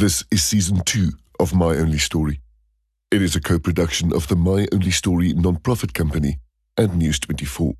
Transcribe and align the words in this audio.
This 0.00 0.24
is 0.30 0.42
season 0.42 0.80
two 0.86 1.10
of 1.38 1.54
My 1.54 1.76
Only 1.76 1.98
Story. 1.98 2.40
It 3.10 3.20
is 3.20 3.36
a 3.36 3.40
co 3.40 3.58
production 3.58 4.14
of 4.14 4.28
the 4.28 4.34
My 4.34 4.66
Only 4.72 4.92
Story 4.92 5.34
non-profit 5.34 5.92
company 5.92 6.38
and 6.78 6.96
News 6.96 7.20
24. 7.20 7.74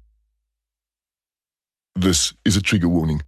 This 1.96 2.34
is 2.44 2.58
a 2.58 2.60
trigger 2.60 2.90
warning. 2.90 3.22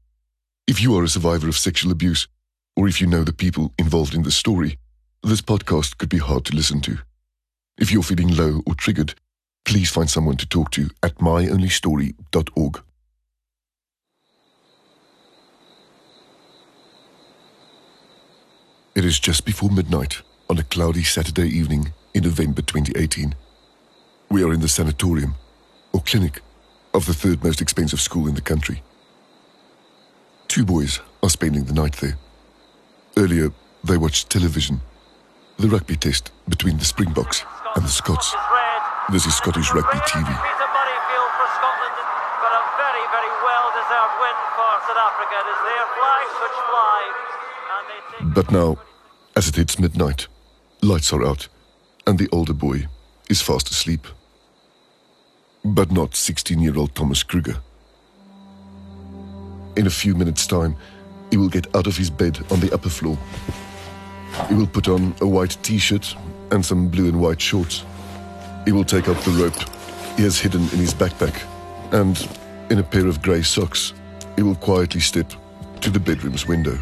If 0.66 0.82
you 0.82 0.94
are 0.94 1.04
a 1.04 1.08
survivor 1.08 1.48
of 1.48 1.56
sexual 1.56 1.90
abuse, 1.90 2.28
or 2.76 2.86
if 2.86 3.00
you 3.00 3.06
know 3.06 3.24
the 3.24 3.32
people 3.32 3.72
involved 3.78 4.14
in 4.14 4.24
the 4.24 4.30
story, 4.30 4.78
this 5.22 5.40
podcast 5.40 5.96
could 5.96 6.10
be 6.10 6.18
hard 6.18 6.44
to 6.44 6.54
listen 6.54 6.82
to. 6.82 6.98
If 7.78 7.90
you're 7.90 8.02
feeling 8.02 8.36
low 8.36 8.60
or 8.66 8.74
triggered, 8.74 9.14
please 9.64 9.90
find 9.90 10.10
someone 10.10 10.36
to 10.36 10.46
talk 10.46 10.70
to 10.72 10.90
at 11.02 11.14
myonlystory.org. 11.14 12.82
It 18.94 19.06
is 19.06 19.18
just 19.18 19.46
before 19.46 19.70
midnight 19.70 20.20
on 20.50 20.58
a 20.58 20.64
cloudy 20.64 21.02
Saturday 21.02 21.48
evening 21.48 21.94
in 22.12 22.24
November 22.24 22.60
2018. 22.60 23.34
We 24.30 24.44
are 24.44 24.52
in 24.52 24.60
the 24.60 24.68
sanatorium, 24.68 25.36
or 25.94 26.02
clinic, 26.02 26.42
of 26.92 27.06
the 27.06 27.14
third 27.14 27.42
most 27.42 27.62
expensive 27.62 28.02
school 28.02 28.28
in 28.28 28.34
the 28.34 28.42
country. 28.42 28.82
Two 30.46 30.66
boys 30.66 31.00
are 31.22 31.30
spending 31.30 31.64
the 31.64 31.72
night 31.72 31.94
there. 32.02 32.18
Earlier, 33.16 33.50
they 33.82 33.96
watched 33.96 34.28
television, 34.28 34.82
the 35.58 35.70
rugby 35.70 35.96
test 35.96 36.30
between 36.46 36.76
the 36.76 36.84
Springboks 36.84 37.46
and 37.74 37.84
the 37.84 37.88
Scots. 37.88 38.34
This 39.10 39.24
is 39.24 39.34
Scottish 39.34 39.72
Rugby 39.72 40.00
TV. 40.00 40.28
Africa. 44.92 45.34
It 45.34 45.50
is 45.50 45.60
their 45.66 45.86
flag 45.98 46.26
which 46.42 46.58
flies. 46.68 47.41
But 48.20 48.50
now, 48.50 48.78
as 49.36 49.48
it 49.48 49.56
hits 49.56 49.78
midnight, 49.78 50.26
lights 50.82 51.12
are 51.12 51.24
out, 51.24 51.48
and 52.06 52.18
the 52.18 52.28
older 52.32 52.52
boy 52.52 52.86
is 53.28 53.40
fast 53.40 53.70
asleep. 53.70 54.06
But 55.64 55.90
not 55.90 56.14
16 56.14 56.60
year 56.60 56.76
old 56.76 56.94
Thomas 56.94 57.22
Kruger. 57.22 57.56
In 59.76 59.86
a 59.86 59.90
few 59.90 60.14
minutes' 60.14 60.46
time, 60.46 60.76
he 61.30 61.36
will 61.36 61.48
get 61.48 61.74
out 61.74 61.86
of 61.86 61.96
his 61.96 62.10
bed 62.10 62.38
on 62.50 62.60
the 62.60 62.72
upper 62.74 62.90
floor. 62.90 63.16
He 64.48 64.54
will 64.54 64.66
put 64.66 64.88
on 64.88 65.14
a 65.20 65.26
white 65.26 65.56
t 65.62 65.78
shirt 65.78 66.14
and 66.50 66.64
some 66.64 66.88
blue 66.88 67.08
and 67.08 67.20
white 67.20 67.40
shorts. 67.40 67.84
He 68.64 68.72
will 68.72 68.84
take 68.84 69.08
up 69.08 69.18
the 69.22 69.30
rope 69.30 69.56
he 70.16 70.22
has 70.24 70.38
hidden 70.38 70.62
in 70.62 70.78
his 70.78 70.94
backpack, 70.94 71.42
and 71.92 72.28
in 72.70 72.78
a 72.78 72.82
pair 72.82 73.06
of 73.06 73.22
grey 73.22 73.42
socks, 73.42 73.94
he 74.36 74.42
will 74.42 74.54
quietly 74.56 75.00
step 75.00 75.32
to 75.80 75.90
the 75.90 75.98
bedroom's 75.98 76.46
window. 76.46 76.78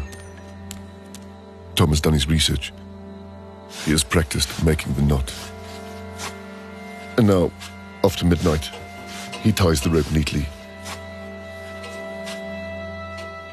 Tom 1.81 1.89
has 1.89 1.99
done 1.99 2.13
his 2.13 2.27
research. 2.27 2.71
He 3.85 3.89
has 3.89 4.03
practiced 4.03 4.63
making 4.63 4.93
the 4.93 5.01
knot. 5.01 5.33
And 7.17 7.25
now, 7.25 7.51
after 8.03 8.23
midnight, 8.23 8.69
he 9.41 9.51
ties 9.51 9.81
the 9.81 9.89
rope 9.89 10.11
neatly. 10.11 10.45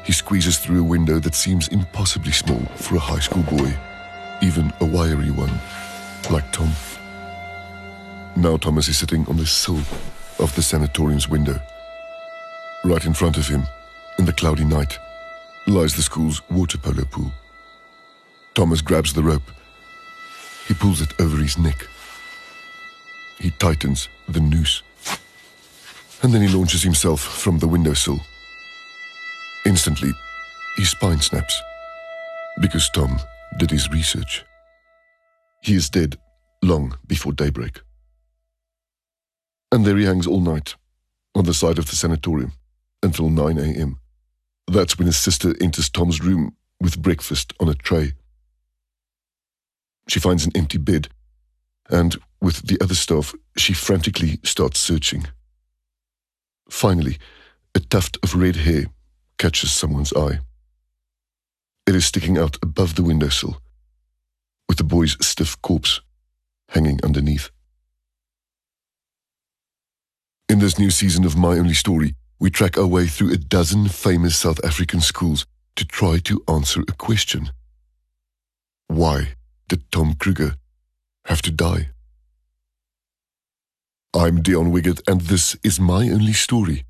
He 0.05 0.11
squeezes 0.11 0.59
through 0.59 0.81
a 0.81 0.83
window 0.83 1.17
that 1.17 1.33
seems 1.33 1.69
impossibly 1.69 2.31
small 2.31 2.59
for 2.75 2.97
a 2.97 2.99
high 2.99 3.17
school 3.17 3.41
boy, 3.41 3.75
even 4.43 4.71
a 4.79 4.85
wiry 4.85 5.31
one, 5.31 5.59
like 6.29 6.51
Tom. 6.51 6.69
Now 8.35 8.57
Thomas 8.57 8.89
is 8.89 8.97
sitting 8.99 9.25
on 9.27 9.37
the 9.37 9.47
sill 9.47 9.81
of 10.37 10.53
the 10.55 10.61
sanatorium's 10.61 11.27
window. 11.27 11.59
Right 12.83 13.05
in 13.07 13.15
front 13.15 13.37
of 13.37 13.47
him, 13.47 13.63
in 14.19 14.25
the 14.25 14.33
cloudy 14.33 14.65
night, 14.65 14.99
lies 15.65 15.95
the 15.95 16.03
school's 16.03 16.47
water 16.51 16.77
polo 16.77 17.05
pool. 17.05 17.31
Thomas 18.59 18.81
grabs 18.81 19.13
the 19.13 19.23
rope. 19.23 19.49
He 20.67 20.73
pulls 20.73 20.99
it 20.99 21.13
over 21.21 21.37
his 21.37 21.57
neck. 21.57 21.87
He 23.37 23.51
tightens 23.51 24.09
the 24.27 24.41
noose. 24.41 24.83
And 26.21 26.33
then 26.33 26.41
he 26.41 26.49
launches 26.49 26.83
himself 26.83 27.21
from 27.21 27.59
the 27.59 27.69
windowsill. 27.69 28.19
Instantly, 29.65 30.11
his 30.75 30.89
spine 30.89 31.21
snaps. 31.21 31.61
Because 32.59 32.89
Tom 32.89 33.21
did 33.59 33.71
his 33.71 33.89
research. 33.91 34.43
He 35.61 35.75
is 35.75 35.89
dead 35.89 36.17
long 36.61 36.97
before 37.07 37.31
daybreak. 37.31 37.79
And 39.71 39.85
there 39.85 39.95
he 39.95 40.03
hangs 40.03 40.27
all 40.27 40.41
night, 40.41 40.75
on 41.33 41.45
the 41.45 41.53
side 41.53 41.79
of 41.79 41.89
the 41.89 41.95
sanatorium, 41.95 42.51
until 43.03 43.29
9 43.29 43.57
a.m. 43.57 43.99
That's 44.67 44.97
when 44.97 45.05
his 45.05 45.15
sister 45.15 45.55
enters 45.61 45.89
Tom's 45.89 46.19
room 46.19 46.57
with 46.81 47.01
breakfast 47.01 47.53
on 47.61 47.69
a 47.69 47.73
tray. 47.73 48.15
She 50.09 50.19
finds 50.19 50.43
an 50.43 50.51
empty 50.55 50.79
bed, 50.79 51.07
and 51.87 52.17
with 52.41 52.67
the 52.67 52.81
other 52.81 52.95
staff, 52.95 53.35
she 53.55 53.73
frantically 53.73 54.39
starts 54.43 54.79
searching. 54.79 55.27
Finally, 56.67 57.19
a 57.75 57.79
tuft 57.79 58.17
of 58.23 58.33
red 58.33 58.55
hair 58.55 58.87
catches 59.37 59.71
someone's 59.71 60.11
eye. 60.13 60.39
It 61.85 61.93
is 61.93 62.07
sticking 62.07 62.39
out 62.39 62.57
above 62.63 62.95
the 62.95 63.03
windowsill, 63.03 63.61
with 64.67 64.79
the 64.79 64.83
boy's 64.83 65.15
stiff 65.23 65.61
corpse 65.61 66.01
hanging 66.69 66.99
underneath. 67.03 67.51
In 70.47 70.57
this 70.57 70.79
new 70.79 70.89
season 70.89 71.23
of 71.23 71.37
My 71.37 71.59
Only 71.59 71.75
Story, 71.75 72.15
we 72.39 72.49
track 72.49 72.79
our 72.79 72.87
way 72.87 73.05
through 73.05 73.31
a 73.31 73.37
dozen 73.37 73.87
famous 73.87 74.39
South 74.39 74.63
African 74.65 75.01
schools 75.01 75.45
to 75.75 75.85
try 75.85 76.17
to 76.23 76.43
answer 76.47 76.81
a 76.81 76.93
question. 76.93 77.51
Why 78.87 79.35
did 79.69 79.91
Tom 79.91 80.15
Kruger 80.15 80.55
have 81.25 81.43
to 81.43 81.51
die? 81.51 81.89
I'm 84.15 84.41
Dion 84.41 84.71
Wiggett, 84.71 84.99
and 85.07 85.21
this 85.21 85.55
is 85.63 85.79
My 85.79 86.09
Only 86.09 86.33
Story, 86.33 86.85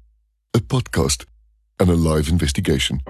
a 0.53 0.59
podcast 0.59 1.25
and 1.77 1.89
a 1.89 1.95
live 1.95 2.29
investigation. 2.29 3.01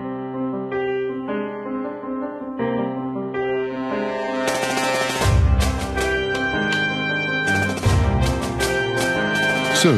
So, 9.76 9.94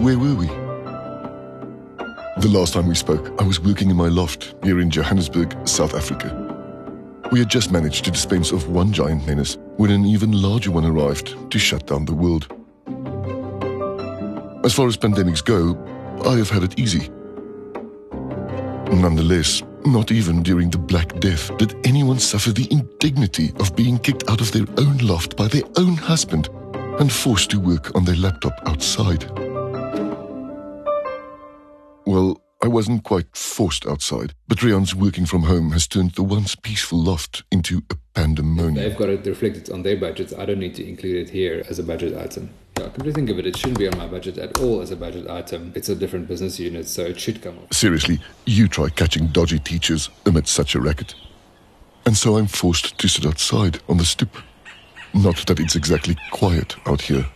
where 0.00 0.18
were 0.18 0.34
we? 0.34 0.46
The 2.40 2.48
last 2.48 2.72
time 2.72 2.86
we 2.86 2.94
spoke, 2.94 3.30
I 3.38 3.44
was 3.44 3.60
working 3.60 3.90
in 3.90 3.96
my 3.96 4.08
loft 4.08 4.54
here 4.62 4.80
in 4.80 4.88
Johannesburg, 4.88 5.54
South 5.68 5.94
Africa. 5.94 6.45
We 7.32 7.40
had 7.40 7.48
just 7.48 7.72
managed 7.72 8.04
to 8.04 8.10
dispense 8.10 8.52
of 8.52 8.68
one 8.68 8.92
giant 8.92 9.26
menace 9.26 9.58
when 9.76 9.90
an 9.90 10.06
even 10.06 10.32
larger 10.32 10.70
one 10.70 10.84
arrived 10.84 11.50
to 11.50 11.58
shut 11.58 11.86
down 11.86 12.04
the 12.04 12.14
world. 12.14 12.46
As 14.64 14.72
far 14.72 14.86
as 14.86 14.96
pandemics 14.96 15.44
go, 15.44 15.76
I 16.24 16.36
have 16.36 16.50
had 16.50 16.62
it 16.62 16.78
easy. 16.78 17.10
Nonetheless, 18.90 19.62
not 19.84 20.12
even 20.12 20.42
during 20.42 20.70
the 20.70 20.78
Black 20.78 21.18
Death 21.20 21.56
did 21.58 21.74
anyone 21.84 22.18
suffer 22.18 22.52
the 22.52 22.68
indignity 22.70 23.52
of 23.58 23.74
being 23.76 23.98
kicked 23.98 24.28
out 24.28 24.40
of 24.40 24.52
their 24.52 24.66
own 24.78 24.98
loft 24.98 25.36
by 25.36 25.48
their 25.48 25.64
own 25.76 25.96
husband 25.96 26.48
and 27.00 27.12
forced 27.12 27.50
to 27.50 27.60
work 27.60 27.94
on 27.94 28.04
their 28.04 28.16
laptop 28.16 28.58
outside. 28.66 29.24
Well, 32.06 32.40
I 32.62 32.68
wasn't 32.68 33.04
quite 33.04 33.36
forced 33.36 33.86
outside, 33.86 34.32
but 34.48 34.62
Rion's 34.62 34.94
working 34.94 35.26
from 35.26 35.42
home 35.42 35.72
has 35.72 35.86
turned 35.86 36.12
the 36.12 36.22
once 36.22 36.54
peaceful 36.54 36.98
loft 36.98 37.44
into 37.52 37.82
a 37.90 37.96
pandemonium. 38.14 38.74
They've 38.76 38.96
got 38.96 39.10
it 39.10 39.26
reflected 39.26 39.70
on 39.70 39.82
their 39.82 39.96
budgets. 39.96 40.32
I 40.32 40.46
don't 40.46 40.58
need 40.58 40.74
to 40.76 40.88
include 40.88 41.28
it 41.28 41.30
here 41.30 41.64
as 41.68 41.78
a 41.78 41.82
budget 41.82 42.16
item. 42.16 42.50
Yeah, 42.78 42.88
come 42.88 43.06
to 43.06 43.12
think 43.12 43.28
of 43.28 43.38
it, 43.38 43.46
it 43.46 43.56
shouldn't 43.58 43.78
be 43.78 43.88
on 43.88 43.98
my 43.98 44.06
budget 44.06 44.38
at 44.38 44.58
all 44.58 44.80
as 44.80 44.90
a 44.90 44.96
budget 44.96 45.28
item. 45.28 45.72
It's 45.74 45.90
a 45.90 45.94
different 45.94 46.28
business 46.28 46.58
unit, 46.58 46.88
so 46.88 47.02
it 47.02 47.20
should 47.20 47.42
come 47.42 47.58
off. 47.58 47.72
Seriously, 47.72 48.20
you 48.46 48.68
try 48.68 48.88
catching 48.88 49.26
dodgy 49.28 49.58
teachers 49.58 50.08
amid 50.24 50.48
such 50.48 50.74
a 50.74 50.80
racket. 50.80 51.14
And 52.06 52.16
so 52.16 52.36
I'm 52.36 52.46
forced 52.46 52.96
to 52.98 53.08
sit 53.08 53.26
outside 53.26 53.80
on 53.88 53.98
the 53.98 54.04
stoop. 54.04 54.34
Not 55.12 55.46
that 55.46 55.60
it's 55.60 55.76
exactly 55.76 56.16
quiet 56.30 56.76
out 56.86 57.02
here. 57.02 57.26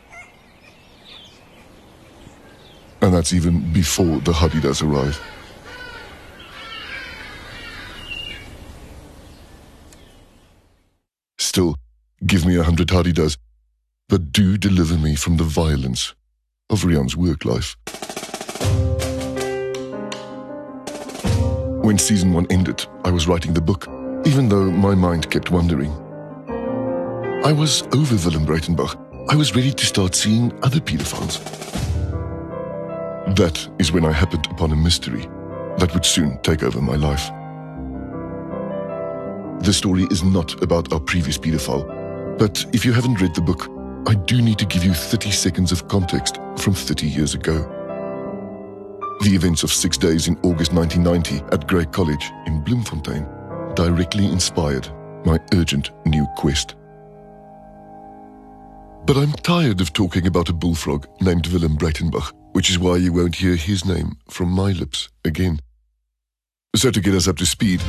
And 3.02 3.14
that's 3.14 3.32
even 3.32 3.72
before 3.72 4.20
the 4.20 4.32
Hadedas 4.32 4.82
arrive. 4.82 5.18
Still, 11.38 11.76
give 12.26 12.44
me 12.44 12.56
a 12.56 12.62
hundred 12.62 12.88
Hadedas, 12.88 13.36
but 14.08 14.32
do 14.32 14.58
deliver 14.58 14.96
me 14.96 15.16
from 15.16 15.38
the 15.38 15.44
violence 15.44 16.14
of 16.68 16.84
Rion's 16.84 17.16
work 17.16 17.44
life. 17.44 17.76
When 21.82 21.98
season 21.98 22.32
one 22.32 22.46
ended, 22.50 22.86
I 23.04 23.10
was 23.10 23.26
writing 23.26 23.54
the 23.54 23.60
book, 23.60 23.88
even 24.26 24.48
though 24.48 24.70
my 24.70 24.94
mind 24.94 25.30
kept 25.30 25.50
wandering. 25.50 25.90
I 27.44 27.52
was 27.52 27.82
over 27.94 28.14
Willem 28.14 28.46
Breytenbach. 28.46 28.94
I 29.28 29.34
was 29.34 29.56
ready 29.56 29.72
to 29.72 29.86
start 29.86 30.14
seeing 30.14 30.52
other 30.62 30.78
pedophiles. 30.78 31.89
That 33.36 33.68
is 33.78 33.92
when 33.92 34.04
I 34.04 34.12
happened 34.12 34.46
upon 34.50 34.72
a 34.72 34.76
mystery 34.76 35.22
that 35.78 35.90
would 35.94 36.04
soon 36.04 36.38
take 36.42 36.62
over 36.62 36.80
my 36.80 36.96
life. 36.96 37.30
The 39.64 39.72
story 39.72 40.06
is 40.10 40.22
not 40.24 40.62
about 40.62 40.92
our 40.92 41.00
previous 41.00 41.38
paedophile. 41.38 42.38
But 42.38 42.64
if 42.72 42.84
you 42.84 42.92
haven't 42.92 43.20
read 43.20 43.34
the 43.34 43.42
book, 43.42 43.68
I 44.08 44.14
do 44.14 44.40
need 44.40 44.58
to 44.58 44.64
give 44.64 44.82
you 44.82 44.94
30 44.94 45.30
seconds 45.30 45.70
of 45.70 45.86
context 45.86 46.38
from 46.56 46.72
30 46.72 47.06
years 47.06 47.34
ago. 47.34 47.58
The 49.20 49.34
events 49.34 49.62
of 49.62 49.70
six 49.70 49.98
days 49.98 50.26
in 50.26 50.38
August 50.38 50.72
1990 50.72 51.54
at 51.54 51.68
Grey 51.68 51.84
College 51.84 52.32
in 52.46 52.64
Bloemfontein 52.64 53.26
directly 53.74 54.24
inspired 54.24 54.88
my 55.26 55.38
urgent 55.52 55.90
new 56.06 56.26
quest. 56.36 56.74
But 59.04 59.18
I'm 59.18 59.32
tired 59.32 59.80
of 59.82 59.92
talking 59.92 60.26
about 60.26 60.48
a 60.48 60.54
bullfrog 60.54 61.06
named 61.20 61.46
Willem 61.48 61.76
Breytenbach, 61.76 62.32
which 62.52 62.70
is 62.70 62.78
why 62.78 62.96
you 62.96 63.12
won't 63.12 63.36
hear 63.36 63.56
his 63.56 63.84
name 63.84 64.16
from 64.28 64.48
my 64.50 64.72
lips 64.72 65.08
again. 65.24 65.60
So 66.76 66.90
to 66.90 67.00
get 67.00 67.14
us 67.14 67.26
up 67.26 67.36
to 67.38 67.46
speed, 67.46 67.80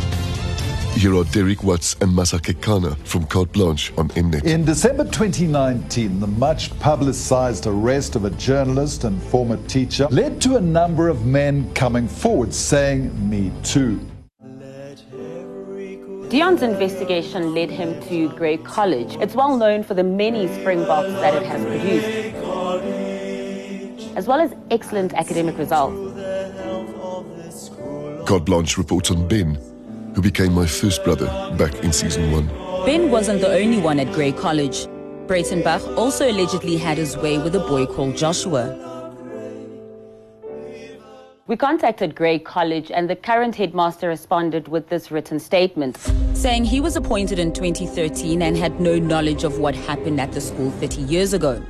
here 0.96 1.16
are 1.16 1.24
Derek 1.24 1.64
Watts 1.64 1.96
and 2.02 2.12
Masake 2.12 2.62
Kana 2.62 2.96
from 3.06 3.26
Carte 3.26 3.52
Blanche 3.52 3.94
on 3.98 4.10
Mnet. 4.10 4.44
In 4.44 4.66
December 4.66 5.06
2019, 5.06 6.20
the 6.20 6.28
much 6.28 6.78
publicized 6.80 7.66
arrest 7.66 8.16
of 8.16 8.26
a 8.26 8.30
journalist 8.32 9.04
and 9.04 9.22
former 9.24 9.58
teacher 9.68 10.08
led 10.12 10.42
to 10.42 10.58
a 10.58 10.62
number 10.62 11.08
of 11.08 11.26
men 11.26 11.74
coming 11.74 12.08
forward 12.08 12.54
saying, 12.54 13.12
Me 13.30 13.52
too. 13.64 14.00
Dion's 16.30 16.62
investigation 16.62 17.54
led 17.54 17.70
him 17.70 18.02
to 18.04 18.30
Grey 18.30 18.56
College. 18.58 19.18
It's 19.20 19.36
well 19.36 19.58
known 19.58 19.84
for 19.84 19.96
the 19.96 20.04
many 20.04 20.48
Springboks 20.48 21.12
that 21.20 21.34
it 21.34 21.44
has 21.44 21.62
produced, 21.66 22.36
as 24.16 24.28
well 24.28 24.40
as 24.40 24.54
excellent 24.70 25.14
academic 25.14 25.58
results. 25.58 25.96
Carte 28.28 28.46
Blanche 28.46 28.78
reports 28.78 29.12
on 29.12 29.28
Ben, 29.28 29.56
who 30.16 30.22
became 30.22 30.54
my 30.54 30.66
first 30.66 31.04
brother 31.04 31.28
back 31.58 31.74
in 31.84 31.92
season 31.92 32.32
one. 32.32 32.48
Ben 32.86 33.12
wasn't 33.12 33.42
the 33.42 33.52
only 33.54 33.80
one 33.80 34.00
at 34.00 34.12
Grey 34.14 34.32
College. 34.32 34.88
Breytenbach 35.28 35.98
also 35.98 36.30
allegedly 36.30 36.78
had 36.78 36.98
his 36.98 37.16
way 37.18 37.38
with 37.38 37.56
a 37.56 37.60
boy 37.60 37.86
called 37.86 38.18
Joshua. 38.18 38.78
We 41.48 41.58
contacted 41.58 42.16
Grey 42.16 42.40
College 42.40 42.92
and 42.92 43.10
the 43.10 43.16
current 43.16 43.56
headmaster 43.56 44.08
responded 44.08 44.68
with 44.70 44.88
this 44.90 45.12
written 45.12 45.40
statement. 45.40 45.98
saying 46.34 46.66
he 46.66 46.80
was 46.80 46.96
appointed 46.96 47.38
in 47.38 47.54
2013 47.54 48.42
and 48.42 48.58
had 48.58 48.80
no 48.80 48.98
knowledge 48.98 49.44
of 49.44 49.60
what 49.60 49.76
happened 49.76 50.20
at 50.20 50.32
the 50.32 50.42
school 50.42 50.72
30 50.72 51.02
years 51.02 51.34
ago. 51.34 51.62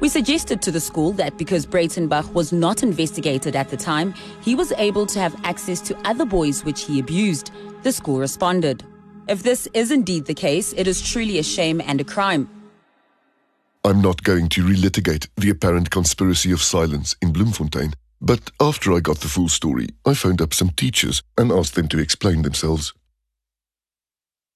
We 0.00 0.08
suggested 0.08 0.62
to 0.62 0.70
the 0.70 0.80
school 0.80 1.12
that 1.12 1.36
because 1.36 1.66
Breytenbach 1.66 2.32
was 2.32 2.52
not 2.52 2.82
investigated 2.82 3.54
at 3.54 3.68
the 3.68 3.76
time, 3.76 4.14
he 4.40 4.54
was 4.54 4.72
able 4.72 5.04
to 5.06 5.20
have 5.20 5.38
access 5.44 5.80
to 5.82 5.98
other 6.08 6.24
boys 6.24 6.64
which 6.64 6.84
he 6.84 6.98
abused. 6.98 7.50
The 7.82 7.92
school 7.92 8.18
responded. 8.18 8.82
If 9.28 9.42
this 9.42 9.68
is 9.74 9.90
indeed 9.90 10.24
the 10.24 10.34
case, 10.34 10.72
it 10.72 10.86
is 10.86 11.02
truly 11.02 11.38
a 11.38 11.42
shame 11.42 11.82
and 11.84 12.00
a 12.00 12.04
crime. 12.04 12.48
I'm 13.84 14.00
not 14.00 14.22
going 14.22 14.48
to 14.50 14.64
relitigate 14.64 15.28
the 15.36 15.50
apparent 15.50 15.90
conspiracy 15.90 16.50
of 16.50 16.62
silence 16.62 17.14
in 17.20 17.32
Bloemfontein, 17.32 17.92
but 18.22 18.50
after 18.58 18.92
I 18.92 19.00
got 19.00 19.20
the 19.20 19.28
full 19.28 19.48
story, 19.48 19.88
I 20.06 20.14
phoned 20.14 20.40
up 20.40 20.54
some 20.54 20.70
teachers 20.70 21.22
and 21.36 21.52
asked 21.52 21.74
them 21.74 21.88
to 21.88 21.98
explain 21.98 22.42
themselves. 22.42 22.94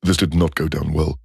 This 0.03 0.17
did 0.17 0.35
not 0.35 0.55
go 0.55 0.69
down 0.69 0.93
well. 0.93 1.19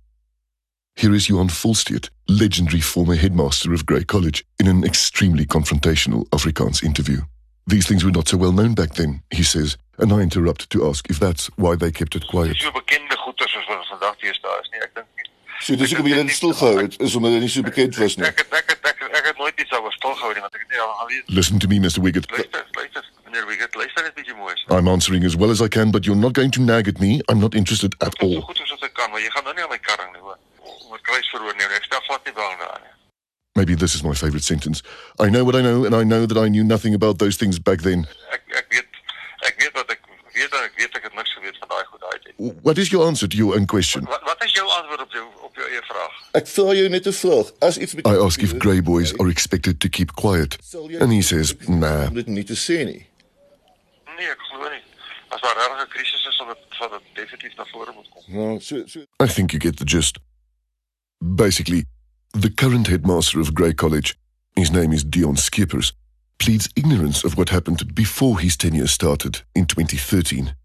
Here 1.00 1.13
is 1.16 1.28
Johan 1.30 1.48
Volsteedt, 1.48 2.10
legendary 2.28 2.81
former 2.81 3.16
headmaster 3.16 3.74
of 3.74 3.86
Grey 3.86 4.04
College, 4.04 4.44
in 4.60 4.68
an 4.68 4.84
extremely 4.84 5.46
confrontational 5.46 6.28
Afrikaans 6.31 6.84
interview. 6.84 7.22
These 7.68 7.88
things 7.88 8.04
were 8.04 8.12
not 8.12 8.28
so 8.28 8.36
well 8.36 8.51
known 8.51 8.74
back 8.74 8.96
then, 8.96 9.22
he 9.31 9.44
says, 9.44 9.78
and 9.98 10.12
I 10.12 10.19
interrupt 10.19 10.69
to 10.72 10.90
ask 10.90 11.10
if 11.10 11.18
that's 11.18 11.48
why 11.56 11.78
they 11.78 11.92
kept 11.92 12.16
it 12.18 12.25
quiet. 12.30 12.57
so 12.60 12.72
bekende 12.72 13.16
goeie 13.24 13.48
soos 13.48 13.66
wat 13.69 13.75
er 13.75 13.80
ons 13.80 13.92
vandag 13.94 14.18
deesdae 14.24 14.57
is 14.63 14.69
nie. 14.74 14.81
Ek 14.88 14.92
dink 15.00 15.07
nie. 15.22 15.28
So 15.63 15.75
dis 15.80 15.94
hoekom 15.94 16.10
jy 16.12 16.19
dit 16.19 16.36
stilgehou 16.36 16.75
het, 16.81 17.00
is 17.07 17.16
omdat 17.16 17.31
dit 17.38 17.46
nie 17.48 17.54
so 17.56 17.63
bekend 17.69 17.96
was 18.04 18.18
nie. 18.19 18.28
Ek 18.28 18.44
het 18.44 18.57
ek 18.60 18.74
het 18.75 18.92
ek 18.92 19.00
het, 19.06 19.16
ek 19.22 19.31
het 19.31 19.40
nooit 19.40 19.63
iets 19.63 19.80
oor 19.80 19.96
stilgehou 19.96 20.34
nie 20.36 20.44
want 20.44 20.60
ek 20.60 20.66
het 20.68 20.75
nie 20.75 20.84
al 20.84 20.92
al 21.00 21.07
weet. 21.13 21.31
Listen 21.40 21.60
to 21.63 21.72
me, 21.72 21.80
Mr. 21.80 22.04
Wiggett. 22.04 22.28
Luister, 22.36 22.66
luister, 22.75 23.07
meneer 23.24 23.48
Wiggett, 23.48 23.75
luister 23.80 24.04
net 24.04 24.19
bietjie 24.19 24.36
mooi. 24.36 24.56
I'm 24.68 24.92
answering 24.92 25.24
as 25.24 25.38
well 25.40 25.51
as 25.56 25.62
I 25.62 25.69
can, 25.69 25.92
but 25.96 26.04
you're 26.06 26.19
not 26.28 26.34
going 26.36 26.51
to 26.60 26.62
nag 26.62 26.88
at 26.92 27.00
me. 27.00 27.22
I'm 27.30 27.40
not 27.40 27.56
interested 27.56 27.96
at 28.01 28.16
Ek 28.16 28.19
doen 28.19 28.30
all. 28.36 28.42
so 28.42 28.48
goed 28.51 28.63
soos 28.66 28.75
wat 28.75 28.90
ek 28.92 28.96
kan, 29.00 29.12
maar 29.16 29.24
jy 29.24 29.31
gaan 29.38 29.48
nou 29.48 29.56
nie 29.56 29.63
aan 29.63 29.72
my 29.78 29.80
karring 29.92 30.12
nie, 30.16 30.24
hoor. 30.28 30.40
Maybe 33.59 33.75
this 33.75 33.94
is 33.94 34.03
my 34.03 34.13
favorite 34.13 34.44
sentence. 34.44 34.81
I 35.19 35.29
know 35.29 35.44
what 35.44 35.53
I 35.53 35.61
know, 35.61 35.83
and 35.83 35.94
I 35.94 36.03
know 36.03 36.25
that 36.25 36.38
I 36.38 36.47
knew 36.47 36.63
nothing 36.63 36.94
about 36.94 37.19
those 37.19 37.35
things 37.35 37.59
back 37.59 37.81
then. 37.81 38.07
Ek 38.31 38.44
ek 38.56 38.67
weet 38.71 38.88
ek 39.50 39.56
weet 39.59 39.73
wat 39.75 39.89
ek 39.91 40.06
weet 40.31 40.53
en 40.53 40.63
ek 40.63 40.77
weet 40.79 40.95
ek 40.95 41.03
het 41.09 41.15
niks 41.17 41.33
geweet 41.35 41.57
van 41.59 41.67
daai 41.73 41.85
goed 41.89 42.06
daai. 42.06 42.53
What 42.63 42.77
is 42.77 42.91
your 42.94 43.03
answer 43.06 43.27
to 43.27 43.35
your 43.35 43.57
own 43.57 43.65
question? 43.65 44.06
Wat 44.07 44.23
wat 44.23 44.44
is 44.45 44.53
jou 44.56 44.63
antwoord 44.77 45.01
op 45.01 45.11
jou 45.11 45.25
op 45.44 45.59
jou 45.59 45.67
eie 45.67 45.81
vraag? 45.89 46.15
Ek 46.39 46.47
vra 46.47 46.77
jou 46.77 46.88
net 46.94 47.09
'n 47.12 47.17
vraag. 47.19 47.51
As 47.59 47.77
iets 47.77 47.97
met 48.00 48.07
I 48.07 48.15
ask 48.27 48.41
if 48.41 48.55
grey 48.63 48.79
boys 48.81 49.12
are 49.19 49.29
expected 49.29 49.79
to 49.83 49.89
keep 49.89 50.15
quiet, 50.15 50.55
and 51.03 51.12
he 51.12 51.21
says, 51.21 51.51
nah. 51.67 52.07
om 52.07 52.15
dit 52.15 52.27
nie 52.27 52.47
te 52.47 52.55
sê 52.55 52.85
nie. 52.85 53.03
Nee, 54.15 54.29
ek 54.29 54.39
glo 54.53 54.69
nie. 54.69 54.83
As 55.35 55.41
daar 55.41 55.55
regtig 55.59 55.83
'n 55.83 55.89
krisis 55.89 56.25
is, 56.31 56.35
sal 56.39 56.47
dit 56.47 56.63
sal 56.79 56.89
dit 56.95 57.03
definitief 57.13 57.57
na 57.57 57.65
vore 57.75 57.91
moet 57.91 58.07
kom. 58.09 58.23
Nou, 58.27 58.59
so 58.62 58.88
so 58.88 59.03
I 59.19 59.27
think 59.27 59.51
you 59.51 59.59
get 59.59 59.75
the 59.83 59.89
gist. 59.97 60.15
Basically, 61.21 61.86
the 62.33 62.50
current 62.50 62.88
headmaster 62.88 63.39
of 63.42 63.54
Grey 63.54 63.74
College, 63.74 64.18
his 64.56 64.71
name 64.71 64.94
is 64.94 65.04
Deon 65.04 65.38
Scheepers, 65.38 65.92
pleads 66.38 66.69
ignorance 66.75 67.25
of 67.25 67.38
what 67.38 67.50
happened 67.50 67.94
before 67.94 68.39
his 68.39 68.56
tenure 68.56 68.88
started 68.88 69.42
in 69.54 69.66
2013. 69.66 70.56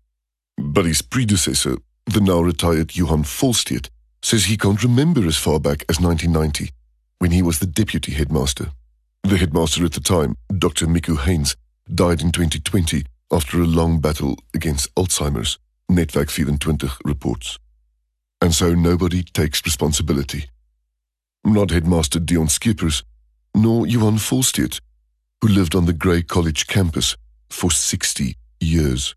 But 0.56 0.84
his 0.84 1.02
predecessor, 1.02 1.78
the 2.06 2.20
now 2.20 2.40
retired 2.40 2.96
Johan 2.96 3.24
Volsteedt, 3.24 3.88
says 4.22 4.44
he 4.44 4.56
can't 4.56 4.82
remember 4.82 5.26
as 5.26 5.36
far 5.36 5.58
back 5.58 5.84
as 5.88 6.00
1990, 6.00 6.70
when 7.18 7.32
he 7.32 7.42
was 7.42 7.58
the 7.58 7.66
deputy 7.66 8.12
headmaster. 8.12 8.70
The 9.24 9.36
headmaster 9.36 9.84
at 9.84 9.92
the 9.92 10.00
time, 10.00 10.36
Dr. 10.56 10.86
Miku 10.86 11.18
Haynes, 11.18 11.56
died 11.92 12.22
in 12.22 12.30
2020 12.30 13.04
after 13.32 13.60
a 13.60 13.66
long 13.66 14.00
battle 14.00 14.38
against 14.54 14.94
Alzheimer's, 14.94 15.58
Netwerk 15.90 16.30
24 16.60 16.98
reports. 17.04 17.58
And 18.44 18.54
so 18.54 18.74
nobody 18.74 19.22
takes 19.22 19.64
responsibility. 19.64 20.50
Not 21.44 21.70
headmaster 21.70 22.20
Deon 22.20 22.50
Scheepers, 22.50 23.02
nor 23.54 23.86
Johan 23.86 24.18
Volsteedt, 24.18 24.82
who 25.40 25.48
lived 25.48 25.74
on 25.74 25.86
the 25.86 25.94
Grey 25.94 26.20
College 26.20 26.66
campus 26.66 27.16
for 27.48 27.70
60 27.70 28.36
years. 28.60 29.14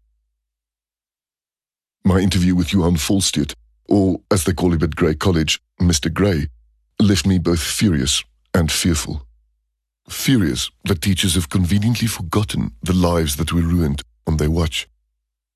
My 2.05 2.19
interview 2.19 2.55
with 2.55 2.71
Johan 2.71 2.95
Volsteedt, 2.95 3.53
or 3.89 4.21
as 4.31 4.45
they 4.45 4.53
call 4.53 4.71
him 4.71 4.81
at 4.81 4.95
Grey 4.95 5.13
College, 5.13 5.59
Mr. 5.77 6.07
Grey, 6.13 6.47
left 6.97 7.27
me 7.27 7.37
both 7.37 7.61
furious 7.61 8.23
and 8.53 8.71
fearful. 8.71 9.27
Furious 10.07 10.71
that 10.85 11.01
teachers 11.01 11.35
have 11.35 11.49
conveniently 11.49 12.07
forgotten 12.07 12.71
the 12.81 12.93
lives 12.93 13.35
that 13.35 13.51
were 13.51 13.59
ruined 13.59 14.01
on 14.25 14.37
their 14.37 14.49
watch, 14.49 14.87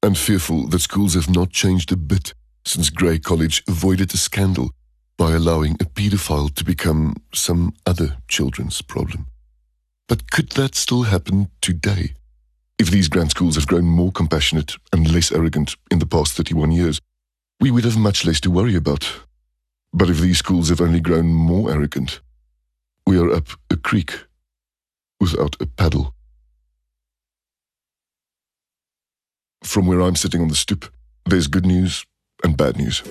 and 0.03 0.17
fearful 0.17 0.67
that 0.67 0.79
schools 0.79 1.13
have 1.13 1.29
not 1.29 1.51
changed 1.51 1.89
a 1.93 1.95
bit 1.95 2.33
since 2.65 2.89
Grey 2.89 3.19
College 3.19 3.63
avoided 3.67 4.13
a 4.13 4.17
scandal 4.17 4.71
by 5.17 5.33
allowing 5.33 5.73
a 5.73 5.85
paedophile 5.85 6.53
to 6.55 6.63
become 6.63 7.15
some 7.33 7.73
other 7.85 8.17
children's 8.27 8.81
problem. 8.81 9.27
But 10.07 10.31
could 10.31 10.51
that 10.53 10.75
still 10.75 11.03
happen 11.03 11.49
today? 11.61 12.15
If 12.79 12.89
these 12.89 13.07
grand 13.07 13.29
schools 13.29 13.55
have 13.55 13.67
grown 13.67 13.85
more 13.85 14.11
compassionate 14.11 14.75
and 14.91 15.11
less 15.11 15.31
arrogant 15.31 15.75
in 15.91 15.99
the 15.99 16.05
past 16.05 16.33
31 16.33 16.71
years, 16.71 16.99
we 17.59 17.71
would 17.71 17.83
have 17.83 17.97
much 17.97 18.25
less 18.25 18.39
to 18.41 18.51
worry 18.51 18.75
about. 18.75 19.07
But 19.93 20.09
if 20.09 20.19
these 20.19 20.39
schools 20.39 20.69
have 20.69 20.81
only 20.81 20.99
grown 20.99 21.27
more 21.27 21.71
arrogant, 21.71 22.21
we 23.05 23.19
are 23.19 23.31
up 23.31 23.49
a 23.69 23.77
creek 23.77 24.25
without 25.19 25.55
a 25.59 25.67
paddle. 25.67 26.13
From 29.63 29.85
where 29.85 30.01
I'm 30.01 30.15
sitting 30.15 30.41
on 30.41 30.47
the 30.47 30.55
stoop, 30.55 30.91
there's 31.25 31.47
good 31.47 31.65
news 31.65 32.05
and 32.43 32.57
bad 32.57 32.77
news. 32.77 33.01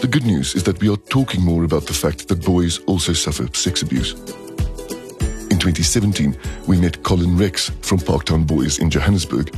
The 0.00 0.08
good 0.08 0.24
news 0.24 0.54
is 0.54 0.62
that 0.62 0.80
we 0.80 0.88
are 0.88 0.96
talking 0.96 1.42
more 1.42 1.64
about 1.64 1.86
the 1.86 1.92
fact 1.92 2.28
that 2.28 2.44
boys 2.44 2.78
also 2.86 3.12
suffer 3.12 3.48
sex 3.52 3.82
abuse. 3.82 4.12
In 5.50 5.58
2017, 5.58 6.38
we 6.68 6.80
met 6.80 7.02
Colin 7.02 7.36
Rex 7.36 7.70
from 7.82 7.98
Parktown 7.98 8.46
Boys 8.46 8.78
in 8.78 8.90
Johannesburg. 8.90 9.52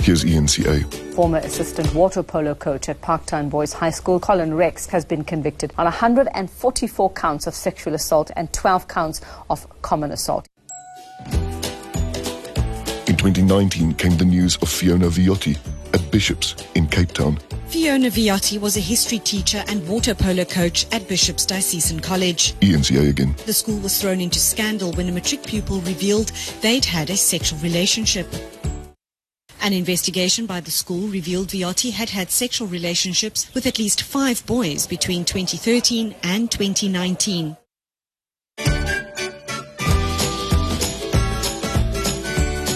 Here's 0.00 0.24
ENCA. 0.24 1.14
Former 1.14 1.36
assistant 1.38 1.92
water 1.94 2.22
polo 2.22 2.54
coach 2.54 2.88
at 2.88 3.02
Parktown 3.02 3.50
Boys 3.50 3.74
High 3.74 3.90
School, 3.90 4.18
Colin 4.18 4.54
Rex, 4.54 4.86
has 4.86 5.04
been 5.04 5.22
convicted 5.22 5.74
on 5.76 5.84
144 5.84 7.12
counts 7.12 7.46
of 7.46 7.54
sexual 7.54 7.92
assault 7.92 8.30
and 8.36 8.50
12 8.54 8.88
counts 8.88 9.20
of 9.50 9.66
common 9.82 10.12
assault. 10.12 10.48
In 13.06 13.16
2019 13.16 13.94
came 13.96 14.16
the 14.16 14.24
news 14.24 14.56
of 14.62 14.70
Fiona 14.70 15.08
Viotti 15.08 15.58
at 15.94 16.10
Bishop's 16.10 16.54
in 16.74 16.86
Cape 16.86 17.12
Town. 17.12 17.38
Fiona 17.68 18.08
Viotti 18.08 18.60
was 18.60 18.76
a 18.76 18.80
history 18.80 19.20
teacher 19.20 19.62
and 19.68 19.86
water 19.88 20.14
polo 20.14 20.44
coach 20.44 20.86
at 20.92 21.06
Bishop's 21.06 21.46
Diocesan 21.46 22.00
College. 22.00 22.54
ENCA 22.60 23.08
again. 23.08 23.34
The 23.46 23.52
school 23.52 23.78
was 23.78 24.00
thrown 24.00 24.20
into 24.20 24.40
scandal 24.40 24.92
when 24.92 25.08
a 25.08 25.12
matric 25.12 25.44
pupil 25.44 25.80
revealed 25.82 26.32
they'd 26.62 26.84
had 26.84 27.10
a 27.10 27.16
sexual 27.16 27.58
relationship. 27.60 28.26
An 29.62 29.72
investigation 29.72 30.46
by 30.46 30.60
the 30.60 30.70
school 30.70 31.06
revealed 31.08 31.48
Viotti 31.48 31.92
had 31.92 32.10
had 32.10 32.30
sexual 32.30 32.66
relationships 32.66 33.52
with 33.54 33.66
at 33.66 33.78
least 33.78 34.02
five 34.02 34.44
boys 34.46 34.86
between 34.86 35.24
2013 35.24 36.14
and 36.22 36.50
2019. 36.50 37.56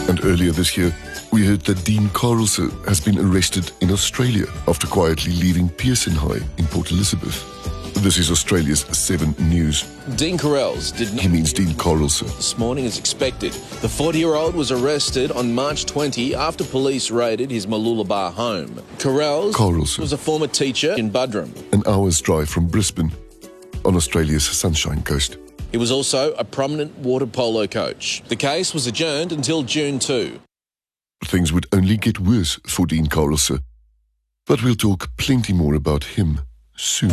And 0.08 0.24
earlier 0.24 0.52
this 0.52 0.76
year, 0.76 0.94
we 1.34 1.44
heard 1.44 1.62
that 1.62 1.84
Dean 1.84 2.08
Carlse 2.10 2.70
has 2.86 3.00
been 3.00 3.18
arrested 3.18 3.72
in 3.80 3.90
Australia 3.90 4.46
after 4.68 4.86
quietly 4.86 5.32
leaving 5.32 5.68
Pearson 5.68 6.12
High 6.12 6.38
in 6.58 6.66
Port 6.66 6.92
Elizabeth. 6.92 7.42
This 8.04 8.18
is 8.18 8.30
Australia's 8.30 8.82
7 8.96 9.34
News. 9.40 9.82
Dean 10.14 10.38
Carrells 10.38 10.96
did 10.96 11.12
not. 11.12 11.22
He 11.22 11.28
means 11.28 11.52
Dean 11.52 11.74
Carlse. 11.74 12.20
This 12.20 12.56
morning, 12.56 12.86
as 12.86 13.00
expected, 13.00 13.50
the 13.82 13.88
40 13.88 14.20
year 14.20 14.36
old 14.36 14.54
was 14.54 14.70
arrested 14.70 15.32
on 15.32 15.52
March 15.52 15.86
20 15.86 16.36
after 16.36 16.62
police 16.62 17.10
raided 17.10 17.50
his 17.50 17.66
Mooloolaba 17.66 18.32
home. 18.32 18.80
Carrells 18.98 19.54
Carlse. 19.54 19.98
was 19.98 20.12
a 20.12 20.18
former 20.18 20.46
teacher 20.46 20.92
in 20.92 21.10
Buderim. 21.10 21.50
An 21.72 21.82
hour's 21.88 22.20
drive 22.20 22.48
from 22.48 22.68
Brisbane 22.68 23.10
on 23.84 23.96
Australia's 23.96 24.44
Sunshine 24.44 25.02
Coast. 25.02 25.36
He 25.72 25.78
was 25.78 25.90
also 25.90 26.32
a 26.34 26.44
prominent 26.44 26.96
water 27.00 27.26
polo 27.26 27.66
coach. 27.66 28.22
The 28.28 28.36
case 28.36 28.72
was 28.72 28.86
adjourned 28.86 29.32
until 29.32 29.64
June 29.64 29.98
2. 29.98 30.38
Things 31.22 31.52
would 31.52 31.66
only 31.72 31.96
get 31.96 32.18
worse 32.20 32.58
for 32.66 32.86
Dean 32.86 33.06
Carlse. 33.06 33.58
But 34.46 34.62
we'll 34.62 34.74
talk 34.74 35.16
plenty 35.16 35.52
more 35.52 35.74
about 35.74 36.04
him 36.04 36.40
soon. 36.76 37.10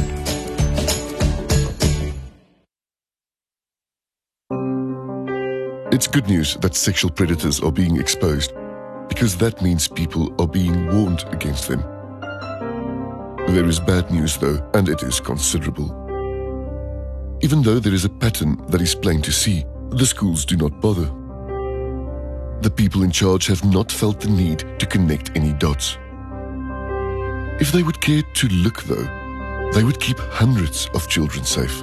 It's 5.91 6.07
good 6.07 6.27
news 6.27 6.55
that 6.61 6.75
sexual 6.75 7.11
predators 7.11 7.59
are 7.59 7.71
being 7.71 7.99
exposed 7.99 8.53
because 9.07 9.37
that 9.37 9.61
means 9.61 9.87
people 9.87 10.33
are 10.41 10.47
being 10.47 10.87
warned 10.87 11.25
against 11.31 11.67
them. 11.67 11.81
There 13.47 13.65
is 13.65 13.79
bad 13.79 14.09
news 14.09 14.37
though, 14.37 14.59
and 14.73 14.87
it 14.87 15.03
is 15.03 15.19
considerable. 15.19 15.89
Even 17.41 17.61
though 17.61 17.79
there 17.79 17.93
is 17.93 18.05
a 18.05 18.09
pattern 18.09 18.57
that 18.69 18.81
is 18.81 18.95
plain 18.95 19.21
to 19.23 19.31
see, 19.31 19.65
the 19.89 20.05
schools 20.05 20.45
do 20.45 20.55
not 20.55 20.79
bother. 20.79 21.11
The 22.61 22.69
people 22.69 23.01
in 23.01 23.09
charge 23.09 23.47
have 23.47 23.65
not 23.65 23.91
felt 23.91 24.19
the 24.19 24.29
need 24.29 24.59
to 24.77 24.85
connect 24.85 25.35
any 25.35 25.51
dots. 25.53 25.97
If 27.59 27.71
they 27.71 27.81
would 27.81 27.99
care 28.01 28.21
to 28.21 28.47
look 28.49 28.83
though, 28.83 29.71
they 29.73 29.83
would 29.83 29.99
keep 29.99 30.19
hundreds 30.19 30.87
of 30.93 31.07
children 31.07 31.43
safe. 31.43 31.75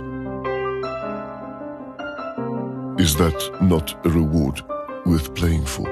Is 2.97 3.17
that 3.17 3.59
not 3.61 4.07
a 4.07 4.11
reward 4.11 4.63
worth 5.05 5.35
playing 5.35 5.67
for? 5.67 5.89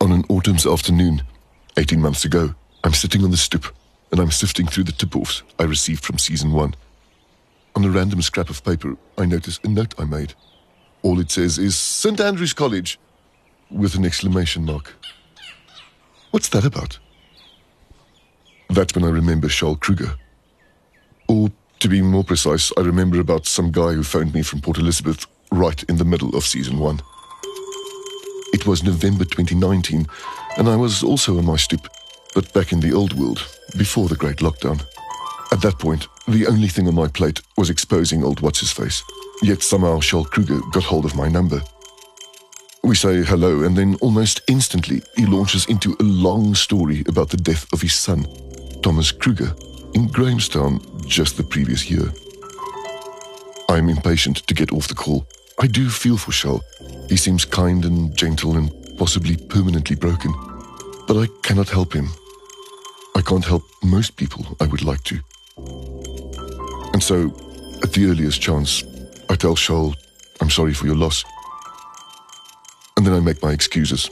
On 0.00 0.12
an 0.12 0.24
autumn's 0.28 0.64
afternoon, 0.66 1.22
18 1.76 2.00
months 2.00 2.24
ago, 2.24 2.54
I'm 2.84 2.94
sitting 2.94 3.24
on 3.24 3.32
the 3.32 3.36
stoop 3.36 3.66
and 4.12 4.20
I'm 4.20 4.30
sifting 4.30 4.68
through 4.68 4.84
the 4.84 4.92
tip-offs 4.92 5.42
I 5.58 5.64
received 5.64 6.04
from 6.04 6.18
season 6.18 6.52
one. 6.52 6.74
On 7.76 7.84
a 7.84 7.90
random 7.90 8.22
scrap 8.22 8.48
of 8.48 8.64
paper, 8.64 8.96
I 9.18 9.26
notice 9.26 9.60
a 9.62 9.68
note 9.68 9.94
I 9.98 10.06
made. 10.06 10.32
All 11.02 11.20
it 11.20 11.30
says 11.30 11.58
is 11.58 11.76
St. 11.76 12.18
Andrew's 12.18 12.54
College 12.54 12.98
with 13.70 13.94
an 13.96 14.06
exclamation 14.06 14.64
mark. 14.64 14.94
What's 16.30 16.48
that 16.48 16.64
about? 16.64 16.98
That's 18.70 18.94
when 18.94 19.04
I 19.04 19.10
remember 19.10 19.48
Charles 19.48 19.76
Kruger. 19.80 20.16
Or, 21.28 21.50
to 21.80 21.88
be 21.88 22.00
more 22.00 22.24
precise, 22.24 22.72
I 22.78 22.80
remember 22.80 23.20
about 23.20 23.44
some 23.44 23.70
guy 23.70 23.92
who 23.92 24.02
phoned 24.02 24.32
me 24.32 24.40
from 24.40 24.62
Port 24.62 24.78
Elizabeth 24.78 25.26
right 25.52 25.82
in 25.84 25.98
the 25.98 26.04
middle 26.06 26.34
of 26.34 26.44
season 26.44 26.78
one. 26.78 27.02
It 28.54 28.66
was 28.66 28.82
November 28.82 29.26
2019, 29.26 30.06
and 30.56 30.68
I 30.70 30.76
was 30.76 31.02
also 31.02 31.36
on 31.36 31.44
my 31.44 31.56
stoop, 31.56 31.86
but 32.34 32.50
back 32.54 32.72
in 32.72 32.80
the 32.80 32.94
old 32.94 33.12
world, 33.12 33.46
before 33.76 34.08
the 34.08 34.16
great 34.16 34.38
lockdown. 34.38 34.82
At 35.52 35.60
that 35.60 35.78
point, 35.78 36.08
the 36.28 36.46
only 36.46 36.68
thing 36.68 36.88
on 36.88 36.94
my 36.94 37.08
plate 37.08 37.40
was 37.56 37.70
exposing 37.70 38.24
old 38.24 38.40
What's 38.40 38.60
His 38.60 38.72
Face. 38.72 39.02
Yet 39.42 39.62
somehow 39.62 40.00
Charles 40.00 40.28
Kruger 40.28 40.60
got 40.72 40.82
hold 40.82 41.04
of 41.04 41.14
my 41.14 41.28
number. 41.28 41.62
We 42.82 42.94
say 42.94 43.22
hello, 43.22 43.62
and 43.62 43.76
then 43.76 43.96
almost 44.00 44.40
instantly 44.48 45.02
he 45.16 45.26
launches 45.26 45.66
into 45.66 45.96
a 46.00 46.02
long 46.02 46.54
story 46.54 47.04
about 47.08 47.30
the 47.30 47.36
death 47.36 47.72
of 47.72 47.80
his 47.80 47.94
son, 47.94 48.26
Thomas 48.82 49.12
Kruger, 49.12 49.54
in 49.94 50.08
Grahamstown 50.08 50.80
just 51.06 51.36
the 51.36 51.42
previous 51.42 51.90
year. 51.90 52.12
I 53.68 53.78
am 53.78 53.88
impatient 53.88 54.46
to 54.46 54.54
get 54.54 54.72
off 54.72 54.88
the 54.88 54.94
call. 54.94 55.26
I 55.60 55.66
do 55.66 55.88
feel 55.88 56.16
for 56.16 56.32
Charles. 56.32 56.62
He 57.08 57.16
seems 57.16 57.44
kind 57.44 57.84
and 57.84 58.16
gentle 58.16 58.56
and 58.56 58.70
possibly 58.96 59.36
permanently 59.36 59.96
broken. 59.96 60.32
But 61.06 61.18
I 61.18 61.26
cannot 61.42 61.68
help 61.68 61.92
him. 61.92 62.08
I 63.16 63.20
can't 63.20 63.44
help 63.44 63.62
most 63.82 64.16
people 64.16 64.56
I 64.60 64.66
would 64.66 64.82
like 64.82 65.02
to. 65.04 65.20
And 66.96 67.02
so, 67.02 67.26
at 67.82 67.92
the 67.92 68.06
earliest 68.06 68.40
chance, 68.40 68.82
I 69.28 69.34
tell 69.34 69.54
Charles, 69.54 69.96
I'm 70.40 70.48
sorry 70.48 70.72
for 70.72 70.86
your 70.86 70.96
loss. 70.96 71.24
And 72.96 73.06
then 73.06 73.12
I 73.12 73.20
make 73.20 73.42
my 73.42 73.52
excuses, 73.52 74.08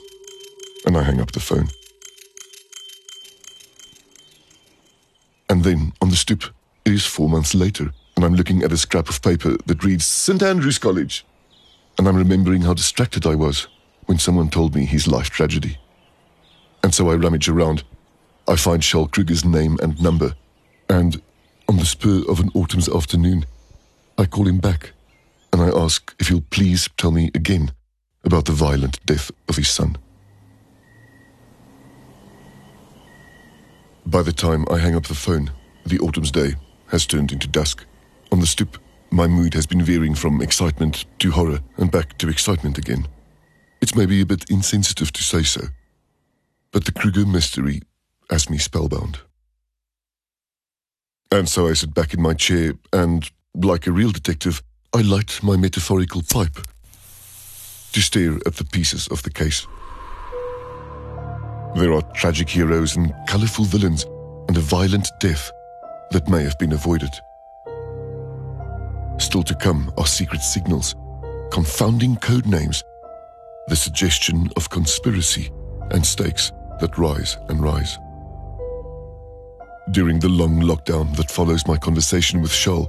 and 0.85 0.95
I 0.95 1.03
hang 1.03 1.19
up 1.19 1.33
the 1.33 1.41
phone. 1.41 1.69
And 5.49 5.65
then, 5.65 5.95
on 6.03 6.11
the 6.11 6.17
stoop, 6.17 6.45
it 6.85 6.93
is 6.93 7.07
four 7.07 7.31
months 7.31 7.55
later, 7.55 7.91
and 8.17 8.23
I'm 8.27 8.35
looking 8.35 8.63
at 8.63 8.71
a 8.71 8.77
scrap 8.77 9.09
of 9.09 9.23
paper 9.23 9.57
that 9.65 9.83
reads 9.83 10.05
St. 10.05 10.43
Andrew's 10.43 10.79
College. 10.79 11.25
And 11.97 12.07
I'm 12.07 12.17
remembering 12.17 12.61
how 12.61 12.75
distracted 12.75 13.25
I 13.25 13.35
was 13.35 13.67
when 14.05 14.19
someone 14.19 14.51
told 14.51 14.75
me 14.75 14.85
his 14.85 15.09
life 15.09 15.31
tragedy. 15.31 15.79
And 16.83 16.95
so 16.95 17.09
I 17.09 17.15
rummage 17.15 17.49
around. 17.49 17.83
I 18.47 18.57
find 18.57 18.83
Charles 18.83 19.09
Kruger's 19.09 19.43
name 19.43 19.79
and 19.83 19.99
number, 20.03 20.35
and 20.91 21.23
on 21.69 21.77
the 21.77 21.85
spur 21.85 22.23
of 22.29 22.41
an 22.41 22.51
autumn's 22.55 22.89
afternoon, 22.89 23.47
I 24.19 24.27
call 24.27 24.47
him 24.47 24.59
back 24.59 24.93
and 25.53 25.63
I 25.63 25.69
ask 25.69 26.15
if 26.19 26.29
he'll 26.29 26.41
please 26.41 26.89
tell 26.97 27.11
me 27.11 27.31
again 27.35 27.73
about 28.25 28.45
the 28.45 28.53
violent 28.53 29.05
death 29.07 29.31
of 29.49 29.57
his 29.57 29.69
son. 29.69 29.97
By 34.07 34.23
the 34.23 34.33
time 34.33 34.65
I 34.71 34.79
hang 34.79 34.95
up 34.95 35.07
the 35.07 35.15
phone, 35.15 35.51
the 35.87 35.99
autumn's 35.99 36.31
day 36.31 36.55
has 36.89 37.07
turned 37.07 37.33
into 37.33 37.49
dusk. 37.49 37.85
On 38.33 38.41
the 38.41 38.47
stoop, 38.47 38.79
my 39.11 39.27
mood 39.27 39.55
has 39.55 39.67
been 39.67 39.83
veering 39.83 40.15
from 40.15 40.43
excitement 40.43 41.07
to 41.21 41.31
horror 41.31 41.61
and 41.77 41.91
back 41.91 42.19
to 42.19 42.29
excitement 42.29 42.79
again. 42.79 43.07
It's 43.81 43.95
maybe 43.95 44.21
a 44.21 44.27
bit 44.27 44.51
insensitive 44.51 45.13
to 45.13 45.23
say 45.23 45.43
so, 45.43 45.63
but 46.73 46.85
the 46.85 46.93
Kruger 46.93 47.27
mystery 47.27 47.83
has 48.31 48.51
me 48.51 48.59
spellbound. 48.59 49.21
And 51.31 51.49
so 51.49 51.69
I 51.69 51.75
sit 51.75 51.95
back 51.95 52.15
in 52.15 52.23
my 52.23 52.35
chair 52.35 52.75
and, 52.93 53.29
like 53.55 53.87
a 53.87 53.93
real 53.93 54.11
detective, 54.11 54.63
I 54.93 55.03
light 55.03 55.41
my 55.43 55.57
metaphorical 55.57 56.23
pipe 56.23 56.57
to 57.93 58.01
stare 58.01 58.37
at 58.47 58.55
the 58.55 58.65
pieces 58.65 59.09
of 59.09 59.23
the 59.23 59.31
case. 59.31 59.67
There 61.77 61.93
are 61.93 62.03
tragic 62.15 62.49
heroes 62.49 62.97
and 62.97 63.13
colourful 63.27 63.65
villains 63.65 64.05
and 64.49 64.57
a 64.57 64.61
violent 64.61 65.09
death 65.19 65.51
that 66.13 66.29
may 66.29 66.43
have 66.45 66.59
been 66.59 66.73
avoided. 66.73 67.11
Still 69.19 69.43
to 69.43 69.55
come 69.55 69.93
are 69.99 70.07
secret 70.07 70.43
signals, 70.43 70.95
confounding 71.51 72.17
code 72.17 72.47
names, 72.47 72.85
the 73.69 73.77
suggestion 73.77 74.51
of 74.57 74.71
conspiracy, 74.71 75.51
and 75.91 76.05
stakes 76.05 76.53
that 76.81 76.97
rise 76.99 77.37
and 77.49 77.61
rise. 77.61 77.99
During 79.91 80.19
the 80.19 80.31
long 80.31 80.61
lockdown 80.61 81.15
that 81.17 81.31
follows 81.31 81.67
my 81.67 81.77
conversation 81.77 82.41
with 82.41 82.53
Charles, 82.53 82.89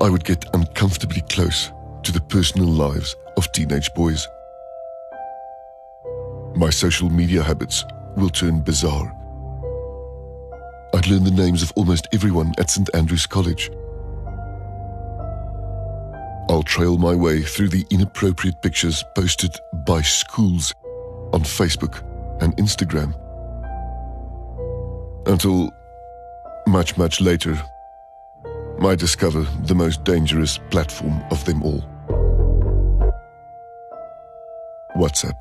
I 0.00 0.08
would 0.08 0.24
get 0.24 0.46
uncomfortably 0.54 1.20
close 1.28 1.70
to 2.02 2.12
the 2.12 2.20
personal 2.20 2.66
lives 2.66 3.14
of 3.36 3.52
teenage 3.52 3.92
boys. 3.92 4.26
My 6.56 6.70
social 6.70 7.10
media 7.10 7.42
habits 7.42 7.84
will 8.16 8.30
turn 8.30 8.60
bizarre. 8.60 9.14
I'd 10.94 11.08
learn 11.08 11.24
the 11.24 11.30
names 11.30 11.62
of 11.62 11.72
almost 11.76 12.08
everyone 12.14 12.54
at 12.58 12.70
St. 12.70 12.88
Andrew's 12.94 13.26
College. 13.26 13.70
I'll 16.48 16.62
trail 16.62 16.96
my 16.96 17.14
way 17.14 17.42
through 17.42 17.68
the 17.68 17.84
inappropriate 17.90 18.62
pictures 18.62 19.04
posted 19.14 19.54
by 19.84 20.00
schools 20.00 20.72
on 21.34 21.42
Facebook 21.42 22.02
and 22.40 22.56
Instagram. 22.56 23.14
Until 25.26 25.70
much, 26.68 26.96
much 26.96 27.20
later, 27.20 27.60
I 28.80 28.94
discover 28.94 29.42
the 29.64 29.74
most 29.74 30.04
dangerous 30.04 30.58
platform 30.70 31.22
of 31.30 31.44
them 31.44 31.62
all 31.62 31.82
WhatsApp. 34.96 35.38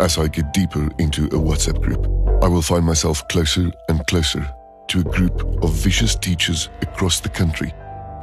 As 0.00 0.18
I 0.18 0.28
get 0.28 0.52
deeper 0.52 0.88
into 0.98 1.26
a 1.26 1.38
WhatsApp 1.38 1.80
group, 1.80 2.06
I 2.42 2.48
will 2.48 2.62
find 2.62 2.84
myself 2.84 3.26
closer 3.28 3.70
and 3.88 4.06
closer 4.06 4.48
to 4.88 5.00
a 5.00 5.04
group 5.04 5.62
of 5.62 5.72
vicious 5.72 6.14
teachers 6.14 6.70
across 6.82 7.20
the 7.20 7.28
country 7.28 7.72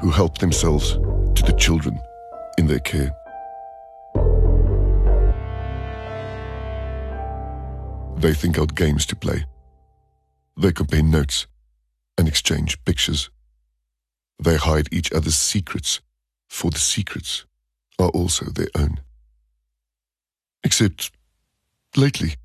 who 0.01 0.09
help 0.09 0.37
themselves 0.39 0.93
to 0.93 1.43
the 1.45 1.55
children 1.57 1.99
in 2.57 2.67
their 2.67 2.79
care. 2.79 3.15
They 8.17 8.33
think 8.33 8.57
out 8.57 8.73
games 8.73 9.05
to 9.07 9.15
play. 9.15 9.45
They 10.57 10.71
compare 10.71 11.03
notes 11.03 11.45
and 12.17 12.27
exchange 12.27 12.83
pictures. 12.83 13.29
They 14.43 14.55
hide 14.55 14.87
each 14.91 15.11
other's 15.13 15.37
secrets, 15.37 16.01
for 16.49 16.71
the 16.71 16.79
secrets 16.79 17.45
are 17.99 18.09
also 18.09 18.45
their 18.45 18.69
own. 18.75 18.99
Except, 20.63 21.11
lately, 21.95 22.35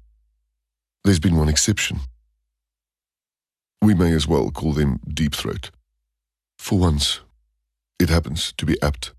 there's 1.04 1.20
been 1.20 1.36
one 1.36 1.48
exception. 1.48 2.00
We 3.80 3.94
may 3.94 4.12
as 4.12 4.28
well 4.28 4.50
call 4.50 4.72
them 4.72 5.00
Deep 5.12 5.34
Throat. 5.34 5.70
For 6.58 6.78
once, 6.78 7.20
it 7.98 8.10
happens 8.10 8.52
to 8.58 8.66
be 8.66 8.80
apt. 8.82 9.12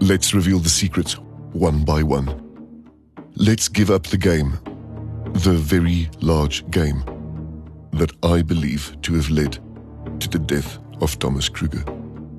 Let's 0.00 0.32
reveal 0.32 0.58
the 0.60 0.68
secrets 0.68 1.14
one 1.52 1.84
by 1.84 2.02
one. 2.02 2.40
Let's 3.36 3.68
give 3.68 3.90
up 3.90 4.04
the 4.04 4.16
game, 4.16 4.58
the 5.34 5.52
very 5.52 6.08
large 6.20 6.68
game 6.70 7.02
that 7.92 8.12
I 8.22 8.40
believe 8.40 8.96
to 9.02 9.14
have 9.14 9.28
led 9.30 9.58
to 10.20 10.28
the 10.28 10.38
death 10.38 10.78
of 11.00 11.18
Thomas 11.18 11.48
Kruger. 11.48 11.84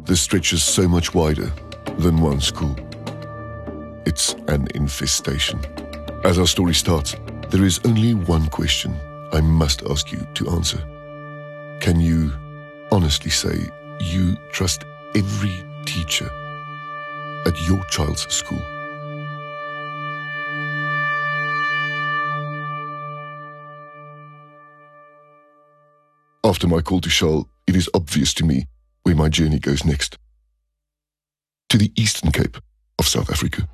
This 0.06 0.22
stretches 0.22 0.64
so 0.64 0.88
much 0.88 1.14
wider 1.14 1.52
than 2.00 2.22
one 2.22 2.40
school. 2.40 2.76
It's 4.06 4.34
an 4.48 4.68
infestation. 4.76 5.60
As 6.24 6.40
our 6.40 6.48
story 6.48 6.74
starts, 6.74 7.16
there 7.50 7.66
is 7.66 7.80
only 7.86 8.14
one 8.14 8.48
question 8.48 8.98
I 9.34 9.42
must 9.42 9.84
ask 9.84 10.12
you 10.12 10.26
to 10.36 10.50
answer. 10.52 10.80
Can 11.82 12.00
you 12.00 12.32
honestly 12.92 13.32
say 13.32 13.70
you 14.00 14.38
trust 14.52 14.86
every 15.16 15.64
teacher 15.86 16.30
at 17.46 17.62
your 17.68 17.84
child's 17.86 18.34
school? 18.34 18.75
After 26.46 26.68
my 26.68 26.80
call 26.80 27.02
to 27.02 27.10
Charles, 27.10 27.48
it 27.66 27.76
is 27.76 27.90
obvious 27.96 28.32
to 28.36 28.46
me 28.46 28.68
where 29.02 29.16
my 29.16 29.30
journey 29.30 29.58
goes 29.58 29.84
next. 29.84 30.20
To 31.70 31.78
the 31.80 31.92
Eastern 31.96 32.32
Cape 32.32 32.58
of 33.00 33.08
South 33.08 33.32
Africa. 33.32 33.68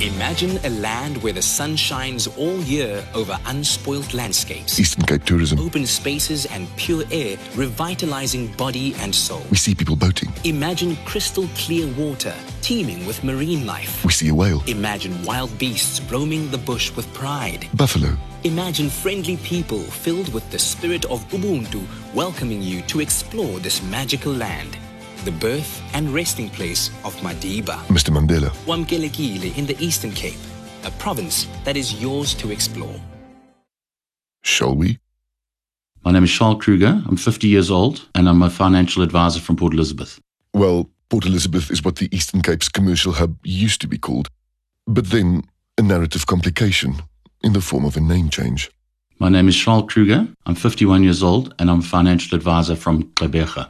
Imagine 0.00 0.60
a 0.62 0.70
land 0.80 1.20
where 1.24 1.32
the 1.32 1.42
sun 1.42 1.74
shines 1.74 2.28
all 2.36 2.60
year 2.60 3.04
over 3.14 3.36
unspoilt 3.46 4.14
landscapes. 4.14 4.78
Eastern 4.78 5.04
Cape 5.06 5.24
tourism. 5.24 5.58
Open 5.58 5.84
spaces 5.86 6.46
and 6.46 6.68
pure 6.76 7.02
air 7.10 7.36
revitalizing 7.56 8.46
body 8.52 8.94
and 9.00 9.12
soul. 9.12 9.42
We 9.50 9.56
see 9.56 9.74
people 9.74 9.96
boating. 9.96 10.32
Imagine 10.44 10.94
crystal 11.04 11.48
clear 11.56 11.88
water 11.94 12.32
teeming 12.62 13.06
with 13.08 13.24
marine 13.24 13.66
life. 13.66 14.04
We 14.04 14.12
see 14.12 14.28
a 14.28 14.34
whale. 14.36 14.62
Imagine 14.68 15.20
wild 15.24 15.58
beasts 15.58 16.00
roaming 16.02 16.48
the 16.52 16.58
bush 16.58 16.94
with 16.94 17.12
pride. 17.12 17.66
Buffalo. 17.74 18.16
Imagine 18.44 18.90
friendly 18.90 19.36
people 19.38 19.80
filled 19.80 20.32
with 20.32 20.48
the 20.52 20.60
spirit 20.60 21.06
of 21.06 21.28
Ubuntu 21.30 21.84
welcoming 22.14 22.62
you 22.62 22.82
to 22.82 23.00
explore 23.00 23.58
this 23.58 23.82
magical 23.82 24.32
land 24.32 24.78
the 25.24 25.32
birth 25.32 25.82
and 25.94 26.08
resting 26.14 26.48
place 26.50 26.90
of 27.04 27.14
Madiba. 27.16 27.76
Mr. 27.88 28.10
Mandela. 28.10 28.50
Wamkelekile 28.66 29.56
in 29.56 29.66
the 29.66 29.76
Eastern 29.78 30.12
Cape, 30.12 30.38
a 30.84 30.90
province 30.92 31.46
that 31.64 31.76
is 31.76 32.00
yours 32.00 32.34
to 32.34 32.50
explore. 32.50 32.94
Shall 34.42 34.74
we? 34.74 34.98
My 36.04 36.12
name 36.12 36.24
is 36.24 36.32
Charles 36.32 36.62
Kruger. 36.62 37.02
I'm 37.06 37.16
50 37.16 37.48
years 37.48 37.70
old 37.70 38.08
and 38.14 38.28
I'm 38.28 38.42
a 38.42 38.50
financial 38.50 39.02
advisor 39.02 39.40
from 39.40 39.56
Port 39.56 39.74
Elizabeth. 39.74 40.20
Well, 40.54 40.88
Port 41.10 41.26
Elizabeth 41.26 41.70
is 41.70 41.84
what 41.84 41.96
the 41.96 42.08
Eastern 42.14 42.42
Cape's 42.42 42.68
commercial 42.68 43.12
hub 43.12 43.36
used 43.44 43.80
to 43.80 43.88
be 43.88 43.98
called, 43.98 44.28
but 44.86 45.06
then 45.10 45.42
a 45.76 45.82
narrative 45.82 46.26
complication 46.26 46.94
in 47.42 47.52
the 47.52 47.60
form 47.60 47.84
of 47.84 47.96
a 47.96 48.00
name 48.00 48.30
change. 48.30 48.70
My 49.18 49.28
name 49.28 49.48
is 49.48 49.56
Charles 49.56 49.92
Kruger. 49.92 50.28
I'm 50.46 50.54
51 50.54 51.02
years 51.02 51.22
old 51.22 51.54
and 51.58 51.70
I'm 51.70 51.80
a 51.80 51.82
financial 51.82 52.36
advisor 52.36 52.76
from 52.76 53.04
Gqeberha. 53.14 53.68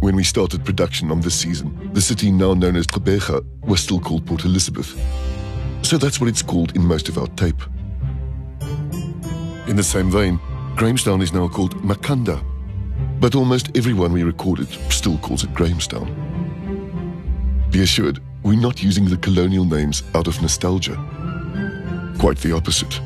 When 0.00 0.14
we 0.14 0.22
started 0.22 0.64
production 0.64 1.10
on 1.10 1.20
this 1.20 1.34
season, 1.34 1.90
the 1.92 2.00
city 2.00 2.30
now 2.30 2.54
known 2.54 2.76
as 2.76 2.86
Gqeberha 2.86 3.44
was 3.66 3.80
still 3.80 3.98
called 3.98 4.24
Port 4.26 4.44
Elizabeth. 4.44 4.96
So 5.82 5.98
that's 5.98 6.20
what 6.20 6.28
it's 6.28 6.42
called 6.42 6.76
in 6.76 6.84
most 6.84 7.08
of 7.08 7.18
our 7.18 7.26
tape. 7.28 7.60
In 9.66 9.74
the 9.76 9.82
same 9.82 10.10
vein, 10.10 10.38
Grahamstown 10.76 11.20
is 11.20 11.32
now 11.32 11.48
called 11.48 11.74
Makhanda, 11.82 12.42
but 13.20 13.34
almost 13.34 13.76
everyone 13.76 14.12
we 14.12 14.22
recorded 14.22 14.68
still 14.90 15.18
calls 15.18 15.42
it 15.42 15.52
Grahamstown. 15.52 16.06
Be 17.70 17.82
assured, 17.82 18.20
we're 18.44 18.60
not 18.60 18.82
using 18.82 19.04
the 19.04 19.16
colonial 19.16 19.64
names 19.64 20.04
out 20.14 20.28
of 20.28 20.40
nostalgia. 20.40 20.94
Quite 22.20 22.38
the 22.38 22.52
opposite. 22.54 23.00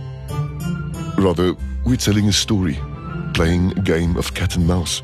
Rather, 1.16 1.54
we're 1.86 1.96
telling 1.96 2.28
a 2.28 2.32
story, 2.32 2.78
playing 3.32 3.72
a 3.78 3.82
game 3.82 4.16
of 4.18 4.34
cat 4.34 4.56
and 4.56 4.66
mouse 4.66 5.02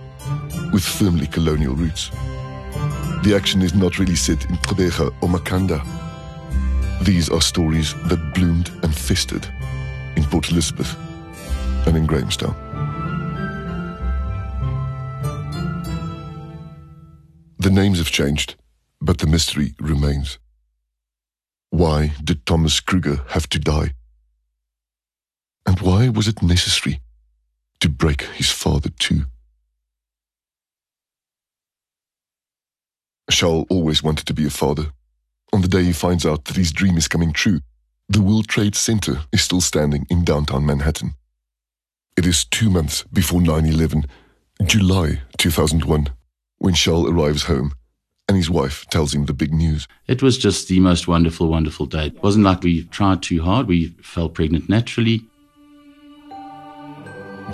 with 0.72 0.84
firmly 0.84 1.26
colonial 1.26 1.74
roots. 1.74 2.10
The 3.22 3.34
action 3.34 3.62
is 3.62 3.74
not 3.74 3.98
really 3.98 4.16
set 4.16 4.44
in 4.46 4.56
Gqeberha 4.56 5.12
or 5.20 5.28
Makhanda. 5.28 5.82
These 7.04 7.30
are 7.30 7.40
stories 7.40 7.94
that 8.08 8.34
bloomed 8.34 8.70
and 8.82 8.94
festered 8.94 9.46
in 10.16 10.24
Port 10.24 10.50
Elizabeth 10.50 10.96
and 11.86 11.96
in 11.96 12.06
Grahamstown. 12.06 12.54
The 17.58 17.70
names 17.70 17.98
have 17.98 18.10
changed, 18.10 18.54
but 19.00 19.18
the 19.18 19.26
mystery 19.26 19.74
remains. 19.80 20.38
Why 21.70 22.12
did 22.22 22.46
Thomas 22.46 22.80
Kruger 22.80 23.20
have 23.28 23.48
to 23.50 23.58
die? 23.58 23.94
And 25.66 25.80
why 25.80 26.08
was 26.08 26.28
it 26.28 26.42
necessary 26.42 27.00
to 27.80 27.88
break 27.88 28.22
his 28.22 28.50
father 28.50 28.90
too? 28.90 29.26
Charles 33.30 33.66
always 33.70 34.02
wanted 34.02 34.26
to 34.26 34.34
be 34.34 34.46
a 34.46 34.50
father. 34.50 34.86
On 35.52 35.62
the 35.62 35.68
day 35.68 35.84
he 35.84 35.92
finds 35.92 36.26
out 36.26 36.44
that 36.46 36.56
his 36.56 36.72
dream 36.72 36.96
is 36.96 37.08
coming 37.08 37.32
true, 37.32 37.60
the 38.08 38.22
World 38.22 38.48
Trade 38.48 38.74
Center 38.74 39.20
is 39.32 39.42
still 39.42 39.60
standing 39.60 40.06
in 40.10 40.24
downtown 40.24 40.64
Manhattan. 40.64 41.14
It 42.16 42.26
is 42.26 42.44
two 42.44 42.70
months 42.70 43.04
before 43.12 43.40
9 43.40 43.66
11, 43.66 44.06
July 44.64 45.20
2001, 45.36 46.08
when 46.58 46.74
Charles 46.74 47.10
arrives 47.10 47.44
home 47.44 47.72
and 48.28 48.36
his 48.36 48.50
wife 48.50 48.84
tells 48.90 49.14
him 49.14 49.26
the 49.26 49.32
big 49.32 49.54
news. 49.54 49.86
It 50.06 50.22
was 50.22 50.36
just 50.36 50.68
the 50.68 50.80
most 50.80 51.08
wonderful, 51.08 51.48
wonderful 51.48 51.86
day. 51.86 52.08
It 52.08 52.22
wasn't 52.22 52.44
like 52.44 52.62
we 52.62 52.84
tried 52.84 53.22
too 53.22 53.42
hard, 53.42 53.66
we 53.66 53.88
fell 54.02 54.28
pregnant 54.28 54.68
naturally. 54.68 55.22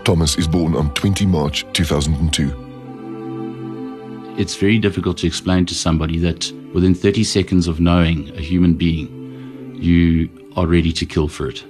Thomas 0.05 0.37
is 0.37 0.49
born 0.49 0.75
on 0.75 0.93
20 0.95 1.27
March 1.27 1.65
2002. 1.73 2.64
It's 4.37 4.57
very 4.57 4.79
difficult 4.81 5.19
to 5.19 5.29
explain 5.29 5.65
to 5.67 5.75
somebody 5.75 6.19
that 6.19 6.51
within 6.73 6.93
30 6.93 7.23
seconds 7.23 7.69
of 7.69 7.79
knowing 7.79 8.31
a 8.31 8.41
human 8.41 8.75
being, 8.75 9.77
you 9.81 10.29
are 10.57 10.67
ready 10.67 10.93
to 10.93 11.07
kill 11.07 11.29
for 11.29 11.49
it. 11.49 11.63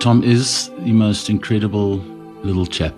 Tom 0.00 0.22
is 0.22 0.70
the 0.84 0.92
most 0.92 1.28
incredible 1.28 1.96
little 2.44 2.64
chap. 2.64 2.94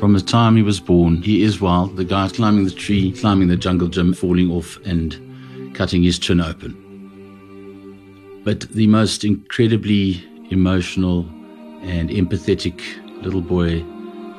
From 0.00 0.14
the 0.14 0.20
time 0.20 0.56
he 0.56 0.62
was 0.62 0.80
born, 0.80 1.22
he 1.22 1.44
is 1.44 1.60
wild. 1.60 1.96
The 1.96 2.04
guy's 2.04 2.32
climbing 2.32 2.64
the 2.64 2.72
tree, 2.72 3.12
climbing 3.12 3.46
the 3.46 3.56
jungle 3.56 3.86
gym, 3.86 4.12
falling 4.12 4.50
off 4.50 4.76
and 4.84 5.16
cutting 5.72 6.02
his 6.02 6.18
chin 6.18 6.40
open. 6.40 6.72
But 8.42 8.62
the 8.72 8.88
most 8.88 9.22
incredibly 9.22 10.20
emotional 10.50 11.20
and 11.82 12.10
empathetic 12.10 12.80
little 13.22 13.40
boy 13.40 13.84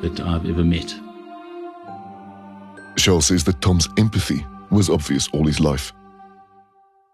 that 0.02 0.20
I've 0.20 0.50
ever 0.50 0.66
met. 0.66 0.94
Charles 3.06 3.28
says 3.28 3.44
that 3.44 3.62
Tom's 3.62 3.88
empathy 4.00 4.44
was 4.72 4.90
obvious 4.90 5.30
all 5.32 5.46
his 5.46 5.60
life. 5.60 5.94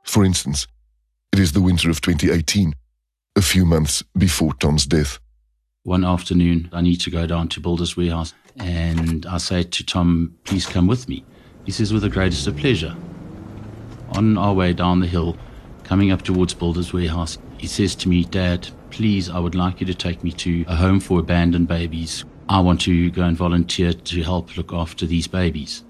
For 0.03 0.23
instance, 0.23 0.65
it 1.33 1.39
is 1.39 1.51
the 1.51 1.59
winter 1.61 1.89
of 1.89 1.99
2018, 1.99 2.73
a 3.35 3.41
few 3.41 3.65
months 3.65 4.01
before 4.17 4.53
Tom's 4.53 4.85
death. 4.85 5.19
One 5.83 6.05
afternoon, 6.05 6.69
I 6.71 6.79
need 6.79 7.01
to 7.01 7.09
go 7.09 7.27
down 7.27 7.49
to 7.49 7.59
Builders 7.59 7.97
Warehouse, 7.97 8.33
and 8.55 9.25
I 9.25 9.37
say 9.37 9.63
to 9.63 9.85
Tom, 9.85 10.33
Please 10.45 10.65
come 10.65 10.87
with 10.87 11.09
me. 11.09 11.25
He 11.65 11.73
says, 11.73 11.91
With 11.91 12.03
the 12.03 12.09
greatest 12.09 12.47
of 12.47 12.55
pleasure. 12.55 12.95
On 14.13 14.37
our 14.37 14.53
way 14.53 14.71
down 14.71 15.01
the 15.01 15.07
hill, 15.07 15.35
coming 15.83 16.09
up 16.09 16.21
towards 16.21 16.53
Builders 16.53 16.93
Warehouse, 16.93 17.37
he 17.57 17.67
says 17.67 17.95
to 17.95 18.07
me, 18.07 18.23
Dad, 18.23 18.65
please, 18.91 19.29
I 19.29 19.39
would 19.39 19.55
like 19.55 19.81
you 19.81 19.87
to 19.87 19.93
take 19.93 20.23
me 20.23 20.31
to 20.31 20.63
a 20.69 20.75
home 20.77 21.01
for 21.01 21.19
abandoned 21.19 21.67
babies 21.67 22.23
I 22.49 22.59
want 22.59 22.81
to 22.81 23.09
go 23.11 23.23
and 23.23 23.37
volunteer 23.37 23.93
to 23.93 24.23
help 24.23 24.57
look 24.57 24.73
after 24.73 25.05
these 25.05 25.27
babies. 25.27 25.83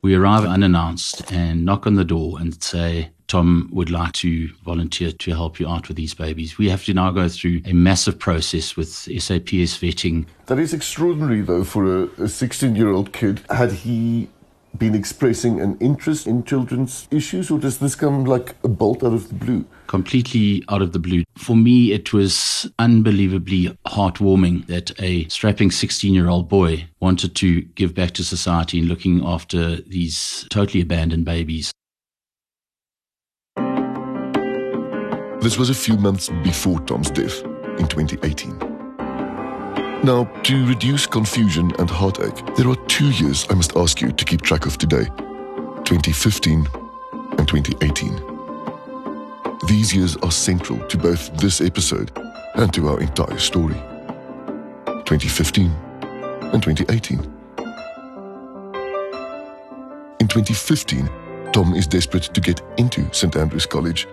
We 0.00 0.14
arrive 0.14 0.44
unannounced 0.44 1.32
and 1.32 1.64
knock 1.64 1.86
on 1.86 1.94
the 1.94 2.04
door 2.04 2.38
and 2.40 2.62
say, 2.62 3.10
Tom 3.26 3.68
would 3.72 3.90
like 3.90 4.12
to 4.14 4.48
volunteer 4.64 5.12
to 5.12 5.30
help 5.32 5.60
you 5.60 5.68
out 5.68 5.88
with 5.88 5.96
these 5.96 6.14
babies. 6.14 6.56
We 6.56 6.70
have 6.70 6.84
to 6.84 6.94
now 6.94 7.10
go 7.10 7.28
through 7.28 7.60
a 7.66 7.74
massive 7.74 8.18
process 8.18 8.76
with 8.76 8.88
SAPS 8.88 9.76
vetting. 9.76 10.24
That 10.46 10.58
is 10.58 10.72
extraordinary, 10.72 11.42
though, 11.42 11.64
for 11.64 12.04
a 12.04 12.28
16 12.28 12.74
year 12.74 12.90
old 12.90 13.12
kid. 13.12 13.42
Had 13.50 13.72
he 13.72 14.28
been 14.76 14.94
expressing 14.94 15.60
an 15.60 15.76
interest 15.78 16.26
in 16.26 16.44
children's 16.44 17.08
issues, 17.10 17.50
or 17.50 17.58
does 17.58 17.78
this 17.78 17.94
come 17.94 18.24
like 18.24 18.54
a 18.62 18.68
bolt 18.68 19.02
out 19.02 19.12
of 19.12 19.28
the 19.28 19.34
blue? 19.34 19.64
Completely 19.86 20.62
out 20.68 20.82
of 20.82 20.92
the 20.92 20.98
blue. 20.98 21.24
For 21.36 21.56
me, 21.56 21.92
it 21.92 22.12
was 22.12 22.70
unbelievably 22.78 23.76
heartwarming 23.86 24.66
that 24.66 24.98
a 25.00 25.26
strapping 25.28 25.70
16 25.70 26.12
year 26.12 26.28
old 26.28 26.48
boy 26.48 26.86
wanted 27.00 27.34
to 27.36 27.62
give 27.62 27.94
back 27.94 28.12
to 28.12 28.24
society 28.24 28.78
in 28.78 28.86
looking 28.86 29.24
after 29.24 29.76
these 29.76 30.46
totally 30.50 30.82
abandoned 30.82 31.24
babies. 31.24 31.72
This 35.40 35.56
was 35.56 35.70
a 35.70 35.74
few 35.74 35.96
months 35.96 36.28
before 36.42 36.80
Tom's 36.80 37.10
death 37.10 37.42
in 37.78 37.86
2018. 37.86 38.77
Now, 40.04 40.24
to 40.44 40.66
reduce 40.66 41.06
confusion 41.06 41.72
and 41.80 41.90
heartache, 41.90 42.54
there 42.56 42.68
are 42.68 42.76
two 42.86 43.10
years 43.10 43.44
I 43.50 43.54
must 43.54 43.76
ask 43.76 44.00
you 44.00 44.12
to 44.12 44.24
keep 44.24 44.42
track 44.42 44.64
of 44.64 44.78
today 44.78 45.06
2015 45.84 46.68
and 47.36 47.48
2018. 47.48 49.58
These 49.66 49.92
years 49.92 50.16
are 50.18 50.30
central 50.30 50.78
to 50.86 50.96
both 50.96 51.36
this 51.38 51.60
episode 51.60 52.12
and 52.54 52.72
to 52.74 52.88
our 52.88 53.00
entire 53.00 53.38
story. 53.38 53.74
2015 55.04 55.66
and 55.66 56.62
2018. 56.62 57.18
In 60.20 60.28
2015, 60.28 61.10
Tom 61.52 61.74
is 61.74 61.88
desperate 61.88 62.32
to 62.34 62.40
get 62.40 62.62
into 62.76 63.12
St 63.12 63.34
Andrews 63.34 63.66
College 63.66 64.06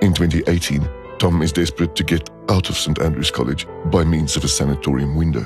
in 0.00 0.14
2018, 0.14 0.88
Tom 1.18 1.42
is 1.42 1.52
desperate 1.52 1.94
to 1.96 2.04
get 2.04 2.28
out 2.48 2.68
of 2.68 2.76
St 2.76 3.00
Andrews 3.00 3.30
College 3.30 3.66
by 3.86 4.04
means 4.04 4.36
of 4.36 4.44
a 4.44 4.48
sanatorium 4.48 5.14
window. 5.14 5.42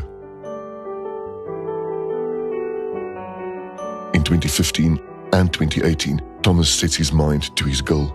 In 4.15 4.25
2015 4.25 5.01
and 5.33 5.53
2018, 5.53 6.21
Thomas 6.43 6.71
sets 6.71 6.97
his 6.97 7.13
mind 7.13 7.55
to 7.57 7.65
his 7.65 7.83
goal. 7.83 8.13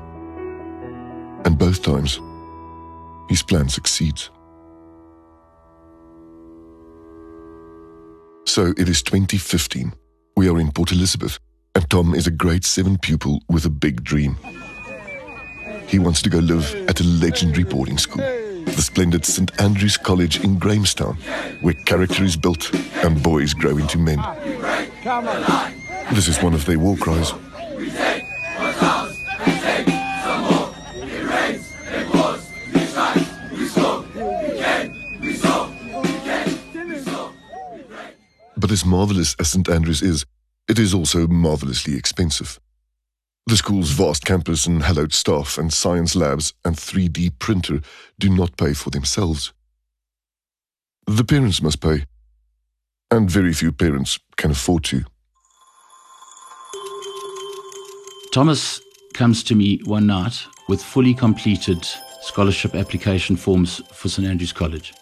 And 1.45 1.57
both 1.57 1.83
times, 1.83 2.19
his 3.29 3.43
plan 3.43 3.69
succeeds. 3.69 4.29
So 8.45 8.73
it 8.77 8.89
is 8.89 9.03
2015. 9.03 9.93
We 10.35 10.49
are 10.49 10.59
in 10.59 10.71
Port 10.71 10.91
Elizabeth, 10.91 11.39
and 11.75 11.89
Tom 11.89 12.15
is 12.15 12.27
a 12.27 12.31
grade 12.31 12.65
7 12.65 12.97
pupil 12.97 13.41
with 13.49 13.65
a 13.65 13.69
big 13.69 14.03
dream. 14.03 14.37
He 15.87 15.99
wants 15.99 16.21
to 16.23 16.29
go 16.29 16.39
live 16.39 16.73
at 16.89 16.99
a 16.99 17.03
legendary 17.03 17.63
boarding 17.63 17.97
school, 17.97 18.23
the 18.65 18.81
splendid 18.81 19.25
St 19.25 19.51
Andrew's 19.61 19.97
College 19.97 20.43
in 20.43 20.57
Grahamstown, 20.57 21.17
where 21.61 21.73
character 21.73 22.23
is 22.23 22.35
built 22.35 22.73
and 23.03 23.21
boys 23.21 23.53
grow 23.53 23.77
into 23.77 23.97
men. 23.97 24.19
This 26.13 26.27
is 26.27 26.41
one 26.41 26.53
of 26.53 26.65
their 26.65 26.79
war 26.79 26.97
cries. 26.97 27.31
But 38.55 38.71
as 38.71 38.85
marvelous 38.85 39.35
as 39.39 39.49
St 39.49 39.69
Andrews 39.69 40.01
is, 40.01 40.25
it 40.69 40.79
is 40.79 40.93
also 40.93 41.27
marvelously 41.27 41.97
expensive. 41.97 42.59
The 43.45 43.58
school's 43.58 43.91
vast 43.91 44.23
campus 44.23 44.65
and 44.65 44.84
hallowed 44.84 45.13
staff 45.13 45.58
and 45.58 45.73
science 45.73 46.15
labs 46.15 46.53
and 46.63 46.75
3D 46.75 47.39
printer 47.39 47.82
do 48.17 48.29
not 48.29 48.56
pay 48.56 48.73
for 48.73 48.89
themselves. 48.89 49.51
The 51.08 51.25
parents 51.25 51.62
must 51.62 51.82
pay, 51.82 52.06
and 53.12 53.29
very 53.29 53.51
few 53.51 53.73
parents 53.73 54.17
can 54.38 54.51
afford 54.51 54.86
to. 54.86 55.03
Thomas 58.34 58.79
comes 59.13 59.43
to 59.43 59.56
me 59.56 59.82
one 59.84 60.08
night 60.08 60.45
with 60.69 60.82
fully 60.82 61.13
completed 61.13 61.86
scholarship 62.21 62.73
application 62.73 63.36
forms 63.36 63.82
for 63.91 64.08
St 64.08 64.25
Andrews 64.25 64.53
College. 64.53 64.93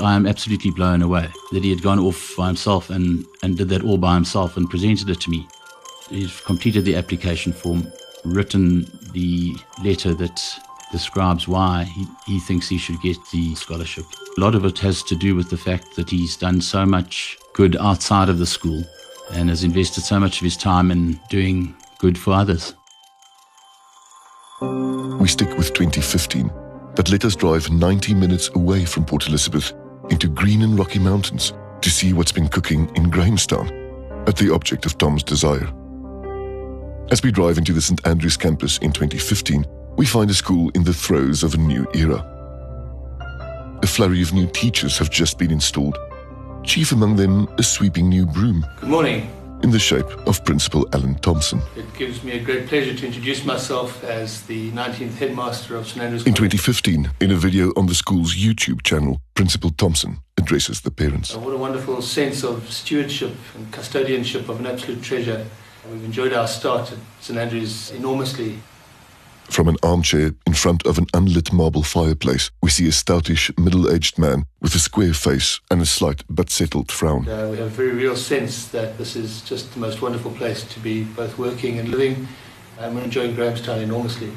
I 0.00 0.14
am 0.14 0.26
absolutely 0.26 0.70
blown 0.70 1.02
away 1.02 1.28
that 1.50 1.64
he 1.64 1.70
had 1.70 1.82
gone 1.82 1.98
off 1.98 2.34
by 2.36 2.46
himself 2.46 2.90
and, 2.90 3.24
and 3.42 3.56
did 3.56 3.70
that 3.70 3.82
all 3.82 3.98
by 3.98 4.14
himself 4.14 4.56
and 4.56 4.70
presented 4.70 5.10
it 5.10 5.20
to 5.22 5.30
me. 5.30 5.48
He's 6.08 6.40
completed 6.40 6.84
the 6.84 6.96
application 6.96 7.52
form, 7.52 7.90
written 8.24 8.86
the 9.12 9.54
letter 9.82 10.14
that 10.14 10.40
describes 10.92 11.48
why 11.48 11.84
he, 11.84 12.06
he 12.26 12.40
thinks 12.40 12.68
he 12.68 12.78
should 12.78 13.00
get 13.02 13.16
the 13.32 13.54
scholarship. 13.56 14.04
A 14.36 14.40
lot 14.40 14.54
of 14.54 14.64
it 14.64 14.78
has 14.78 15.02
to 15.04 15.16
do 15.16 15.34
with 15.34 15.50
the 15.50 15.56
fact 15.56 15.96
that 15.96 16.10
he's 16.10 16.36
done 16.36 16.60
so 16.60 16.86
much 16.86 17.36
good 17.54 17.76
outside 17.76 18.28
of 18.28 18.38
the 18.38 18.46
school 18.46 18.84
and 19.32 19.48
has 19.48 19.64
invested 19.64 20.02
so 20.02 20.20
much 20.20 20.38
of 20.38 20.44
his 20.44 20.56
time 20.56 20.90
in 20.90 21.18
doing 21.28 21.74
good 21.98 22.16
for 22.16 22.32
others. 22.32 22.74
We 24.60 25.26
stick 25.26 25.56
with 25.58 25.72
2015, 25.74 26.50
but 26.94 27.10
let 27.10 27.24
us 27.24 27.34
drive 27.34 27.70
90 27.70 28.14
minutes 28.14 28.48
away 28.54 28.84
from 28.84 29.04
Port 29.04 29.26
Elizabeth 29.26 29.72
into 30.10 30.28
green 30.28 30.62
and 30.62 30.78
rocky 30.78 31.00
mountains 31.00 31.52
to 31.80 31.90
see 31.90 32.12
what's 32.12 32.32
been 32.32 32.48
cooking 32.48 32.94
in 32.94 33.10
Grahamstown 33.10 33.68
at 34.28 34.36
the 34.36 34.52
object 34.54 34.86
of 34.86 34.96
Tom's 34.98 35.22
desire. 35.24 35.68
As 37.08 37.22
we 37.22 37.30
drive 37.30 37.56
into 37.56 37.72
the 37.72 37.80
St 37.80 38.04
Andrews 38.04 38.36
campus 38.36 38.78
in 38.78 38.90
2015, 38.90 39.64
we 39.96 40.04
find 40.04 40.28
a 40.28 40.34
school 40.34 40.70
in 40.74 40.82
the 40.82 40.92
throes 40.92 41.44
of 41.44 41.54
a 41.54 41.56
new 41.56 41.86
era. 41.94 42.18
A 43.80 43.86
flurry 43.86 44.22
of 44.22 44.32
new 44.32 44.48
teachers 44.48 44.98
have 44.98 45.08
just 45.08 45.38
been 45.38 45.52
installed, 45.52 45.96
chief 46.64 46.90
among 46.90 47.14
them 47.14 47.46
a 47.58 47.62
sweeping 47.62 48.08
new 48.08 48.26
broom. 48.26 48.66
Good 48.80 48.88
morning. 48.88 49.30
In 49.62 49.70
the 49.70 49.78
shape 49.78 50.08
of 50.26 50.44
Principal 50.44 50.88
Alan 50.92 51.14
Thompson. 51.20 51.62
It 51.76 51.94
gives 51.94 52.24
me 52.24 52.32
a 52.32 52.40
great 52.42 52.66
pleasure 52.66 52.92
to 52.92 53.06
introduce 53.06 53.44
myself 53.44 54.02
as 54.02 54.42
the 54.42 54.72
19th 54.72 55.14
headmaster 55.14 55.76
of 55.76 55.86
St 55.86 56.02
Andrews. 56.02 56.26
In 56.26 56.34
2015, 56.34 57.08
in 57.20 57.30
a 57.30 57.36
video 57.36 57.70
on 57.76 57.86
the 57.86 57.94
school's 57.94 58.34
YouTube 58.34 58.82
channel, 58.82 59.20
Principal 59.34 59.70
Thompson 59.70 60.18
addresses 60.38 60.80
the 60.80 60.90
parents. 60.90 61.36
Uh, 61.36 61.38
what 61.38 61.54
a 61.54 61.56
wonderful 61.56 62.02
sense 62.02 62.42
of 62.42 62.68
stewardship 62.68 63.36
and 63.54 63.70
custodianship 63.70 64.48
of 64.48 64.58
an 64.58 64.66
absolute 64.66 65.02
treasure 65.04 65.46
We've 65.90 66.04
enjoyed 66.04 66.32
our 66.32 66.48
start 66.48 66.90
at 66.92 66.98
St 67.20 67.38
Andrews 67.38 67.92
enormously. 67.92 68.58
From 69.44 69.68
an 69.68 69.76
armchair 69.82 70.32
in 70.44 70.54
front 70.54 70.84
of 70.84 70.98
an 70.98 71.06
unlit 71.14 71.52
marble 71.52 71.84
fireplace, 71.84 72.50
we 72.60 72.70
see 72.70 72.88
a 72.88 72.90
stoutish, 72.90 73.56
middle 73.56 73.88
aged 73.88 74.18
man 74.18 74.46
with 74.60 74.74
a 74.74 74.80
square 74.80 75.14
face 75.14 75.60
and 75.70 75.80
a 75.80 75.86
slight 75.86 76.24
but 76.28 76.50
settled 76.50 76.90
frown. 76.90 77.28
Uh, 77.28 77.48
we 77.50 77.58
have 77.58 77.66
a 77.66 77.70
very 77.70 77.92
real 77.92 78.16
sense 78.16 78.66
that 78.68 78.98
this 78.98 79.14
is 79.14 79.42
just 79.42 79.72
the 79.74 79.78
most 79.78 80.02
wonderful 80.02 80.32
place 80.32 80.64
to 80.64 80.80
be 80.80 81.04
both 81.04 81.38
working 81.38 81.78
and 81.78 81.90
living, 81.90 82.26
and 82.80 82.96
we're 82.96 83.04
enjoying 83.04 83.36
Grahamstown 83.36 83.78
enormously. 83.78 84.32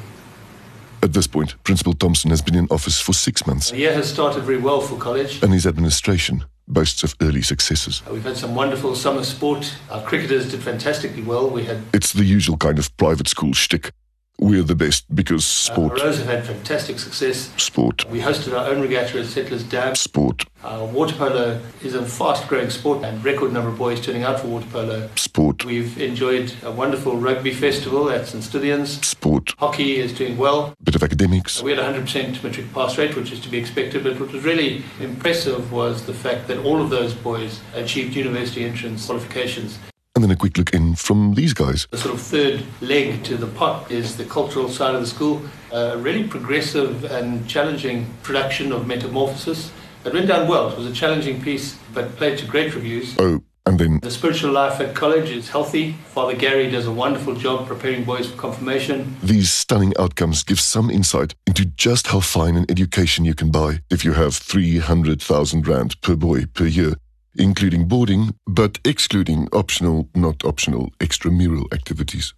At 1.02 1.12
this 1.14 1.26
point, 1.26 1.56
Principal 1.64 1.94
Thompson 1.94 2.30
has 2.30 2.42
been 2.42 2.54
in 2.54 2.68
office 2.70 3.00
for 3.00 3.12
six 3.12 3.46
months. 3.46 3.70
The 3.70 3.78
year 3.78 3.94
has 3.94 4.08
started 4.12 4.44
very 4.44 4.58
well 4.58 4.80
for 4.80 4.96
college. 4.96 5.42
And 5.42 5.52
his 5.52 5.66
administration 5.66 6.44
boasts 6.72 7.02
of 7.02 7.14
early 7.20 7.42
successes. 7.42 8.02
Uh, 8.06 8.12
we've 8.12 8.24
had 8.24 8.36
some 8.36 8.54
wonderful 8.54 8.94
summer 8.94 9.24
sport. 9.24 9.74
Our 9.90 10.02
cricketers 10.02 10.50
did 10.50 10.62
fantastically 10.62 11.22
well. 11.22 11.50
We 11.50 11.64
had. 11.64 11.82
It's 11.92 12.12
the 12.12 12.24
usual 12.24 12.56
kind 12.56 12.78
of 12.78 12.96
private 12.96 13.28
school 13.28 13.52
shtick. 13.52 13.92
We're 14.40 14.62
the 14.62 14.74
best 14.74 15.04
because 15.14 15.44
sport. 15.44 16.00
Uh, 16.00 16.04
Rose 16.04 16.16
have 16.16 16.26
had 16.26 16.46
fantastic 16.46 16.98
success. 16.98 17.52
Sport. 17.58 18.08
We 18.08 18.20
hosted 18.20 18.58
our 18.58 18.68
own 18.68 18.80
regatta 18.80 19.20
at 19.20 19.26
Settlers 19.26 19.62
Dam. 19.62 19.94
Sport. 19.94 20.46
Uh, 20.64 20.88
water 20.90 21.14
polo 21.14 21.60
is 21.82 21.94
a 21.94 22.06
fast 22.06 22.48
growing 22.48 22.70
sport 22.70 23.04
and 23.04 23.22
record 23.22 23.52
number 23.52 23.68
of 23.68 23.76
boys 23.76 24.00
turning 24.00 24.22
out 24.22 24.40
for 24.40 24.46
water 24.46 24.66
polo. 24.72 25.10
Sport. 25.16 25.66
We've 25.66 26.00
enjoyed 26.00 26.54
a 26.62 26.70
wonderful 26.70 27.18
rugby 27.18 27.52
festival 27.52 28.08
at 28.08 28.28
St 28.28 28.42
Stithians. 28.42 29.04
Sport. 29.04 29.54
Hockey 29.58 29.98
is 29.98 30.14
doing 30.14 30.38
well. 30.38 30.74
Bit 30.82 30.94
of 30.94 31.02
academics. 31.02 31.62
We 31.62 31.72
had 31.72 31.80
100% 31.80 32.42
matric 32.42 32.72
pass 32.72 32.96
rate, 32.96 33.16
which 33.16 33.32
is 33.32 33.40
to 33.40 33.50
be 33.50 33.58
expected, 33.58 34.02
but 34.04 34.18
what 34.18 34.32
was 34.32 34.42
really 34.42 34.84
impressive 35.00 35.70
was 35.70 36.06
the 36.06 36.14
fact 36.14 36.48
that 36.48 36.56
all 36.64 36.80
of 36.80 36.88
those 36.88 37.12
boys 37.12 37.60
achieved 37.74 38.16
university 38.16 38.64
entrance 38.64 39.04
qualifications. 39.04 39.78
And 40.20 40.28
then 40.28 40.36
a 40.36 40.38
quick 40.38 40.58
look 40.58 40.74
in 40.74 40.96
from 40.96 41.32
these 41.32 41.54
guys. 41.54 41.86
The 41.90 41.96
sort 41.96 42.14
of 42.14 42.20
third 42.20 42.62
leg 42.82 43.24
to 43.24 43.38
the 43.38 43.46
pot 43.46 43.90
is 43.90 44.18
the 44.18 44.26
cultural 44.26 44.68
side 44.68 44.94
of 44.94 45.00
the 45.00 45.06
school. 45.06 45.40
A 45.72 45.96
really 45.96 46.24
progressive 46.24 47.04
and 47.04 47.48
challenging 47.48 48.06
production 48.22 48.70
of 48.70 48.86
Metamorphosis. 48.86 49.72
It 50.04 50.12
went 50.12 50.28
down 50.28 50.46
well. 50.46 50.68
It 50.68 50.76
was 50.76 50.86
a 50.86 50.92
challenging 50.92 51.40
piece, 51.40 51.78
but 51.94 52.16
played 52.16 52.36
to 52.36 52.44
great 52.44 52.74
reviews. 52.74 53.16
Oh, 53.18 53.40
and 53.64 53.78
then. 53.78 53.98
The 54.02 54.10
spiritual 54.10 54.52
life 54.52 54.78
at 54.78 54.94
college 54.94 55.30
is 55.30 55.48
healthy. 55.48 55.92
Father 56.08 56.36
Gary 56.36 56.70
does 56.70 56.86
a 56.86 56.92
wonderful 56.92 57.34
job 57.34 57.66
preparing 57.66 58.04
boys 58.04 58.30
for 58.30 58.36
confirmation. 58.36 59.16
These 59.22 59.50
stunning 59.50 59.94
outcomes 59.98 60.42
give 60.42 60.60
some 60.60 60.90
insight 60.90 61.34
into 61.46 61.64
just 61.64 62.08
how 62.08 62.20
fine 62.20 62.56
an 62.56 62.66
education 62.68 63.24
you 63.24 63.32
can 63.34 63.50
buy 63.50 63.80
if 63.88 64.04
you 64.04 64.12
have 64.12 64.34
300,000 64.34 65.66
Rand 65.66 65.98
per 66.02 66.14
boy 66.14 66.44
per 66.44 66.66
year 66.66 66.96
including 67.34 67.86
boarding, 67.86 68.34
but 68.46 68.78
excluding 68.84 69.48
optional, 69.52 70.08
not 70.14 70.44
optional, 70.44 70.90
extramural 70.98 71.72
activities. 71.72 72.34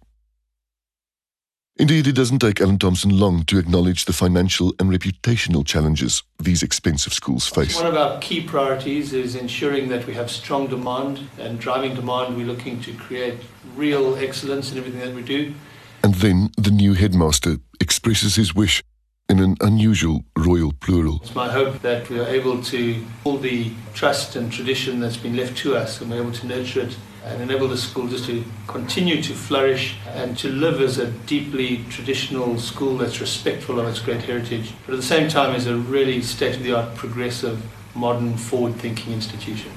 Indeed, 1.75 2.05
it 2.05 2.13
doesn't 2.13 2.37
take 2.37 2.61
Alan 2.61 2.77
Thompson 2.77 3.17
long 3.17 3.45
to 3.45 3.57
acknowledge 3.57 4.05
the 4.05 4.13
financial 4.13 4.75
and 4.79 4.91
reputational 4.91 5.65
challenges 5.65 6.21
these 6.37 6.61
expensive 6.61 7.13
schools 7.13 7.47
face. 7.47 7.75
One 7.75 7.87
of 7.87 7.97
our 7.97 8.19
key 8.19 8.41
priorities 8.41 9.11
is 9.11 9.35
ensuring 9.35 9.89
that 9.89 10.05
we 10.05 10.13
have 10.13 10.29
strong 10.29 10.67
demand 10.67 11.21
and 11.39 11.59
driving 11.59 11.95
demand. 11.95 12.37
We're 12.37 12.45
looking 12.45 12.79
to 12.81 12.93
create 12.93 13.39
real 13.75 14.15
excellence 14.17 14.71
in 14.71 14.77
everything 14.77 14.99
that 14.99 15.15
we 15.15 15.23
do. 15.23 15.55
And 16.03 16.13
then 16.15 16.51
the 16.57 16.69
new 16.69 16.93
headmaster 16.93 17.57
expresses 17.79 18.35
his 18.35 18.53
wish 18.53 18.83
in 19.29 19.39
an 19.39 19.55
unusual 19.61 20.23
royal 20.37 20.73
plural. 20.73 21.19
It's 21.23 21.33
my 21.33 21.51
hope 21.51 21.81
that 21.81 22.09
we 22.09 22.19
are 22.19 22.27
able 22.27 22.61
to 22.63 23.03
pull 23.23 23.37
the 23.37 23.71
trust 23.93 24.35
and 24.35 24.51
tradition 24.51 24.99
that's 24.99 25.17
been 25.17 25.35
left 25.35 25.57
to 25.59 25.75
us 25.75 26.01
and 26.01 26.11
we're 26.11 26.21
able 26.21 26.33
to 26.33 26.45
nurture 26.45 26.81
it 26.81 26.95
and 27.25 27.41
enable 27.41 27.67
the 27.67 27.77
school 27.77 28.07
just 28.07 28.25
to 28.25 28.43
continue 28.67 29.23
to 29.23 29.33
flourish 29.33 29.95
and 30.09 30.37
to 30.37 30.49
live 30.49 30.81
as 30.81 30.97
a 30.97 31.07
deeply 31.25 31.83
traditional 31.89 32.59
school 32.59 32.97
that's 32.97 33.21
respectful 33.21 33.79
of 33.79 33.87
its 33.87 33.99
great 33.99 34.21
heritage, 34.21 34.73
but 34.85 34.93
at 34.93 34.97
the 34.97 35.03
same 35.03 35.29
time 35.29 35.55
is 35.55 35.65
a 35.65 35.75
really 35.75 36.21
state 36.21 36.57
of 36.57 36.63
the 36.63 36.73
art, 36.73 36.93
progressive, 36.95 37.63
modern, 37.95 38.35
forward 38.35 38.75
thinking 38.75 39.13
institution. 39.13 39.71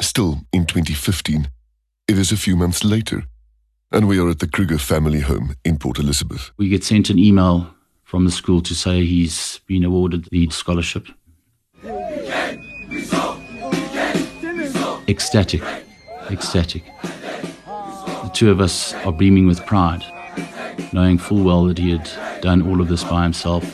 Still, 0.00 0.40
in 0.52 0.64
2015, 0.64 1.48
it 2.08 2.18
is 2.18 2.32
a 2.32 2.36
few 2.36 2.56
months 2.56 2.82
later, 2.82 3.24
and 3.92 4.08
we 4.08 4.18
are 4.18 4.28
at 4.28 4.38
the 4.38 4.48
Kruger 4.48 4.78
family 4.78 5.20
home 5.20 5.56
in 5.64 5.78
Port 5.78 5.98
Elizabeth. 5.98 6.50
We 6.56 6.68
get 6.68 6.84
sent 6.84 7.10
an 7.10 7.18
email 7.18 7.74
from 8.04 8.24
the 8.24 8.30
school 8.30 8.60
to 8.62 8.74
say 8.74 9.04
he's 9.04 9.60
been 9.66 9.84
awarded 9.84 10.28
the 10.30 10.48
scholarship. 10.50 11.08
ecstatic, 15.08 15.62
ecstatic. 16.30 16.84
The 17.66 18.30
two 18.32 18.50
of 18.50 18.60
us 18.60 18.94
are 18.94 19.12
beaming 19.12 19.48
with 19.48 19.66
pride, 19.66 20.04
knowing 20.92 21.18
full 21.18 21.42
well 21.42 21.64
that 21.64 21.78
he 21.78 21.90
had 21.90 22.08
done 22.40 22.62
all 22.62 22.80
of 22.80 22.88
this 22.88 23.02
by 23.02 23.24
himself. 23.24 23.64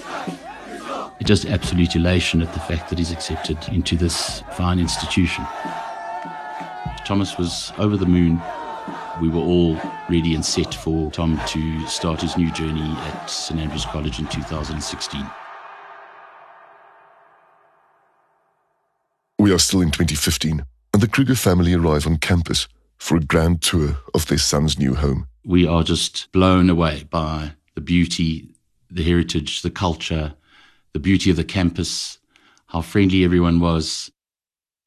Just 1.23 1.47
absolute 1.47 1.97
elation 1.97 2.41
at 2.41 2.53
the 2.55 2.61
fact 2.61 2.89
that 2.89 2.99
he's 2.99 3.11
accepted 3.11 3.59
into 3.73 3.97
this 3.97 4.43
fine 4.57 4.79
institution. 4.79 5.45
Thomas 7.05 7.37
was 7.37 7.73
over 7.79 7.97
the 7.97 8.07
moon. 8.07 8.41
We 9.21 9.31
were 9.31 9.41
all 9.41 9.81
ready 10.11 10.35
and 10.35 10.45
set 10.45 10.75
for 10.75 11.11
Tom 11.11 11.41
to 11.47 11.87
start 11.87 12.21
his 12.21 12.37
new 12.37 12.53
journey 12.53 12.83
at 12.83 13.31
St 13.31 13.59
Andrews 13.59 13.87
College 13.87 14.19
in 14.19 14.27
2016. 14.27 15.31
We 19.39 19.53
are 19.53 19.59
still 19.59 19.81
in 19.81 19.91
2015 19.91 20.63
and 20.93 21.03
the 21.03 21.09
Kruger 21.09 21.35
family 21.35 21.73
arrive 21.73 22.07
on 22.07 22.19
campus 22.19 22.69
for 22.99 23.17
a 23.17 23.21
grand 23.21 23.63
tour 23.63 23.97
of 24.13 24.27
their 24.27 24.39
son's 24.39 24.79
new 24.79 24.95
home. 24.95 25.27
We 25.47 25.67
are 25.67 25.83
just 25.83 26.31
blown 26.33 26.69
away 26.69 27.05
by 27.09 27.53
the 27.75 27.81
beauty, 27.81 28.55
the 28.91 29.03
heritage, 29.03 29.63
the 29.63 29.71
culture, 29.71 30.35
the 30.93 30.99
beauty 30.99 31.31
of 31.31 31.37
the 31.37 31.45
campus, 31.45 32.19
how 32.67 32.83
friendly 32.83 33.25
everyone 33.25 33.61
was. 33.61 34.11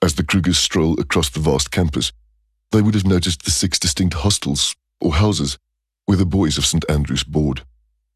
As 0.04 0.16
the 0.16 0.24
Krugers 0.24 0.56
stroll 0.56 1.00
across 1.00 1.30
the 1.30 1.40
vast 1.40 1.72
campus, 1.72 2.12
they 2.72 2.82
would 2.82 2.96
have 2.96 3.06
noticed 3.06 3.44
the 3.44 3.52
six 3.52 3.80
distinct 3.80 4.16
hostels 4.16 4.76
or 5.02 5.16
houses 5.16 5.58
where 6.06 6.18
the 6.18 6.26
boys 6.26 6.58
of 6.58 6.66
St 6.66 6.84
Andrews 6.90 7.24
board. 7.24 7.62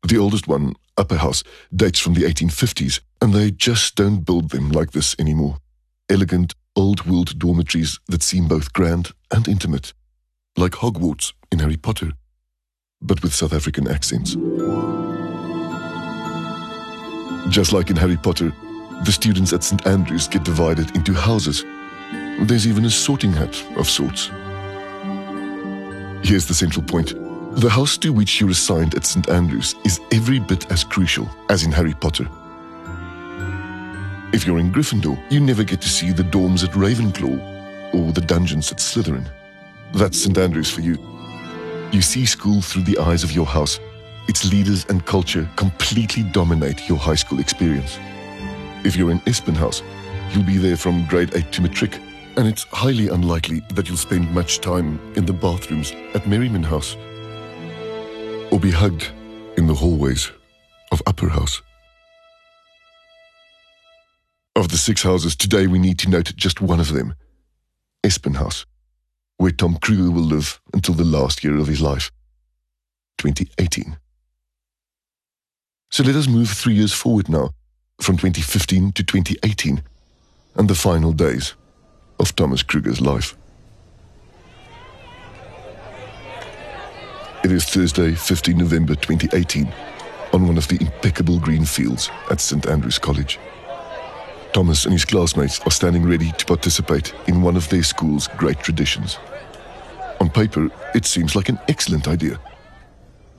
The 0.07 0.17
oldest 0.17 0.47
one, 0.47 0.73
Upper 0.97 1.17
House, 1.17 1.43
dates 1.73 1.99
from 1.99 2.13
the 2.13 2.23
1850s, 2.23 2.99
and 3.21 3.33
they 3.33 3.51
just 3.51 3.95
don't 3.95 4.25
build 4.25 4.49
them 4.49 4.71
like 4.71 4.91
this 4.91 5.15
anymore. 5.17 5.57
Elegant, 6.09 6.55
old 6.75 7.05
world 7.05 7.37
dormitories 7.39 7.99
that 8.07 8.23
seem 8.23 8.47
both 8.47 8.73
grand 8.73 9.11
and 9.31 9.47
intimate, 9.47 9.93
like 10.57 10.73
Hogwarts 10.73 11.33
in 11.51 11.59
Harry 11.59 11.77
Potter, 11.77 12.11
but 13.01 13.21
with 13.23 13.33
South 13.33 13.53
African 13.53 13.87
accents. 13.87 14.35
Just 17.49 17.73
like 17.73 17.89
in 17.89 17.95
Harry 17.95 18.17
Potter, 18.17 18.51
the 19.05 19.11
students 19.11 19.53
at 19.53 19.63
St. 19.63 19.85
Andrews 19.85 20.27
get 20.27 20.43
divided 20.43 20.95
into 20.95 21.13
houses. 21.13 21.63
There's 22.41 22.67
even 22.67 22.85
a 22.85 22.89
sorting 22.89 23.31
hat 23.31 23.63
of 23.77 23.89
sorts. 23.89 24.27
Here's 26.23 26.45
the 26.45 26.53
central 26.53 26.83
point. 26.83 27.13
The 27.57 27.69
house 27.69 27.97
to 27.99 28.11
which 28.11 28.41
you're 28.41 28.49
assigned 28.49 28.95
at 28.95 29.05
St. 29.05 29.29
Andrews 29.29 29.75
is 29.85 29.99
every 30.11 30.39
bit 30.39 30.71
as 30.71 30.83
crucial 30.83 31.29
as 31.49 31.63
in 31.63 31.71
Harry 31.71 31.93
Potter. 31.93 32.27
If 34.33 34.47
you're 34.47 34.57
in 34.57 34.71
Gryffindor, 34.71 35.21
you 35.31 35.39
never 35.39 35.63
get 35.63 35.79
to 35.81 35.89
see 35.89 36.11
the 36.11 36.23
dorms 36.23 36.63
at 36.63 36.71
Ravenclaw 36.71 37.93
or 37.93 38.11
the 38.11 38.21
dungeons 38.21 38.71
at 38.71 38.79
Slytherin. 38.79 39.29
That's 39.93 40.17
St. 40.17 40.37
Andrews 40.37 40.71
for 40.71 40.81
you. 40.81 40.97
You 41.91 42.01
see 42.01 42.25
school 42.25 42.61
through 42.61 42.83
the 42.83 42.97
eyes 42.97 43.23
of 43.23 43.31
your 43.31 43.45
house. 43.45 43.79
Its 44.27 44.51
leaders 44.51 44.85
and 44.89 45.05
culture 45.05 45.47
completely 45.55 46.23
dominate 46.23 46.89
your 46.89 46.97
high 46.97 47.15
school 47.15 47.39
experience. 47.39 47.99
If 48.83 48.95
you're 48.95 49.11
in 49.11 49.19
Espin 49.21 49.55
House, 49.55 49.83
you'll 50.31 50.43
be 50.43 50.57
there 50.57 50.77
from 50.77 51.05
grade 51.05 51.35
8 51.35 51.51
to 51.51 51.61
matric, 51.61 51.99
and 52.35 52.47
it's 52.47 52.63
highly 52.65 53.09
unlikely 53.09 53.61
that 53.73 53.87
you'll 53.87 53.97
spend 53.97 54.33
much 54.33 54.59
time 54.59 54.99
in 55.15 55.25
the 55.25 55.33
bathrooms 55.33 55.91
at 56.15 56.27
Merriman 56.27 56.63
House 56.63 56.95
or 58.51 58.59
be 58.59 58.71
hugged 58.71 59.11
in 59.57 59.67
the 59.67 59.73
hallways 59.73 60.31
of 60.91 61.01
Upper 61.05 61.29
House. 61.29 61.61
Of 64.55 64.69
the 64.69 64.77
six 64.77 65.03
houses, 65.03 65.35
today 65.35 65.67
we 65.67 65.79
need 65.79 65.99
to 65.99 66.09
note 66.09 66.33
just 66.35 66.61
one 66.61 66.79
of 66.79 66.91
them 66.91 67.15
Espin 68.03 68.35
House, 68.35 68.65
where 69.37 69.51
Tom 69.51 69.77
Kruger 69.77 70.11
will 70.11 70.21
live 70.21 70.59
until 70.73 70.95
the 70.95 71.03
last 71.03 71.43
year 71.43 71.57
of 71.57 71.67
his 71.67 71.81
life 71.81 72.11
2018. 73.19 73.97
So 75.91 76.03
let 76.03 76.15
us 76.15 76.27
move 76.27 76.49
three 76.49 76.73
years 76.73 76.93
forward 76.93 77.29
now, 77.29 77.51
from 78.01 78.17
2015 78.17 78.91
to 78.93 79.03
2018, 79.03 79.83
and 80.55 80.69
the 80.69 80.75
final 80.75 81.11
days 81.11 81.53
of 82.23 82.33
Thomas 82.37 82.63
Kruger's 82.63 83.01
life. 83.01 83.35
It 87.43 87.51
is 87.51 87.65
Thursday, 87.65 88.15
15 88.15 88.57
November 88.57 88.95
2018, 88.95 89.71
on 90.31 90.47
one 90.47 90.57
of 90.57 90.65
the 90.69 90.77
impeccable 90.79 91.37
green 91.37 91.65
fields 91.65 92.09
at 92.31 92.39
St 92.39 92.65
Andrews 92.65 92.97
College. 92.97 93.39
Thomas 94.53 94.85
and 94.85 94.93
his 94.93 95.03
classmates 95.03 95.59
are 95.65 95.71
standing 95.71 96.07
ready 96.07 96.31
to 96.31 96.45
participate 96.45 97.13
in 97.27 97.41
one 97.41 97.57
of 97.57 97.67
their 97.67 97.83
school's 97.83 98.29
great 98.37 98.59
traditions. 98.59 99.17
On 100.21 100.29
paper, 100.29 100.69
it 100.95 101.05
seems 101.05 101.35
like 101.35 101.49
an 101.49 101.59
excellent 101.67 102.07
idea. 102.07 102.39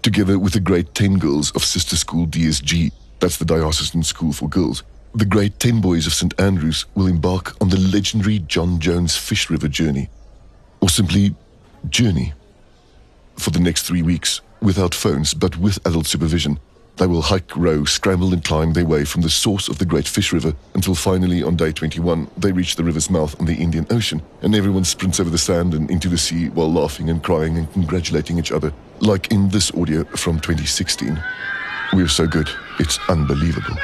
Together 0.02 0.38
with 0.38 0.52
the 0.52 0.60
grade 0.60 0.94
10 0.94 1.18
girls 1.18 1.50
of 1.52 1.64
sister 1.64 1.96
school 1.96 2.26
DSG, 2.26 2.92
that's 3.18 3.38
the 3.38 3.46
Diocesan 3.46 4.02
School 4.02 4.34
for 4.34 4.46
Girls, 4.50 4.82
the 5.14 5.24
grade 5.24 5.60
10 5.60 5.80
boys 5.80 6.08
of 6.08 6.12
St. 6.12 6.34
Andrews 6.40 6.86
will 6.96 7.06
embark 7.06 7.54
on 7.60 7.68
the 7.68 7.78
legendary 7.78 8.40
John 8.40 8.80
Jones 8.80 9.16
Fish 9.16 9.48
River 9.48 9.68
journey, 9.68 10.08
or 10.80 10.88
simply 10.88 11.36
journey. 11.88 12.32
For 13.36 13.50
the 13.50 13.60
next 13.60 13.82
three 13.82 14.02
weeks, 14.02 14.40
without 14.60 14.94
phones 14.94 15.32
but 15.32 15.56
with 15.56 15.78
adult 15.86 16.06
supervision, 16.06 16.58
they 16.96 17.06
will 17.06 17.22
hike, 17.22 17.56
row, 17.56 17.84
scramble, 17.84 18.32
and 18.32 18.44
climb 18.44 18.72
their 18.72 18.86
way 18.86 19.04
from 19.04 19.22
the 19.22 19.30
source 19.30 19.68
of 19.68 19.78
the 19.78 19.86
Great 19.86 20.06
Fish 20.06 20.32
River 20.32 20.54
until 20.74 20.94
finally, 20.96 21.42
on 21.42 21.56
day 21.56 21.70
21, 21.70 22.28
they 22.36 22.52
reach 22.52 22.74
the 22.74 22.84
river's 22.84 23.10
mouth 23.10 23.38
on 23.38 23.46
the 23.46 23.54
Indian 23.54 23.86
Ocean, 23.90 24.20
and 24.42 24.54
everyone 24.54 24.84
sprints 24.84 25.20
over 25.20 25.30
the 25.30 25.38
sand 25.38 25.74
and 25.74 25.90
into 25.90 26.08
the 26.08 26.18
sea 26.18 26.48
while 26.50 26.72
laughing 26.72 27.08
and 27.10 27.22
crying 27.22 27.56
and 27.56 27.72
congratulating 27.72 28.38
each 28.38 28.52
other, 28.52 28.72
like 29.00 29.30
in 29.30 29.48
this 29.48 29.72
audio 29.74 30.04
from 30.16 30.40
2016. 30.40 31.22
We're 31.92 32.08
so 32.08 32.26
good, 32.26 32.48
it's 32.78 32.98
unbelievable. 33.08 33.76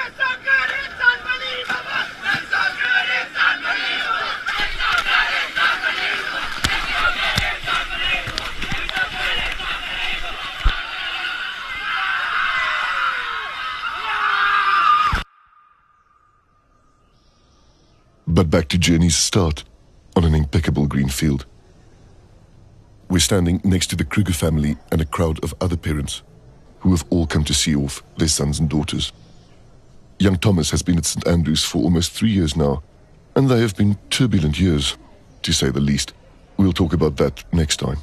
But 18.30 18.48
back 18.48 18.68
to 18.68 18.78
Journey's 18.78 19.16
start 19.16 19.64
on 20.14 20.22
an 20.22 20.36
impeccable 20.36 20.86
green 20.86 21.08
field. 21.08 21.46
We're 23.08 23.18
standing 23.18 23.60
next 23.64 23.88
to 23.88 23.96
the 23.96 24.04
Kruger 24.04 24.32
family 24.32 24.76
and 24.92 25.00
a 25.00 25.04
crowd 25.04 25.42
of 25.42 25.52
other 25.60 25.76
parents 25.76 26.22
who 26.78 26.92
have 26.92 27.04
all 27.10 27.26
come 27.26 27.42
to 27.42 27.52
see 27.52 27.74
off 27.74 28.04
their 28.18 28.28
sons 28.28 28.60
and 28.60 28.70
daughters. 28.70 29.12
Young 30.20 30.36
Thomas 30.36 30.70
has 30.70 30.80
been 30.80 30.96
at 30.96 31.06
St. 31.06 31.26
Andrews 31.26 31.64
for 31.64 31.78
almost 31.78 32.12
three 32.12 32.30
years 32.30 32.54
now, 32.54 32.84
and 33.34 33.48
they 33.48 33.60
have 33.60 33.76
been 33.76 33.98
turbulent 34.10 34.60
years, 34.60 34.96
to 35.42 35.52
say 35.52 35.70
the 35.70 35.80
least. 35.80 36.12
We'll 36.56 36.72
talk 36.72 36.92
about 36.92 37.16
that 37.16 37.42
next 37.52 37.78
time. 37.78 37.98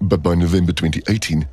But 0.00 0.20
by 0.20 0.34
November 0.34 0.72
2018, 0.72 1.46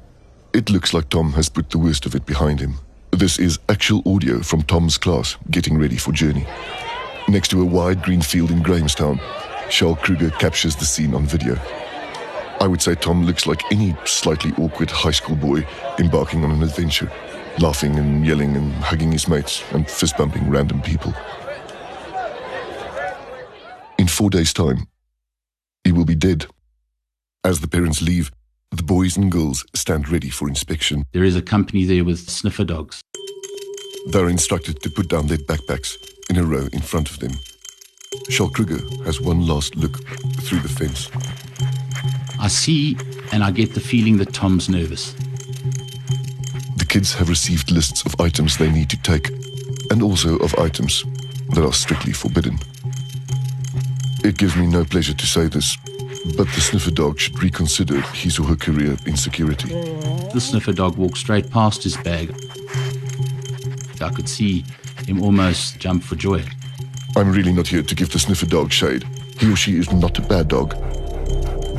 it 0.54 0.72
looks 0.72 0.92
like 0.96 1.10
Tom 1.10 1.34
has 1.34 1.50
put 1.50 1.70
the 1.70 1.78
worst 1.78 2.08
of 2.08 2.16
it 2.16 2.26
behind 2.26 2.62
him. 2.62 2.80
This 3.12 3.38
is 3.38 3.60
actual 3.70 4.02
audio 4.08 4.42
from 4.42 4.64
Tom's 4.64 4.98
class 4.98 5.38
getting 5.52 5.78
ready 5.78 5.98
for 5.98 6.12
Journey. 6.12 6.48
Next 7.32 7.48
to 7.52 7.62
a 7.62 7.66
wide 7.66 8.04
green 8.04 8.20
field 8.20 8.52
in 8.52 8.62
Grahamstown, 8.62 9.18
Charles 9.70 10.00
Kruger 10.00 10.32
captures 10.32 10.76
the 10.76 10.84
scene 10.84 11.14
on 11.14 11.26
video. 11.26 11.56
I 12.60 12.68
would 12.68 12.82
say 12.82 12.94
Tom 12.94 13.24
looks 13.24 13.48
like 13.48 13.62
any 13.72 13.96
slightly 14.04 14.52
awkward 14.58 14.92
high 14.92 15.12
school 15.12 15.38
boy 15.38 15.66
embarking 15.98 16.44
on 16.44 16.52
an 16.52 16.62
adventure, 16.62 17.10
laughing 17.60 17.98
and 17.98 18.28
yelling 18.28 18.58
and 18.58 18.74
hugging 18.74 19.14
his 19.14 19.30
mates 19.30 19.64
and 19.72 19.90
fist 19.90 20.18
bumping 20.18 20.50
random 20.50 20.82
people. 20.82 21.14
In 23.98 24.10
four 24.10 24.30
days' 24.30 24.52
time, 24.52 24.88
he 25.86 25.94
will 25.94 26.04
be 26.04 26.16
dead. 26.16 26.48
As 27.46 27.62
the 27.62 27.70
parents 27.70 28.02
leave, 28.02 28.30
the 28.72 28.84
boys 28.84 29.16
and 29.16 29.32
girls 29.32 29.66
stand 29.74 30.10
ready 30.10 30.30
for 30.30 30.50
inspection. 30.50 31.06
There 31.14 31.24
is 31.24 31.38
a 31.38 31.42
company 31.42 31.86
there 31.86 32.04
with 32.04 32.30
sniffer 32.30 32.66
dogs. 32.66 33.00
They're 34.08 34.30
instructed 34.30 34.82
to 34.82 34.90
put 34.90 35.08
down 35.08 35.28
their 35.28 35.38
backpacks 35.38 35.98
in 36.30 36.38
a 36.38 36.44
row 36.44 36.68
in 36.74 36.82
front 36.82 37.10
of 37.10 37.20
them. 37.20 37.32
Charles 38.30 38.54
Kruger 38.54 38.80
has 39.06 39.22
one 39.22 39.46
last 39.46 39.76
look 39.76 40.04
through 40.42 40.60
the 40.60 40.70
fence. 40.70 41.10
I 42.40 42.48
see 42.48 42.98
and 43.32 43.44
I 43.44 43.52
get 43.52 43.74
the 43.74 43.80
feeling 43.80 44.18
that 44.18 44.34
Tom's 44.34 44.70
nervous. 44.70 45.14
The 46.78 46.86
kids 46.88 47.14
have 47.14 47.30
received 47.30 47.72
lists 47.72 48.04
of 48.06 48.20
items 48.20 48.58
they 48.58 48.72
need 48.72 48.90
to 48.90 49.02
take, 49.02 49.30
and 49.92 50.02
also 50.02 50.38
of 50.40 50.56
items 50.56 51.06
that 51.50 51.64
are 51.64 51.74
strictly 51.74 52.12
forbidden. 52.12 52.58
It 54.24 54.38
gives 54.38 54.56
me 54.56 54.66
no 54.68 54.84
pleasure 54.84 55.14
to 55.14 55.26
say 55.28 55.48
this, 55.48 55.78
but 56.38 56.48
the 56.48 56.62
sniffer 56.62 56.92
dog 56.92 57.20
should 57.20 57.42
reconsider 57.42 58.02
his 58.14 58.40
or 58.40 58.44
her 58.44 58.56
career 58.56 58.98
in 59.06 59.16
security. 59.16 59.70
The 60.34 60.42
sniffer 60.42 60.74
dog 60.74 60.98
walks 60.98 61.20
straight 61.20 61.50
past 61.50 61.84
his 61.84 61.98
bag. 61.98 62.36
I 64.02 64.10
could 64.10 64.28
see 64.28 64.64
him 65.08 65.22
almost 65.22 65.80
jump 65.80 66.04
for 66.04 66.16
joy. 66.16 66.44
I'm 67.16 67.32
really 67.32 67.52
not 67.54 67.68
here 67.68 67.84
to 67.84 67.96
give 67.96 68.12
the 68.12 68.20
sniffer 68.20 68.46
dog 68.46 68.72
shade. 68.72 69.04
He 69.40 69.52
or 69.52 69.56
she 69.56 69.78
is 69.78 69.92
not 69.92 70.18
a 70.18 70.22
bad 70.22 70.48
dog, 70.48 70.76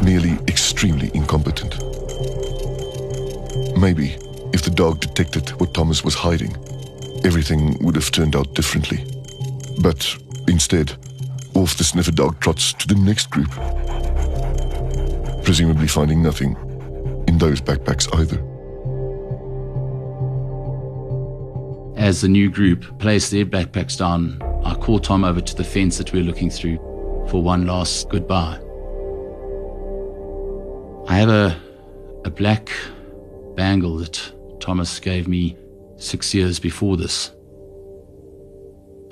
merely 0.04 0.32
extremely 0.48 1.10
incompetent. 1.14 1.78
Maybe 3.78 4.16
if 4.52 4.62
the 4.62 4.72
dog 4.74 5.00
detected 5.00 5.50
what 5.60 5.74
Thomas 5.74 6.04
was 6.04 6.14
hiding, 6.14 6.54
everything 7.24 7.78
would 7.80 7.94
have 7.94 8.10
turned 8.10 8.36
out 8.36 8.54
differently. 8.54 9.04
But 9.80 10.16
instead, 10.48 10.92
off 11.54 11.76
the 11.76 11.84
sniffer 11.84 12.12
dog 12.12 12.40
trots 12.40 12.72
to 12.74 12.86
the 12.86 12.94
next 12.94 13.30
group, 13.30 13.50
presumably 15.44 15.88
finding 15.88 16.22
nothing 16.22 16.56
in 17.26 17.38
those 17.38 17.60
backpacks 17.60 18.08
either. 18.18 18.51
As 22.02 22.20
the 22.20 22.26
new 22.26 22.50
group 22.50 22.98
placed 22.98 23.30
their 23.30 23.46
backpacks 23.46 23.96
down, 23.96 24.42
I 24.64 24.74
called 24.74 25.04
Tom 25.04 25.22
over 25.22 25.40
to 25.40 25.54
the 25.54 25.62
fence 25.62 25.98
that 25.98 26.12
we 26.12 26.18
were 26.18 26.26
looking 26.26 26.50
through 26.50 26.78
for 27.28 27.40
one 27.40 27.64
last 27.64 28.08
goodbye. 28.08 28.58
I 31.06 31.16
have 31.16 31.28
a, 31.28 31.56
a 32.24 32.30
black 32.30 32.72
bangle 33.54 33.98
that 33.98 34.32
Thomas 34.58 34.98
gave 34.98 35.28
me 35.28 35.56
six 35.96 36.34
years 36.34 36.58
before 36.58 36.96
this. 36.96 37.30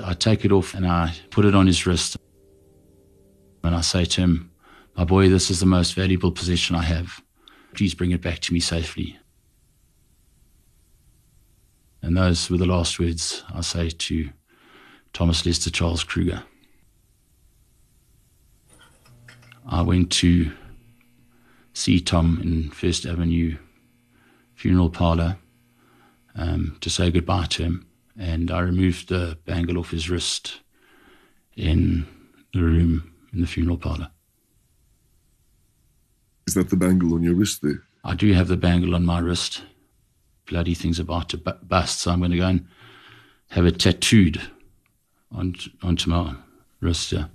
I 0.02 0.12
take 0.14 0.44
it 0.44 0.50
off 0.50 0.74
and 0.74 0.84
I 0.84 1.14
put 1.30 1.44
it 1.44 1.54
on 1.54 1.68
his 1.68 1.86
wrist. 1.86 2.16
And 3.62 3.72
I 3.72 3.82
say 3.82 4.04
to 4.04 4.20
him, 4.20 4.50
My 4.96 5.04
boy, 5.04 5.28
this 5.28 5.48
is 5.48 5.60
the 5.60 5.66
most 5.66 5.94
valuable 5.94 6.32
possession 6.32 6.74
I 6.74 6.82
have. 6.82 7.22
Please 7.72 7.94
bring 7.94 8.10
it 8.10 8.20
back 8.20 8.40
to 8.40 8.52
me 8.52 8.58
safely. 8.58 9.19
And 12.02 12.16
those 12.16 12.50
were 12.50 12.56
the 12.56 12.66
last 12.66 12.98
words 12.98 13.42
I 13.54 13.60
say 13.60 13.90
to 13.90 14.30
Thomas 15.12 15.44
Lester 15.44 15.70
Charles 15.70 16.04
Kruger. 16.04 16.42
I 19.66 19.82
went 19.82 20.10
to 20.12 20.50
see 21.74 22.00
Tom 22.00 22.40
in 22.42 22.70
First 22.70 23.06
Avenue 23.06 23.56
funeral 24.54 24.90
parlor 24.90 25.38
um, 26.34 26.76
to 26.80 26.90
say 26.90 27.10
goodbye 27.10 27.46
to 27.46 27.62
him, 27.62 27.86
and 28.18 28.50
I 28.50 28.60
removed 28.60 29.08
the 29.08 29.38
bangle 29.44 29.78
off 29.78 29.90
his 29.90 30.10
wrist 30.10 30.60
in 31.56 32.06
the 32.52 32.62
room 32.62 33.12
in 33.32 33.40
the 33.40 33.46
funeral 33.46 33.76
parlor. 33.76 34.10
Is 36.46 36.54
that 36.54 36.70
the 36.70 36.76
bangle 36.76 37.14
on 37.14 37.22
your 37.22 37.34
wrist 37.34 37.62
there? 37.62 37.82
I 38.04 38.14
do 38.14 38.32
have 38.32 38.48
the 38.48 38.56
bangle 38.56 38.94
on 38.94 39.04
my 39.04 39.18
wrist. 39.18 39.62
Bloody 40.50 40.74
thing's 40.74 40.98
about 40.98 41.28
to 41.28 41.38
bu- 41.38 41.52
bust, 41.62 42.00
so 42.00 42.10
I'm 42.10 42.18
going 42.18 42.32
to 42.32 42.36
go 42.36 42.46
and 42.48 42.66
have 43.50 43.66
it 43.66 43.78
tattooed 43.78 44.42
on, 45.30 45.54
onto 45.80 46.10
my 46.10 46.34
wrist. 46.80 47.12
Yeah. 47.12 47.26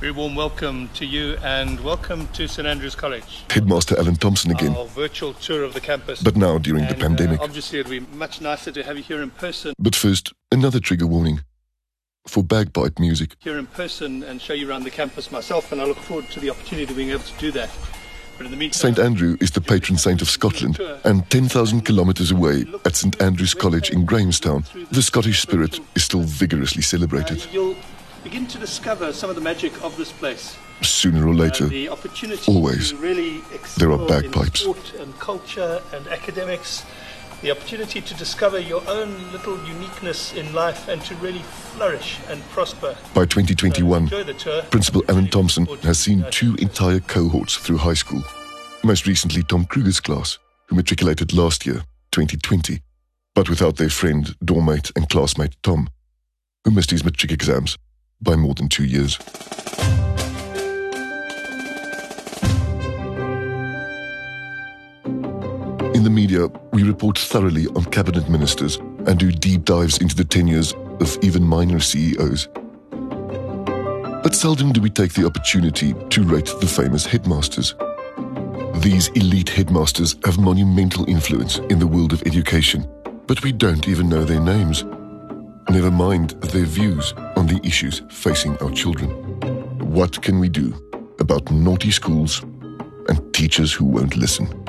Very 0.00 0.12
warm 0.12 0.34
welcome 0.34 0.88
to 0.94 1.06
you 1.06 1.36
and 1.42 1.80
welcome 1.80 2.26
to 2.34 2.46
St 2.46 2.66
Andrews 2.66 2.94
College. 2.94 3.44
Headmaster 3.50 3.96
Alan 3.98 4.16
Thompson 4.16 4.50
again, 4.50 4.74
Our 4.76 4.86
virtual 4.86 5.32
tour 5.34 5.62
of 5.62 5.72
the 5.72 5.80
campus. 5.80 6.20
but 6.22 6.36
now 6.36 6.58
during 6.58 6.82
the 6.84 6.90
And, 6.92 7.02
uh, 7.02 7.06
pandemic. 7.06 7.40
obviously, 7.40 7.78
it'd 7.78 7.90
be 7.90 8.00
much 8.16 8.40
nicer 8.40 8.70
to 8.72 8.82
have 8.82 8.96
you 8.98 9.02
here 9.02 9.22
in 9.22 9.30
person. 9.30 9.72
But 9.78 9.96
first, 9.96 10.32
another 10.52 10.78
trigger 10.80 11.06
warning 11.06 11.42
for 12.26 12.42
bagpipe 12.42 12.98
music. 12.98 13.36
Here 13.38 13.58
in 13.58 13.66
person 13.66 14.22
and 14.22 14.40
show 14.40 14.54
you 14.54 14.68
around 14.68 14.84
the 14.84 14.90
campus 14.90 15.30
myself, 15.30 15.72
and 15.72 15.80
I 15.80 15.84
look 15.84 15.98
forward 15.98 16.28
to 16.30 16.40
the 16.40 16.50
opportunity 16.50 16.90
of 16.90 16.96
being 16.96 17.10
able 17.10 17.22
to 17.22 17.38
do 17.38 17.52
that. 17.52 17.70
But 18.36 18.46
in 18.46 18.50
the 18.50 18.56
meantime, 18.56 18.94
St 18.94 18.98
Andrew 18.98 19.36
is 19.40 19.52
the 19.52 19.60
patron 19.60 19.96
saint 19.96 20.20
of 20.20 20.28
Scotland, 20.28 20.80
and 21.04 21.28
10,000 21.30 21.82
kilometres 21.82 22.32
away 22.32 22.64
at 22.84 22.96
St 22.96 23.20
Andrew's 23.22 23.54
College 23.54 23.90
in 23.90 24.04
Grahamstown, 24.04 24.64
the 24.90 25.02
Scottish 25.02 25.40
spirit 25.40 25.78
is 25.94 26.02
still 26.04 26.22
vigorously 26.22 26.82
celebrated. 26.82 27.46
you'll 27.52 27.76
begin 28.24 28.46
to 28.46 28.58
discover 28.58 29.12
some 29.12 29.28
of 29.30 29.36
the 29.36 29.42
magic 29.42 29.72
of 29.84 29.96
this 29.96 30.10
place. 30.10 30.56
Sooner 30.82 31.28
or 31.28 31.34
later, 31.34 31.66
the 31.66 31.88
opportunity 31.88 32.50
always, 32.50 32.92
really 32.94 33.40
there 33.76 33.92
are 33.92 33.98
bagpipes. 34.08 34.60
sport 34.60 34.94
and 34.98 35.16
culture 35.20 35.80
and 35.92 36.08
academics, 36.08 36.84
the 37.44 37.50
opportunity 37.50 38.00
to 38.00 38.14
discover 38.14 38.58
your 38.58 38.82
own 38.88 39.30
little 39.30 39.62
uniqueness 39.66 40.32
in 40.32 40.50
life 40.54 40.88
and 40.88 41.02
to 41.02 41.14
really 41.16 41.42
flourish 41.74 42.18
and 42.28 42.42
prosper. 42.48 42.96
By 43.12 43.26
2021, 43.26 44.04
Enjoy 44.04 44.22
the 44.24 44.32
tour. 44.32 44.62
Principal 44.70 45.04
Alan 45.10 45.26
Thompson 45.26 45.66
has 45.82 45.98
seen 45.98 46.24
two 46.30 46.54
entire 46.54 47.00
cohorts 47.00 47.58
through 47.58 47.76
high 47.76 47.94
school. 47.94 48.22
Most 48.82 49.06
recently, 49.06 49.42
Tom 49.42 49.66
Kruger's 49.66 50.00
class, 50.00 50.38
who 50.68 50.76
matriculated 50.76 51.34
last 51.34 51.66
year, 51.66 51.84
2020, 52.12 52.80
but 53.34 53.50
without 53.50 53.76
their 53.76 53.90
friend, 53.90 54.34
dormmate, 54.42 54.90
and 54.96 55.10
classmate 55.10 55.54
Tom, 55.62 55.90
who 56.64 56.70
missed 56.70 56.92
his 56.92 57.04
matric 57.04 57.30
exams 57.30 57.76
by 58.22 58.36
more 58.36 58.54
than 58.54 58.70
two 58.70 58.84
years. 58.84 59.18
In 66.04 66.12
the 66.12 66.20
media, 66.20 66.48
we 66.74 66.82
report 66.82 67.16
thoroughly 67.16 67.66
on 67.68 67.86
cabinet 67.86 68.28
ministers 68.28 68.76
and 69.06 69.18
do 69.18 69.32
deep 69.32 69.64
dives 69.64 69.96
into 70.02 70.14
the 70.14 70.22
tenures 70.22 70.74
of 71.00 71.16
even 71.22 71.42
minor 71.42 71.80
CEOs. 71.80 72.46
But 74.22 74.34
seldom 74.34 74.74
do 74.74 74.82
we 74.82 74.90
take 74.90 75.14
the 75.14 75.24
opportunity 75.24 75.94
to 76.10 76.22
rate 76.24 76.52
the 76.60 76.66
famous 76.66 77.06
headmasters. 77.06 77.74
These 78.82 79.08
elite 79.14 79.48
headmasters 79.48 80.16
have 80.26 80.36
monumental 80.36 81.08
influence 81.08 81.56
in 81.70 81.78
the 81.78 81.86
world 81.86 82.12
of 82.12 82.22
education, 82.26 82.86
but 83.26 83.42
we 83.42 83.50
don't 83.50 83.88
even 83.88 84.10
know 84.10 84.24
their 84.24 84.40
names. 84.40 84.84
Never 85.70 85.90
mind 85.90 86.32
their 86.52 86.66
views 86.66 87.14
on 87.34 87.46
the 87.46 87.60
issues 87.64 88.02
facing 88.10 88.58
our 88.58 88.72
children. 88.72 89.08
What 89.78 90.20
can 90.20 90.38
we 90.38 90.50
do 90.50 90.74
about 91.18 91.50
naughty 91.50 91.90
schools 91.90 92.42
and 92.42 93.32
teachers 93.32 93.72
who 93.72 93.86
won't 93.86 94.18
listen? 94.18 94.63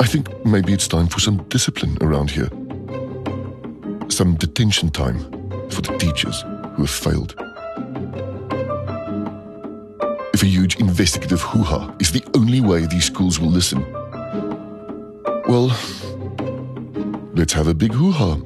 I 0.00 0.06
think 0.06 0.44
maybe 0.44 0.72
it's 0.72 0.86
time 0.86 1.08
for 1.08 1.18
some 1.18 1.38
discipline 1.48 1.98
around 2.00 2.30
here. 2.30 2.48
Some 4.08 4.36
detention 4.36 4.90
time 4.90 5.18
for 5.70 5.82
the 5.82 5.96
teachers 5.98 6.42
who 6.42 6.82
have 6.82 6.90
failed. 6.90 7.34
If 10.32 10.42
a 10.42 10.46
huge 10.46 10.76
investigative 10.76 11.40
hoo 11.40 11.62
ha 11.64 11.92
is 11.98 12.12
the 12.12 12.24
only 12.34 12.60
way 12.60 12.86
these 12.86 13.06
schools 13.06 13.40
will 13.40 13.50
listen, 13.50 13.84
well, 15.48 15.76
let's 17.34 17.52
have 17.52 17.66
a 17.66 17.74
big 17.74 17.92
hoo 17.92 18.12
ha. 18.12 18.36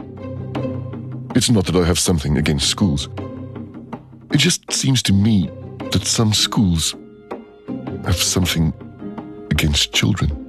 It's 1.34 1.50
not 1.50 1.66
that 1.66 1.76
I 1.76 1.84
have 1.84 1.98
something 1.98 2.38
against 2.38 2.68
schools. 2.68 3.08
It 4.32 4.38
just 4.38 4.72
seems 4.72 5.02
to 5.02 5.12
me 5.12 5.50
that 5.90 6.06
some 6.06 6.32
schools 6.32 6.94
have 8.04 8.16
something 8.16 8.72
against 9.50 9.92
children. 9.92 10.41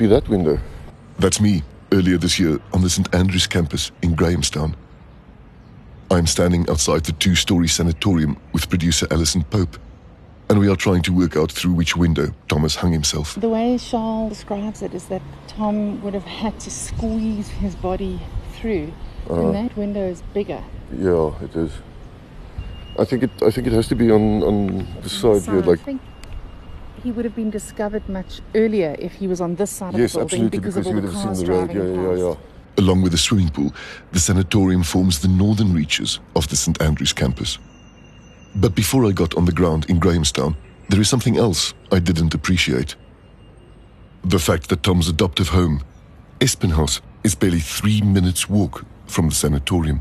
Be 0.00 0.06
that 0.06 0.26
window? 0.30 0.58
That's 1.18 1.42
me, 1.42 1.62
earlier 1.92 2.16
this 2.16 2.40
year 2.40 2.58
on 2.72 2.80
the 2.80 2.88
St 2.88 3.14
Andrews 3.14 3.46
campus 3.46 3.92
in 4.00 4.14
Grahamstown. 4.14 4.74
I'm 6.10 6.26
standing 6.26 6.68
outside 6.70 7.04
the 7.04 7.12
two 7.12 7.34
story 7.34 7.68
sanatorium 7.68 8.38
with 8.54 8.70
producer 8.70 9.06
Alison 9.10 9.44
Pope, 9.44 9.76
and 10.48 10.58
we 10.58 10.70
are 10.70 10.74
trying 10.74 11.02
to 11.02 11.12
work 11.12 11.36
out 11.36 11.52
through 11.52 11.74
which 11.74 11.96
window 11.98 12.32
Thomas 12.48 12.74
hung 12.76 12.92
himself. 12.92 13.34
The 13.38 13.50
way 13.50 13.76
Charles 13.76 14.30
describes 14.30 14.80
it 14.80 14.94
is 14.94 15.04
that 15.08 15.20
Tom 15.46 16.02
would 16.02 16.14
have 16.14 16.24
had 16.24 16.58
to 16.60 16.70
squeeze 16.70 17.48
his 17.50 17.76
body 17.76 18.18
through, 18.54 18.90
Uh-huh. 19.28 19.42
and 19.48 19.54
that 19.54 19.76
window 19.76 20.08
is 20.08 20.22
bigger. 20.32 20.62
Yeah, 20.96 21.30
it 21.44 21.54
is. 21.54 21.72
I 22.98 23.04
think 23.04 23.22
it. 23.22 23.30
I 23.42 23.50
think 23.50 23.66
it 23.66 23.72
has 23.74 23.86
to 23.88 23.94
be 23.94 24.10
on 24.10 24.42
on 24.42 24.86
the 25.02 25.08
side 25.10 25.42
here, 25.44 25.60
like 25.60 25.80
I 25.80 25.84
think 25.84 26.00
he 27.02 27.12
would 27.12 27.24
have 27.24 27.34
been 27.34 27.50
discovered 27.50 28.08
much 28.08 28.40
earlier 28.54 28.96
if 28.98 29.12
he 29.12 29.26
was 29.26 29.40
on 29.40 29.54
this 29.56 29.70
side 29.70 29.96
yes, 29.96 30.14
of 30.14 30.30
the 30.30 30.36
building 30.36 30.60
because, 30.60 30.74
because 30.74 30.86
of 30.86 30.94
all 30.94 31.00
the 31.00 31.10
cars 31.10 31.38
seen 31.38 31.46
the 31.46 31.52
road. 31.52 31.70
driving 31.70 31.94
Yeah, 31.94 32.10
yeah, 32.10 32.28
yeah. 32.28 32.34
Along 32.78 33.02
with 33.02 33.12
the 33.12 33.18
swimming 33.18 33.50
pool, 33.50 33.74
the 34.12 34.20
sanatorium 34.20 34.82
forms 34.82 35.18
the 35.20 35.28
northern 35.28 35.74
reaches 35.74 36.20
of 36.36 36.48
the 36.48 36.56
St. 36.56 36.80
Andrews 36.80 37.12
campus. 37.12 37.58
But 38.54 38.74
before 38.74 39.06
I 39.06 39.12
got 39.12 39.36
on 39.36 39.44
the 39.44 39.52
ground 39.52 39.86
in 39.88 39.98
Grahamstown, 39.98 40.56
there 40.88 41.00
is 41.00 41.08
something 41.08 41.36
else 41.36 41.74
I 41.92 41.98
didn't 41.98 42.34
appreciate. 42.34 42.96
The 44.24 44.38
fact 44.38 44.68
that 44.68 44.82
Tom's 44.82 45.08
adoptive 45.08 45.48
home, 45.48 45.82
Espin 46.40 46.72
House, 46.72 47.00
is 47.22 47.34
barely 47.34 47.60
three 47.60 48.00
minutes' 48.00 48.48
walk 48.48 48.84
from 49.06 49.28
the 49.28 49.34
sanatorium. 49.34 50.00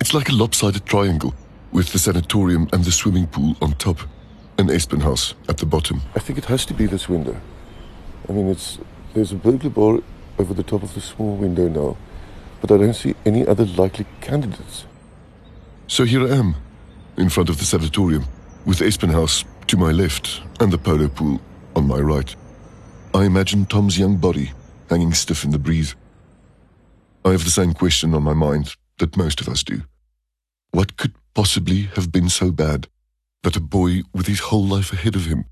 It's 0.00 0.14
like 0.14 0.28
a 0.28 0.32
lopsided 0.32 0.86
triangle, 0.86 1.34
with 1.72 1.92
the 1.92 1.98
sanatorium 1.98 2.68
and 2.72 2.84
the 2.84 2.92
swimming 2.92 3.26
pool 3.26 3.56
on 3.60 3.72
top, 3.74 3.98
and 4.58 4.68
Espin 4.68 5.02
House 5.02 5.34
at 5.48 5.58
the 5.58 5.66
bottom. 5.66 6.02
I 6.16 6.18
think 6.18 6.38
it 6.38 6.46
has 6.46 6.66
to 6.66 6.74
be 6.74 6.86
this 6.86 7.08
window. 7.08 7.40
I 8.28 8.32
mean, 8.32 8.48
it's 8.48 8.78
there's 9.14 9.32
a 9.32 9.36
burglar 9.36 9.70
bar 9.70 10.00
over 10.38 10.52
the 10.52 10.62
top 10.62 10.82
of 10.82 10.94
the 10.94 11.00
small 11.00 11.36
window 11.36 11.68
now, 11.68 11.96
but 12.60 12.70
I 12.70 12.76
don't 12.76 12.94
see 12.94 13.14
any 13.24 13.46
other 13.46 13.64
likely 13.64 14.06
candidates. 14.20 14.84
So 15.86 16.04
here 16.04 16.26
I 16.26 16.36
am, 16.36 16.56
in 17.16 17.30
front 17.30 17.48
of 17.48 17.58
the 17.58 17.64
sanatorium, 17.64 18.26
with 18.66 18.80
Espin 18.80 19.12
House 19.12 19.44
to 19.68 19.76
my 19.76 19.92
left 19.92 20.42
and 20.60 20.72
the 20.72 20.78
polo 20.78 21.08
pool 21.08 21.40
on 21.74 21.86
my 21.86 21.98
right. 21.98 22.34
I 23.14 23.24
imagine 23.24 23.64
Tom's 23.64 23.98
young 23.98 24.16
body 24.16 24.52
hanging 24.90 25.14
stiff 25.14 25.44
in 25.44 25.50
the 25.50 25.58
breeze. 25.58 25.94
I 27.24 27.30
have 27.30 27.44
the 27.44 27.50
same 27.50 27.72
question 27.74 28.14
on 28.14 28.22
my 28.22 28.34
mind 28.34 28.76
that 28.98 29.16
most 29.16 29.40
of 29.40 29.48
us 29.48 29.62
do. 29.62 29.82
What 30.72 30.96
could 30.96 31.14
possibly 31.34 31.82
have 31.94 32.12
been 32.12 32.28
so 32.28 32.50
bad 32.50 32.88
that 33.42 33.56
a 33.56 33.60
boy 33.60 34.02
with 34.12 34.26
his 34.26 34.40
whole 34.40 34.64
life 34.64 34.92
ahead 34.92 35.16
of 35.16 35.26
him 35.26 35.44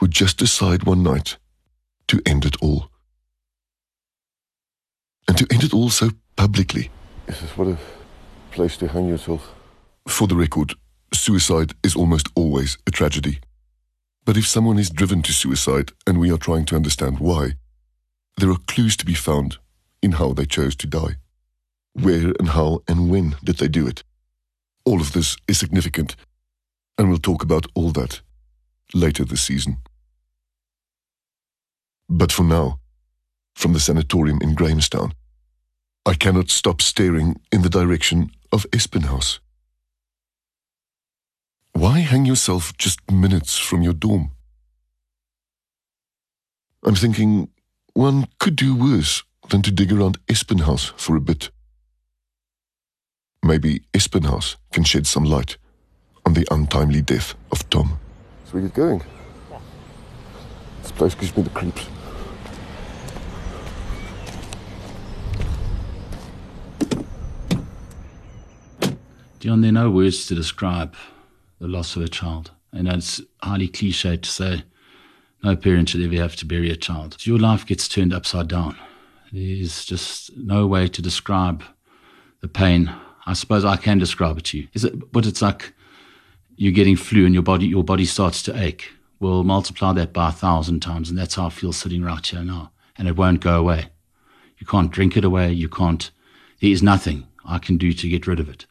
would 0.00 0.10
just 0.10 0.38
decide 0.38 0.84
one 0.84 1.02
night 1.02 1.36
to 2.08 2.20
end 2.26 2.44
it 2.44 2.56
all? 2.60 2.90
And 5.26 5.36
to 5.38 5.46
end 5.50 5.64
it 5.64 5.74
all 5.74 5.90
so 5.90 6.10
publicly. 6.36 6.90
This 7.26 7.42
is 7.42 7.50
what 7.50 7.68
a 7.68 7.78
place 8.50 8.76
to 8.78 8.88
hang 8.88 9.08
yourself. 9.08 9.52
For 10.06 10.26
the 10.26 10.36
record, 10.36 10.74
suicide 11.12 11.74
is 11.82 11.94
almost 11.94 12.28
always 12.34 12.78
a 12.86 12.90
tragedy. 12.90 13.40
But 14.24 14.36
if 14.36 14.46
someone 14.46 14.78
is 14.78 14.90
driven 14.90 15.22
to 15.22 15.32
suicide 15.32 15.92
and 16.06 16.18
we 16.18 16.30
are 16.30 16.38
trying 16.38 16.64
to 16.66 16.76
understand 16.76 17.18
why, 17.18 17.54
there 18.38 18.50
are 18.50 18.58
clues 18.66 18.96
to 18.98 19.06
be 19.06 19.14
found 19.14 19.58
in 20.02 20.12
how 20.12 20.32
they 20.32 20.46
chose 20.46 20.76
to 20.76 20.86
die. 20.86 21.16
Where 21.92 22.32
and 22.38 22.50
how 22.50 22.82
and 22.86 23.10
when 23.10 23.36
did 23.42 23.56
they 23.56 23.68
do 23.68 23.86
it? 23.86 24.04
All 24.84 25.00
of 25.00 25.12
this 25.12 25.36
is 25.48 25.58
significant, 25.58 26.14
and 26.98 27.08
we'll 27.08 27.18
talk 27.18 27.42
about 27.42 27.66
all 27.74 27.92
that 27.92 28.20
later 28.92 29.24
this 29.24 29.42
season. 29.42 29.78
But 32.08 32.32
for 32.32 32.42
now, 32.42 32.80
from 33.54 33.72
the 33.72 33.80
sanatorium 33.80 34.40
in 34.42 34.54
Grahamstown, 34.54 35.14
I 36.04 36.14
cannot 36.14 36.50
stop 36.50 36.82
staring 36.82 37.40
in 37.52 37.62
the 37.62 37.70
direction 37.70 38.30
of 38.50 38.66
Espin 38.70 39.04
House. 39.04 39.40
Why 41.72 42.00
hang 42.00 42.24
yourself 42.24 42.76
just 42.76 42.98
minutes 43.10 43.58
from 43.58 43.82
your 43.82 43.92
dorm? 43.92 44.30
I'm 46.84 46.96
thinking 46.96 47.50
one 47.92 48.26
could 48.38 48.56
do 48.56 48.74
worse 48.74 49.22
than 49.50 49.62
to 49.62 49.70
dig 49.70 49.92
around 49.92 50.18
Espin 50.26 50.60
House 50.60 50.92
for 50.96 51.14
a 51.16 51.20
bit. 51.20 51.50
Maybe 53.42 53.82
Espin 53.92 54.24
House 54.24 54.56
can 54.72 54.84
shed 54.84 55.06
some 55.06 55.24
light 55.24 55.58
on 56.28 56.34
the 56.34 56.46
untimely 56.50 57.00
death 57.00 57.34
of 57.50 57.70
Tom. 57.70 57.98
So 58.44 58.58
we 58.58 58.60
get 58.60 58.74
going. 58.74 59.02
This 60.82 60.92
place 60.92 61.14
gives 61.14 61.34
me 61.34 61.42
the 61.42 61.48
creeps. 61.48 61.86
John, 69.40 69.62
there 69.62 69.70
are 69.70 69.72
no 69.72 69.90
words 69.90 70.26
to 70.26 70.34
describe 70.34 70.94
the 71.60 71.66
loss 71.66 71.96
of 71.96 72.02
a 72.02 72.08
child. 72.08 72.50
And 72.72 72.88
it's 72.88 73.22
highly 73.42 73.68
cliched 73.68 74.20
to 74.20 74.28
say 74.28 74.64
no 75.42 75.56
parent 75.56 75.88
should 75.88 76.02
ever 76.02 76.16
have 76.16 76.36
to 76.36 76.44
bury 76.44 76.70
a 76.70 76.76
child. 76.76 77.16
Your 77.26 77.38
life 77.38 77.64
gets 77.64 77.88
turned 77.88 78.12
upside 78.12 78.48
down. 78.48 78.76
There's 79.32 79.86
just 79.86 80.36
no 80.36 80.66
way 80.66 80.88
to 80.88 81.00
describe 81.00 81.64
the 82.42 82.48
pain. 82.48 82.92
I 83.24 83.32
suppose 83.32 83.64
I 83.64 83.76
can 83.76 83.96
describe 83.96 84.36
it 84.36 84.44
to 84.46 84.58
you. 84.58 84.68
Is 84.74 84.84
it, 84.84 85.10
but 85.10 85.24
it's 85.24 85.40
like 85.40 85.72
you're 86.58 86.72
getting 86.72 86.96
flu 86.96 87.24
and 87.24 87.32
your 87.32 87.44
body, 87.44 87.66
your 87.66 87.84
body 87.84 88.04
starts 88.04 88.42
to 88.42 88.60
ache. 88.60 88.90
We'll 89.20 89.44
multiply 89.44 89.92
that 89.92 90.12
by 90.12 90.30
a 90.30 90.32
thousand 90.32 90.80
times, 90.80 91.08
and 91.08 91.16
that's 91.16 91.36
how 91.36 91.46
I 91.46 91.50
feel 91.50 91.72
sitting 91.72 92.02
right 92.02 92.24
here 92.26 92.42
now. 92.42 92.72
And 92.96 93.06
it 93.06 93.16
won't 93.16 93.40
go 93.40 93.58
away. 93.60 93.90
You 94.58 94.66
can't 94.66 94.90
drink 94.90 95.16
it 95.16 95.24
away. 95.24 95.52
You 95.52 95.68
can't. 95.68 96.10
There 96.60 96.70
is 96.70 96.82
nothing 96.82 97.28
I 97.44 97.58
can 97.58 97.78
do 97.78 97.92
to 97.92 98.08
get 98.08 98.26
rid 98.26 98.40
of 98.40 98.48
it. 98.48 98.66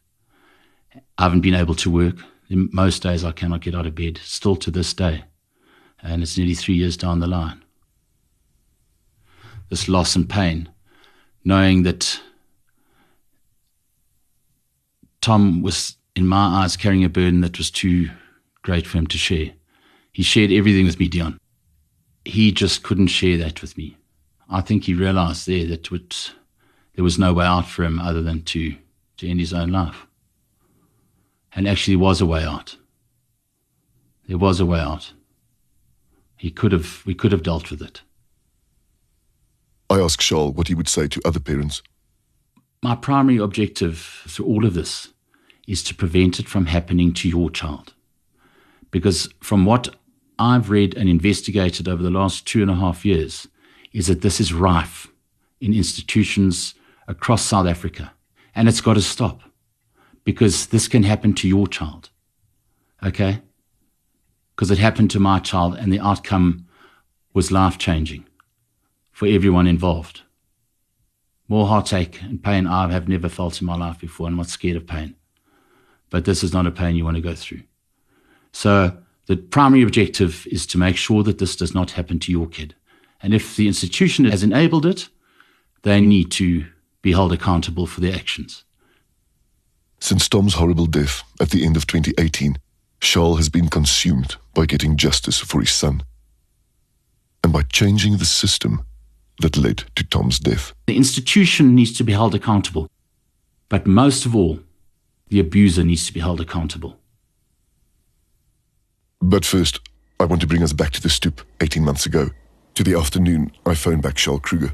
I 1.18 1.24
haven't 1.24 1.42
been 1.42 1.56
able 1.56 1.76
to 1.76 1.90
work. 1.90 2.18
Most 2.50 3.04
days 3.04 3.24
I 3.24 3.32
cannot 3.32 3.62
get 3.62 3.74
out 3.74 3.86
of 3.86 3.96
bed, 3.96 4.20
still 4.22 4.58
to 4.58 4.70
this 4.70 4.94
day. 4.94 5.24
And 6.02 6.22
it's 6.22 6.38
nearly 6.38 6.56
three 6.56 6.76
years 6.76 6.98
down 6.98 7.20
the 7.20 7.28
line. 7.28 7.64
This 9.70 9.88
loss 9.88 10.16
and 10.16 10.30
pain, 10.30 10.70
knowing 11.46 11.84
that 11.84 12.20
Tom 15.22 15.62
was, 15.62 15.96
in 16.18 16.28
my 16.28 16.64
eyes, 16.64 16.76
carrying 16.76 17.04
a 17.04 17.10
burden 17.10 17.42
that 17.42 17.60
was 17.60 17.70
too 17.70 18.10
great 18.64 18.88
for 18.88 18.98
him 18.98 19.06
to 19.08 19.18
share. 19.20 19.52
He 20.12 20.24
shared 20.24 20.52
everything 20.52 20.86
with 20.86 21.00
me, 21.00 21.08
Deon. 21.08 21.38
He 22.26 22.52
just 22.52 22.82
couldn't 22.82 23.08
share 23.08 23.38
that 23.38 23.62
with 23.62 23.78
me. 23.78 23.98
I 24.50 24.62
think 24.62 24.84
he 24.84 24.96
realized 24.96 25.46
there 25.46 25.68
that 25.68 25.92
would, 25.92 26.16
there 26.96 27.04
was 27.04 27.20
no 27.20 27.34
way 27.34 27.46
out 27.46 27.68
for 27.68 27.84
him 27.84 28.00
other 28.00 28.24
than 28.24 28.42
to, 28.44 28.76
to 29.18 29.30
end 29.30 29.40
his 29.40 29.54
own 29.54 29.72
life. 29.72 30.08
And 31.54 31.68
actually, 31.68 31.96
there 31.96 32.04
was 32.04 32.20
a 32.20 32.26
way 32.26 32.44
out. 32.44 32.78
There 34.28 34.40
was 34.40 34.60
a 34.60 34.66
way 34.66 34.80
out. 34.80 35.14
He 36.36 36.50
could 36.50 36.72
have, 36.72 37.04
we 37.06 37.14
could 37.14 37.32
have 37.32 37.44
dealt 37.44 37.70
with 37.70 37.82
it. 37.82 38.02
I 39.90 40.00
asked 40.00 40.20
Charles 40.20 40.56
what 40.56 40.68
he 40.68 40.76
would 40.76 40.90
say 40.90 41.08
to 41.08 41.22
other 41.24 41.40
parents. 41.40 41.84
My 42.82 42.96
primary 42.96 43.38
objective 43.38 44.24
through 44.28 44.46
all 44.46 44.66
of 44.66 44.74
this 44.74 45.14
is 45.68 45.84
to 45.84 45.94
prevent 45.94 46.40
it 46.40 46.48
from 46.48 46.66
happening 46.66 47.14
to 47.14 47.30
your 47.30 47.50
child. 47.50 47.94
Because 48.90 49.30
from 49.42 49.66
what 49.66 49.96
I've 50.40 50.70
read 50.70 50.96
and 50.96 51.10
investigated 51.10 51.88
over 51.88 52.02
the 52.02 52.10
last 52.10 52.48
two 52.48 52.62
and 52.62 52.72
a 52.72 52.76
half 52.76 53.06
years, 53.06 53.48
is 53.94 54.08
that 54.08 54.22
this 54.22 54.40
is 54.40 54.54
rife 54.54 55.08
in 55.60 55.74
institutions 55.74 56.76
across 57.08 57.42
South 57.42 57.68
Africa. 57.68 58.14
And 58.56 58.68
it's 58.68 58.82
got 58.82 58.94
to 58.94 59.02
stop 59.02 59.42
because 60.24 60.68
this 60.68 60.88
can 60.88 61.04
happen 61.04 61.34
to 61.34 61.48
your 61.48 61.68
child. 61.68 62.10
Okay? 63.04 63.42
Because 64.56 64.72
it 64.72 64.78
happened 64.78 65.12
to 65.12 65.20
my 65.20 65.40
child 65.40 65.76
and 65.76 65.92
the 65.92 66.00
outcome 66.00 66.68
was 67.34 67.52
life 67.52 67.78
changing 67.78 68.26
for 69.12 69.28
everyone 69.28 69.68
involved. 69.68 70.22
More 71.48 71.68
heartache 71.68 72.22
and 72.22 72.44
pain 72.44 72.68
I 72.68 72.92
have 72.92 73.08
never 73.08 73.30
felt 73.30 73.62
in 73.62 73.68
my 73.68 73.76
life 73.76 74.00
before. 74.00 74.28
I'm 74.28 74.36
not 74.36 74.48
scared 74.48 74.78
of 74.78 74.86
pain. 74.86 75.16
But 76.10 76.26
this 76.26 76.44
is 76.44 76.54
not 76.54 76.68
a 76.68 76.72
pain 76.72 76.96
you 76.96 77.04
want 77.04 77.16
to 77.16 77.22
go 77.22 77.36
through. 77.36 77.64
So 78.52 78.98
the 79.28 79.38
primary 79.38 79.84
objective 79.84 80.48
is 80.50 80.66
to 80.68 80.78
make 80.78 80.96
sure 80.96 81.24
that 81.24 81.38
this 81.38 81.56
does 81.56 81.74
not 81.74 81.92
happen 81.92 82.20
to 82.20 82.32
your 82.32 82.48
kid. 82.48 82.76
And 83.22 83.34
if 83.34 83.56
the 83.56 83.68
institution 83.68 84.26
has 84.26 84.44
enabled 84.44 84.86
it, 84.86 85.10
they 85.84 86.02
need 86.02 86.32
to 86.34 86.66
be 87.02 87.12
held 87.12 87.34
accountable 87.34 87.88
for 87.88 88.02
their 88.02 88.16
actions. 88.16 88.64
Since 90.00 90.30
Tom's 90.30 90.56
horrible 90.56 90.86
death 90.86 91.24
at 91.40 91.50
the 91.50 91.66
end 91.66 91.76
of 91.76 91.88
2018, 91.88 92.58
Charles 93.00 93.38
has 93.38 93.50
been 93.50 93.68
consumed 93.68 94.36
by 94.54 94.66
getting 94.66 94.98
justice 94.98 95.40
for 95.40 95.60
his 95.60 95.72
son 95.72 96.04
and 97.44 97.52
by 97.52 97.64
changing 97.64 98.18
the 98.18 98.26
system 98.26 98.86
that 99.42 99.58
led 99.58 99.84
to 99.96 100.04
Tom's 100.04 100.40
death. 100.40 100.74
The 100.88 100.98
institution 100.98 101.76
needs 101.76 101.96
to 101.98 102.04
be 102.04 102.14
held 102.14 102.34
accountable. 102.34 102.88
But 103.70 103.86
most 103.86 104.26
of 104.26 104.36
all, 104.36 104.60
the 105.30 105.40
abuser 105.40 105.84
needs 105.84 106.06
to 106.08 106.14
be 106.14 106.20
held 106.20 106.40
accountable. 106.42 106.98
But 109.22 109.46
first, 109.46 109.80
I 110.20 110.26
want 110.26 110.42
to 110.42 110.48
bring 110.48 110.64
us 110.64 110.74
back 110.74 110.92
to 110.92 111.02
the 111.02 111.10
stoop 111.10 111.42
18 111.62 111.84
months 111.84 112.06
ago. 112.06 112.30
To 112.76 112.84
the 112.84 112.98
afternoon, 112.98 113.52
I 113.66 113.74
phone 113.76 114.02
back 114.02 114.16
Charles 114.16 114.42
Kruger. 114.42 114.72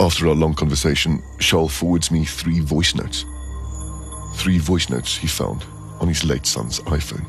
After 0.00 0.28
our 0.28 0.34
long 0.34 0.54
conversation, 0.54 1.22
Charles 1.40 1.74
forwards 1.74 2.10
me 2.10 2.24
three 2.24 2.60
voice 2.60 2.94
notes. 2.94 3.24
three 4.36 4.58
voice 4.58 4.90
notes 4.90 5.16
he 5.16 5.28
found 5.28 5.64
on 6.00 6.08
his 6.08 6.24
late 6.24 6.44
son's 6.44 6.80
iPhone. 6.80 7.24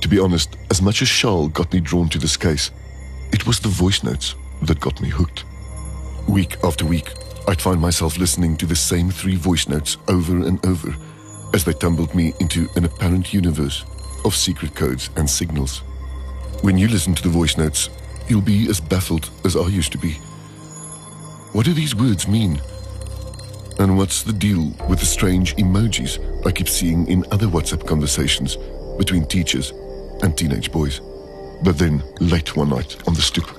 To 0.00 0.08
be 0.08 0.18
honest, 0.18 0.56
as 0.70 0.80
much 0.80 1.02
as 1.02 1.08
Charles 1.08 1.52
got 1.52 1.72
me 1.72 1.80
drawn 1.80 2.08
to 2.08 2.18
this 2.18 2.36
case, 2.36 2.70
it 3.32 3.46
was 3.46 3.60
the 3.60 3.68
voice 3.68 4.02
notes 4.02 4.34
that 4.62 4.80
got 4.80 5.00
me 5.00 5.10
hooked. 5.10 5.44
Week 6.26 6.56
after 6.64 6.86
week, 6.86 7.12
I'd 7.48 7.60
find 7.60 7.80
myself 7.80 8.18
listening 8.18 8.56
to 8.58 8.66
the 8.66 8.76
same 8.76 9.10
three 9.10 9.36
voice 9.36 9.68
notes 9.68 9.96
over 10.08 10.36
and 10.36 10.64
over 10.66 10.94
as 11.54 11.64
they 11.64 11.72
tumbled 11.72 12.14
me 12.14 12.32
into 12.38 12.68
an 12.76 12.84
apparent 12.84 13.32
universe 13.32 13.84
of 14.24 14.34
secret 14.34 14.74
codes 14.74 15.10
and 15.16 15.28
signals. 15.28 15.82
When 16.62 16.78
you 16.78 16.88
listen 16.88 17.14
to 17.14 17.22
the 17.22 17.28
voice 17.28 17.56
notes, 17.56 17.88
you'll 18.28 18.42
be 18.42 18.68
as 18.68 18.80
baffled 18.80 19.30
as 19.44 19.56
I 19.56 19.66
used 19.66 19.92
to 19.92 19.98
be. 19.98 20.12
What 21.52 21.64
do 21.64 21.72
these 21.72 21.96
words 21.96 22.28
mean? 22.28 22.60
And 23.78 23.96
what's 23.96 24.22
the 24.22 24.32
deal 24.32 24.72
with 24.88 25.00
the 25.00 25.06
strange 25.06 25.56
emojis 25.56 26.46
I 26.46 26.52
keep 26.52 26.68
seeing 26.68 27.08
in 27.08 27.24
other 27.32 27.46
WhatsApp 27.46 27.86
conversations 27.86 28.56
between 28.98 29.24
teachers 29.24 29.72
and 30.22 30.36
teenage 30.36 30.70
boys? 30.70 31.00
But 31.62 31.78
then, 31.78 32.02
late 32.20 32.54
one 32.56 32.70
night 32.70 32.96
on 33.08 33.14
the 33.14 33.22
stoop, 33.22 33.50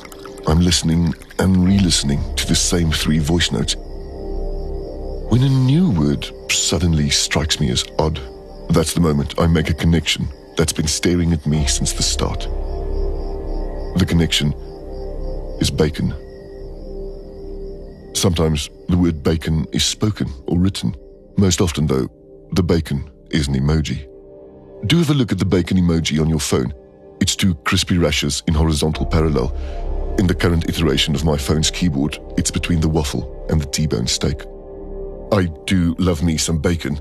I'm 0.48 0.60
listening 0.60 1.14
and 1.38 1.64
re 1.66 1.78
listening 1.78 2.20
to 2.36 2.48
the 2.48 2.56
same 2.56 2.92
three 2.92 3.20
voice 3.20 3.52
notes. 3.52 3.76
When 5.30 5.44
a 5.44 5.50
new 5.50 5.92
word 5.92 6.30
suddenly 6.52 7.10
strikes 7.12 7.60
me 7.60 7.70
as 7.70 7.86
odd, 8.00 8.20
that's 8.70 8.94
the 8.94 9.02
moment 9.02 9.40
I 9.40 9.46
make 9.46 9.70
a 9.70 9.74
connection 9.74 10.28
that's 10.58 10.74
been 10.74 10.88
staring 10.88 11.32
at 11.32 11.46
me 11.46 11.68
since 11.68 11.94
the 11.94 12.02
start. 12.02 12.42
The 14.00 14.06
connection 14.08 14.54
is 15.62 15.70
bacon. 15.70 16.10
Sometimes 18.16 18.70
the 18.90 18.98
word 18.98 19.22
bacon 19.22 19.68
is 19.72 19.86
spoken 19.86 20.28
or 20.48 20.58
written. 20.58 20.96
Most 21.38 21.62
often, 21.62 21.86
though, 21.86 22.08
the 22.54 22.64
bacon 22.64 23.10
is 23.30 23.48
an 23.48 23.54
emoji. 23.54 24.08
Do 24.88 24.98
have 24.98 25.12
a 25.12 25.14
look 25.14 25.32
at 25.32 25.38
the 25.40 25.46
bacon 25.46 25.78
emoji 25.78 26.20
on 26.20 26.30
your 26.30 26.40
phone. 26.40 26.74
It's 27.20 27.36
two 27.36 27.54
crispy 27.54 28.00
rashes 28.00 28.42
in 28.48 28.56
horizontal 28.56 29.06
parallel. 29.06 29.56
In 30.20 30.28
the 30.28 30.36
current 30.38 30.70
iteration 30.70 31.16
of 31.16 31.26
my 31.26 31.38
phone's 31.38 31.72
keyboard, 31.72 32.20
it's 32.38 32.52
between 32.52 32.80
the 32.80 32.90
waffle 32.90 33.46
and 33.50 33.60
the 33.60 33.66
T-bone 33.66 34.08
steak. 34.08 34.44
I 35.32 35.46
do 35.66 35.96
love 35.98 36.22
me 36.22 36.38
some 36.38 36.60
bacon, 36.60 37.00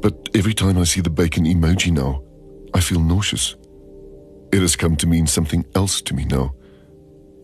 but 0.00 0.28
every 0.34 0.54
time 0.54 0.78
I 0.78 0.84
see 0.84 1.00
the 1.00 1.10
bacon 1.10 1.44
emoji 1.44 1.90
now, 1.90 2.22
I 2.74 2.80
feel 2.80 3.00
nauseous. 3.00 3.56
It 4.52 4.60
has 4.60 4.76
come 4.76 4.96
to 4.96 5.06
mean 5.06 5.26
something 5.26 5.64
else 5.74 6.00
to 6.02 6.14
me 6.14 6.24
now, 6.24 6.54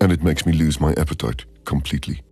and 0.00 0.12
it 0.12 0.22
makes 0.22 0.44
me 0.46 0.52
lose 0.52 0.80
my 0.80 0.92
appetite 0.96 1.44
completely. 1.64 2.22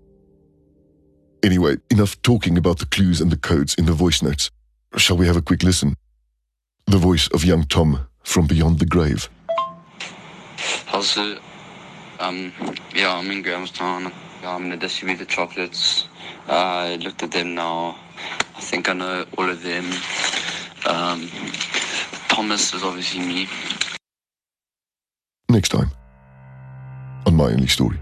Anyway, 1.43 1.77
enough 1.91 2.21
talking 2.23 2.57
about 2.57 2.79
the 2.79 2.87
clues 2.87 3.21
and 3.21 3.31
the 3.31 3.37
codes 3.37 3.75
in 3.75 3.87
the 3.87 3.93
voice 3.93 4.23
notes. 4.23 4.51
Shall 4.97 5.17
we 5.17 5.27
have 5.27 5.37
a 5.37 5.43
quick 5.43 5.63
listen? 5.63 5.97
The 6.87 6.99
voice 6.99 7.29
of 7.29 7.45
young 7.45 7.65
Tom 7.65 8.07
from 8.23 8.47
beyond 8.47 8.79
the 8.79 8.87
grave. 8.87 9.29
Also, 10.93 11.39
um, 12.21 12.53
yeah, 12.95 13.15
I'm 13.15 13.31
in 13.31 13.43
Grahamstown. 13.43 14.13
I'm 14.43 14.63
gonna 14.63 14.77
distribute 14.77 15.19
the 15.19 15.27
chocolates. 15.27 16.09
I 16.49 16.97
looked 16.97 17.23
at 17.23 17.33
them 17.33 17.55
now. 17.55 17.97
I 18.57 18.61
think 18.61 18.89
I 18.89 18.93
know 18.93 19.25
all 19.39 19.49
of 19.49 19.63
them. 19.63 19.87
Um, 20.87 21.29
Thomas 22.29 22.75
is 22.75 22.83
obviously 22.83 23.21
me. 23.21 23.49
Next 25.49 25.71
time 25.71 25.91
on 27.27 27.37
My 27.37 27.45
Only 27.45 27.67
Story. 27.67 27.99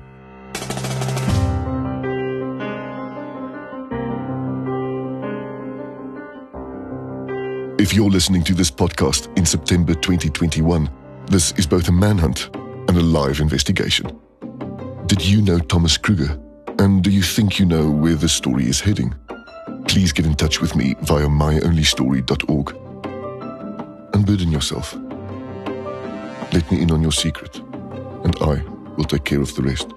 If 7.78 7.94
you're 7.94 8.10
listening 8.10 8.44
to 8.44 8.54
this 8.54 8.70
podcast 8.70 9.36
in 9.36 9.44
September 9.44 9.94
2021, 9.94 10.88
this 11.26 11.52
is 11.52 11.66
both 11.66 11.88
a 11.88 11.92
manhunt 11.92 12.50
and 12.92 13.00
a 13.00 13.04
live 13.04 13.40
investigation. 13.40 14.20
Did 15.06 15.24
you 15.24 15.40
know 15.40 15.58
Thomas 15.58 15.96
Kruger? 15.96 16.38
And 16.78 17.02
do 17.02 17.10
you 17.10 17.22
think 17.22 17.58
you 17.58 17.64
know 17.64 17.90
where 17.90 18.16
the 18.16 18.28
story 18.28 18.68
is 18.68 18.82
heading? 18.82 19.14
Please 19.88 20.12
get 20.12 20.26
in 20.26 20.34
touch 20.34 20.60
with 20.60 20.76
me 20.76 20.94
via 21.00 21.26
myonlystory.org. 21.26 22.76
Unburden 24.14 24.52
yourself. 24.52 24.94
Let 26.52 26.70
me 26.70 26.82
in 26.82 26.90
on 26.90 27.00
your 27.00 27.12
secret, 27.12 27.56
and 28.24 28.36
I 28.42 28.62
will 28.98 29.04
take 29.04 29.24
care 29.24 29.40
of 29.40 29.54
the 29.54 29.62
rest. 29.62 29.90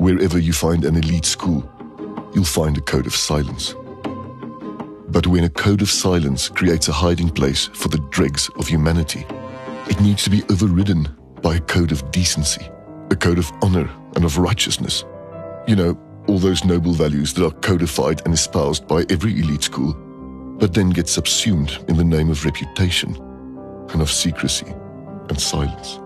Wherever 0.00 0.38
you 0.38 0.54
find 0.54 0.86
an 0.86 0.96
elite 0.96 1.26
school, 1.26 1.70
you'll 2.32 2.44
find 2.44 2.78
a 2.78 2.80
code 2.80 3.06
of 3.06 3.14
silence. 3.14 3.74
But 5.10 5.26
when 5.26 5.44
a 5.44 5.50
code 5.50 5.82
of 5.82 5.90
silence 5.90 6.48
creates 6.48 6.88
a 6.88 6.92
hiding 6.92 7.28
place 7.28 7.66
for 7.66 7.88
the 7.88 7.98
dregs 8.08 8.48
of 8.56 8.66
humanity, 8.66 9.26
it 9.90 10.00
needs 10.00 10.22
to 10.24 10.30
be 10.30 10.42
overridden 10.50 11.08
by 11.42 11.56
a 11.56 11.60
code 11.60 11.92
of 11.92 12.10
decency, 12.12 12.66
a 13.10 13.16
code 13.16 13.38
of 13.38 13.50
honor 13.62 13.90
and 14.14 14.24
of 14.24 14.38
righteousness. 14.38 15.04
You 15.66 15.76
know, 15.76 15.98
all 16.28 16.38
those 16.38 16.64
noble 16.64 16.92
values 16.92 17.34
that 17.34 17.44
are 17.44 17.60
codified 17.60 18.22
and 18.24 18.32
espoused 18.32 18.86
by 18.86 19.04
every 19.10 19.38
elite 19.40 19.64
school, 19.64 19.92
but 20.58 20.74
then 20.74 20.90
get 20.90 21.08
subsumed 21.08 21.84
in 21.88 21.96
the 21.96 22.04
name 22.04 22.30
of 22.30 22.44
reputation 22.44 23.16
and 23.90 24.00
of 24.00 24.10
secrecy 24.10 24.72
and 25.28 25.40
silence. 25.40 25.98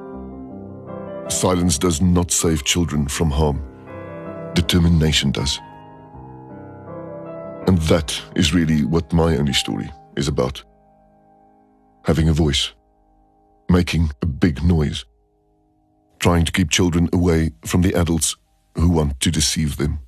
Silence 1.28 1.78
does 1.78 2.01
not 2.01 2.30
save 2.30 2.64
children 2.64 3.07
from 3.07 3.30
harm. 3.30 3.62
Determination 4.55 5.30
does. 5.30 5.59
And 7.66 7.78
that 7.82 8.18
is 8.35 8.55
really 8.55 8.85
what 8.85 9.12
my 9.12 9.37
only 9.37 9.53
story 9.53 9.91
is 10.16 10.28
about. 10.28 10.62
Having 12.05 12.28
a 12.28 12.32
voice, 12.32 12.72
making 13.68 14.10
a 14.22 14.26
big 14.26 14.62
noise, 14.62 15.04
trying 16.18 16.44
to 16.44 16.52
keep 16.52 16.70
children 16.70 17.08
away 17.12 17.50
from 17.64 17.82
the 17.82 17.94
adults 17.94 18.36
who 18.76 18.90
want 18.90 19.20
to 19.20 19.30
deceive 19.30 19.76
them. 19.76 20.00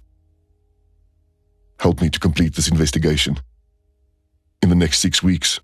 Help 1.80 2.00
me 2.00 2.10
to 2.10 2.20
complete 2.20 2.54
this 2.54 2.68
investigation. 2.68 3.38
In 4.62 4.68
the 4.68 4.74
next 4.74 4.98
six 4.98 5.22
weeks, 5.22 5.60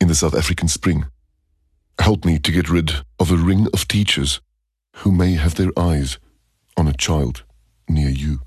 in 0.00 0.08
the 0.08 0.14
South 0.14 0.34
African 0.34 0.68
spring, 0.68 1.06
help 2.00 2.24
me 2.24 2.38
to 2.38 2.52
get 2.52 2.70
rid 2.70 2.92
of 3.18 3.30
a 3.30 3.36
ring 3.36 3.66
of 3.74 3.88
teachers 3.88 4.40
who 4.96 5.12
may 5.12 5.32
have 5.32 5.56
their 5.56 5.72
eyes 5.76 6.18
on 6.76 6.86
a 6.88 6.92
child 6.92 7.44
near 7.88 8.08
you. 8.08 8.40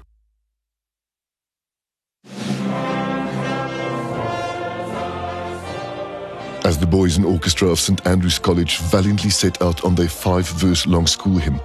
Boys 6.91 7.15
and 7.15 7.25
orchestra 7.25 7.69
of 7.69 7.79
St. 7.79 8.05
Andrew's 8.05 8.37
College 8.37 8.79
valiantly 8.79 9.29
set 9.29 9.61
out 9.61 9.85
on 9.85 9.95
their 9.95 10.09
five 10.09 10.47
verse 10.49 10.85
long 10.85 11.07
school 11.07 11.37
hymn, 11.37 11.59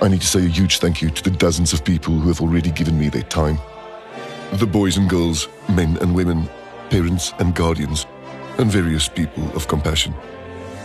I 0.00 0.08
need 0.08 0.20
to 0.20 0.26
say 0.26 0.46
a 0.46 0.48
huge 0.48 0.78
thank 0.78 1.02
you 1.02 1.10
to 1.10 1.22
the 1.22 1.36
dozens 1.36 1.72
of 1.72 1.84
people 1.84 2.14
who 2.14 2.28
have 2.28 2.40
already 2.40 2.70
given 2.70 2.98
me 2.98 3.08
their 3.08 3.24
time. 3.24 3.58
The 4.52 4.66
boys 4.66 4.96
and 4.96 5.10
girls, 5.10 5.48
men 5.68 5.98
and 6.00 6.14
women, 6.14 6.48
parents 6.88 7.34
and 7.40 7.54
guardians, 7.54 8.06
and 8.58 8.70
various 8.70 9.08
people 9.08 9.44
of 9.56 9.66
compassion. 9.66 10.14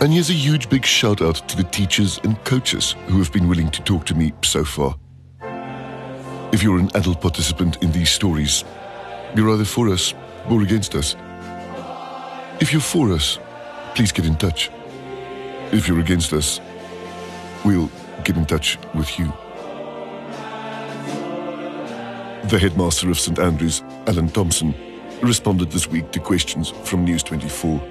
And 0.00 0.12
here's 0.12 0.30
a 0.30 0.34
huge 0.34 0.68
big 0.68 0.84
shout 0.84 1.22
out 1.22 1.36
to 1.48 1.56
the 1.56 1.64
teachers 1.64 2.20
and 2.24 2.42
coaches 2.44 2.96
who 3.06 3.18
have 3.18 3.32
been 3.32 3.48
willing 3.48 3.70
to 3.70 3.82
talk 3.82 4.04
to 4.06 4.14
me 4.14 4.32
so 4.42 4.64
far. 4.64 4.96
If 6.52 6.62
you're 6.62 6.78
an 6.78 6.90
adult 6.94 7.20
participant 7.20 7.82
in 7.82 7.92
these 7.92 8.10
stories, 8.10 8.64
you're 9.36 9.50
either 9.50 9.64
for 9.64 9.88
us 9.88 10.12
or 10.50 10.62
against 10.62 10.94
us. 10.96 11.14
If 12.60 12.72
you're 12.72 12.82
for 12.82 13.12
us, 13.12 13.38
please 13.96 14.12
get 14.12 14.26
in 14.26 14.36
touch. 14.36 14.70
If 15.72 15.88
you're 15.88 16.00
against 16.00 16.34
us, 16.34 16.60
we'll 17.64 17.90
get 18.24 18.36
in 18.36 18.44
touch 18.44 18.76
with 18.94 19.18
you. 19.18 19.32
The 22.50 22.58
headmaster 22.60 23.08
of 23.08 23.18
St. 23.18 23.38
Andrews, 23.38 23.82
Alan 24.06 24.28
Thompson, 24.28 24.74
responded 25.22 25.70
this 25.70 25.88
week 25.88 26.12
to 26.12 26.20
questions 26.20 26.74
from 26.84 27.04
News 27.04 27.22
24. 27.22 27.82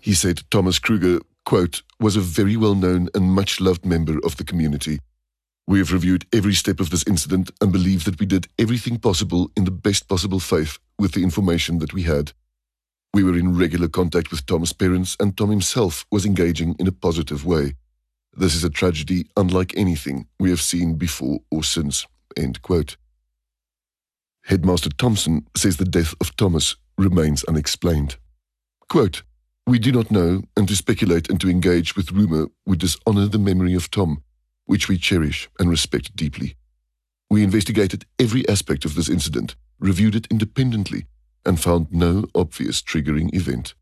He 0.00 0.12
said 0.12 0.42
Thomas 0.50 0.78
Kruger, 0.78 1.20
quote, 1.46 1.82
was 2.00 2.16
a 2.16 2.20
very 2.20 2.58
well 2.58 2.74
known 2.74 3.08
and 3.14 3.32
much 3.32 3.62
loved 3.62 3.86
member 3.86 4.18
of 4.26 4.36
the 4.36 4.44
community. 4.44 4.98
We 5.66 5.78
have 5.78 5.90
reviewed 5.90 6.26
every 6.34 6.52
step 6.52 6.80
of 6.80 6.90
this 6.90 7.06
incident 7.06 7.50
and 7.62 7.72
believe 7.72 8.04
that 8.04 8.20
we 8.20 8.26
did 8.26 8.46
everything 8.58 8.98
possible 8.98 9.50
in 9.56 9.64
the 9.64 9.70
best 9.70 10.06
possible 10.06 10.40
faith 10.40 10.78
with 10.98 11.12
the 11.12 11.22
information 11.22 11.78
that 11.78 11.94
we 11.94 12.02
had. 12.02 12.32
We 13.14 13.24
were 13.24 13.36
in 13.36 13.58
regular 13.58 13.88
contact 13.88 14.30
with 14.30 14.46
Tom's 14.46 14.72
parents, 14.72 15.16
and 15.20 15.36
Tom 15.36 15.50
himself 15.50 16.06
was 16.10 16.24
engaging 16.24 16.74
in 16.78 16.86
a 16.86 16.92
positive 16.92 17.44
way. 17.44 17.74
This 18.34 18.54
is 18.54 18.64
a 18.64 18.70
tragedy 18.70 19.26
unlike 19.36 19.76
anything 19.76 20.26
we 20.40 20.48
have 20.48 20.62
seen 20.62 20.94
before 20.94 21.40
or 21.50 21.62
since. 21.62 22.06
Headmaster 24.44 24.88
Thompson 24.96 25.46
says 25.54 25.76
the 25.76 25.84
death 25.84 26.14
of 26.22 26.34
Thomas 26.36 26.76
remains 26.96 27.44
unexplained. 27.44 28.16
Quote, 28.88 29.22
We 29.66 29.78
do 29.78 29.92
not 29.92 30.10
know, 30.10 30.42
and 30.56 30.66
to 30.68 30.74
speculate 30.74 31.28
and 31.28 31.38
to 31.42 31.50
engage 31.50 31.94
with 31.94 32.12
rumour 32.12 32.48
would 32.64 32.78
dishonour 32.78 33.26
the 33.26 33.38
memory 33.38 33.74
of 33.74 33.90
Tom, 33.90 34.22
which 34.64 34.88
we 34.88 34.96
cherish 34.96 35.50
and 35.58 35.68
respect 35.68 36.16
deeply. 36.16 36.56
We 37.30 37.42
investigated 37.42 38.06
every 38.18 38.48
aspect 38.48 38.86
of 38.86 38.94
this 38.94 39.10
incident, 39.10 39.54
reviewed 39.78 40.14
it 40.14 40.26
independently, 40.30 41.04
and 41.44 41.60
found 41.60 41.92
no 41.92 42.26
obvious 42.34 42.82
triggering 42.82 43.34
event. 43.34 43.74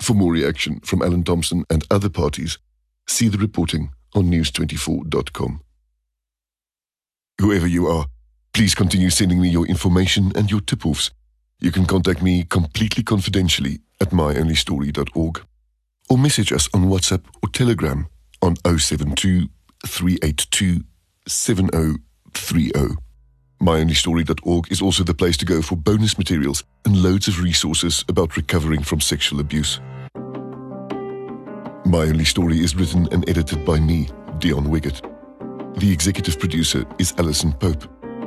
For 0.00 0.14
more 0.14 0.32
reaction 0.32 0.80
from 0.80 1.02
Alan 1.02 1.22
Thompson 1.22 1.64
and 1.70 1.84
other 1.90 2.08
parties, 2.08 2.58
see 3.06 3.28
the 3.28 3.38
reporting 3.38 3.92
on 4.14 4.24
news24.com. 4.24 5.60
Whoever 7.40 7.66
you 7.66 7.86
are, 7.86 8.06
please 8.52 8.74
continue 8.74 9.10
sending 9.10 9.40
me 9.40 9.48
your 9.48 9.66
information 9.66 10.32
and 10.34 10.50
your 10.50 10.60
tip 10.60 10.84
offs. 10.84 11.10
You 11.60 11.70
can 11.70 11.86
contact 11.86 12.22
me 12.22 12.44
completely 12.44 13.04
confidentially 13.04 13.80
at 14.00 14.10
myonlystory.org 14.10 15.44
or 16.10 16.18
message 16.18 16.52
us 16.52 16.68
on 16.74 16.86
WhatsApp 16.86 17.24
or 17.42 17.48
Telegram 17.50 18.08
on 18.42 18.56
072 18.66 19.48
382 19.86 20.82
7030. 21.28 23.11
MyOnlyStory.org 23.62 24.72
is 24.72 24.82
also 24.82 25.04
the 25.04 25.14
place 25.14 25.36
to 25.36 25.44
go 25.44 25.62
for 25.62 25.76
bonus 25.76 26.18
materials 26.18 26.64
and 26.84 27.00
loads 27.00 27.28
of 27.28 27.40
resources 27.40 28.04
about 28.08 28.36
recovering 28.36 28.82
from 28.82 29.00
sexual 29.00 29.38
abuse. 29.38 29.78
My 31.84 32.00
Only 32.00 32.24
Story 32.24 32.58
is 32.58 32.74
written 32.74 33.06
and 33.12 33.28
edited 33.28 33.64
by 33.64 33.78
me, 33.78 34.06
Deon 34.40 34.66
Wiggett. 34.66 35.00
The 35.78 35.92
executive 35.92 36.40
producer 36.40 36.84
is 36.98 37.14
Alison 37.18 37.52
Pope. 37.52 37.82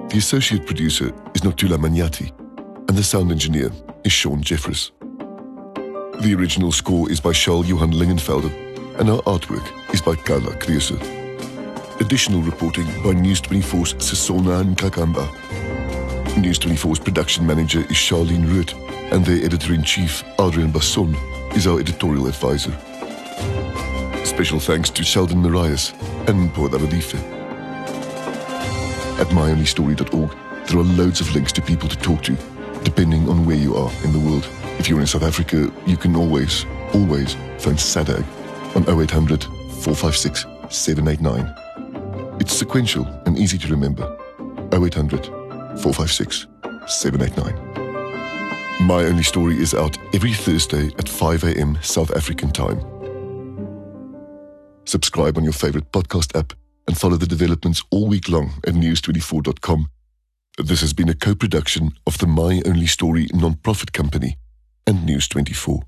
The 0.10 0.20
associate 0.20 0.66
producer 0.66 1.14
is 1.34 1.42
Notula 1.42 1.78
Magnati. 1.78 2.32
And 2.88 2.98
the 2.98 3.04
sound 3.04 3.30
engineer 3.30 3.72
is 4.06 4.14
Sean 4.14 4.42
Jeffers. 4.42 4.94
The 5.02 6.34
original 6.40 6.72
score 6.72 7.12
is 7.12 7.20
by 7.20 7.34
Charl-Johan 7.34 7.92
Lingenfelder, 7.92 9.00
and 9.02 9.10
our 9.10 9.22
artwork 9.24 9.94
is 9.94 10.02
by 10.02 10.16
Carla 10.16 10.56
Krieser. 10.56 11.25
Additional 12.02 12.42
reporting 12.42 12.86
by 13.04 13.14
News 13.14 13.40
24's 13.40 13.94
Sesona 13.96 14.62
Ngqakamba. 14.64 15.26
News 16.38 16.60
24's 16.60 17.00
production 17.00 17.48
manager 17.48 17.80
is 17.80 17.96
Charlene 17.96 18.46
Root, 18.46 18.74
and 19.14 19.26
their 19.26 19.42
editor-in-chief, 19.46 20.22
Adriaan 20.38 20.74
Basson, 20.74 21.16
is 21.56 21.66
our 21.68 21.80
editorial 21.80 22.28
advisor. 22.28 22.72
Special 24.26 24.60
thanks 24.60 24.90
to 24.90 25.04
Sheldon 25.04 25.42
Marias 25.42 25.94
and 26.28 26.54
Paul 26.54 26.68
Aradife. 26.70 27.16
At 29.18 29.28
myonlystory.org, 29.28 30.68
there 30.68 30.80
are 30.80 30.84
loads 30.84 31.22
of 31.22 31.34
links 31.34 31.54
to 31.54 31.62
people 31.62 31.88
to 31.88 31.98
talk 31.98 32.24
to, 32.24 32.36
depending 32.84 33.30
on 33.30 33.46
where 33.46 33.56
you 33.56 33.78
are 33.78 33.92
in 34.04 34.12
the 34.12 34.20
world. 34.20 34.46
If 34.80 34.90
you're 34.90 35.00
in 35.00 35.08
South 35.08 35.24
Africa, 35.24 35.72
you 35.88 35.96
can 35.96 36.18
always, 36.18 36.66
always 36.94 37.36
phone 37.58 37.78
SADAG 37.78 38.26
on 38.76 38.84
0800 38.84 39.46
456 39.46 40.46
789. 40.70 41.65
It's 42.40 42.54
sequential 42.54 43.06
and 43.26 43.38
easy 43.38 43.58
to 43.58 43.68
remember. 43.70 44.18
0800 44.74 45.26
456 45.82 46.48
789. 46.88 48.88
My 48.88 49.06
Only 49.06 49.24
Story 49.24 49.58
is 49.58 49.74
out 49.74 49.98
every 50.14 50.34
Thursday 50.34 50.88
at 51.00 51.08
5 51.08 51.44
a.m. 51.46 51.78
South 51.82 52.16
African 52.16 52.52
time. 52.52 52.80
Subscribe 54.86 55.38
on 55.38 55.44
your 55.44 55.54
favorite 55.54 55.92
podcast 55.92 56.38
app 56.38 56.54
and 56.88 56.98
follow 56.98 57.16
the 57.16 57.26
developments 57.26 57.84
all 57.90 58.08
week 58.08 58.30
long 58.30 58.52
at 58.68 58.74
news24.com. 58.74 59.90
This 60.58 60.82
has 60.82 60.94
been 60.94 61.10
a 61.10 61.16
co 61.16 61.36
production 61.36 61.92
of 62.06 62.18
the 62.18 62.28
My 62.28 62.62
Only 62.66 62.88
Story 62.88 63.28
non-profit 63.34 63.94
company 63.94 64.38
and 64.86 65.06
News 65.06 65.28
24. 65.28 65.84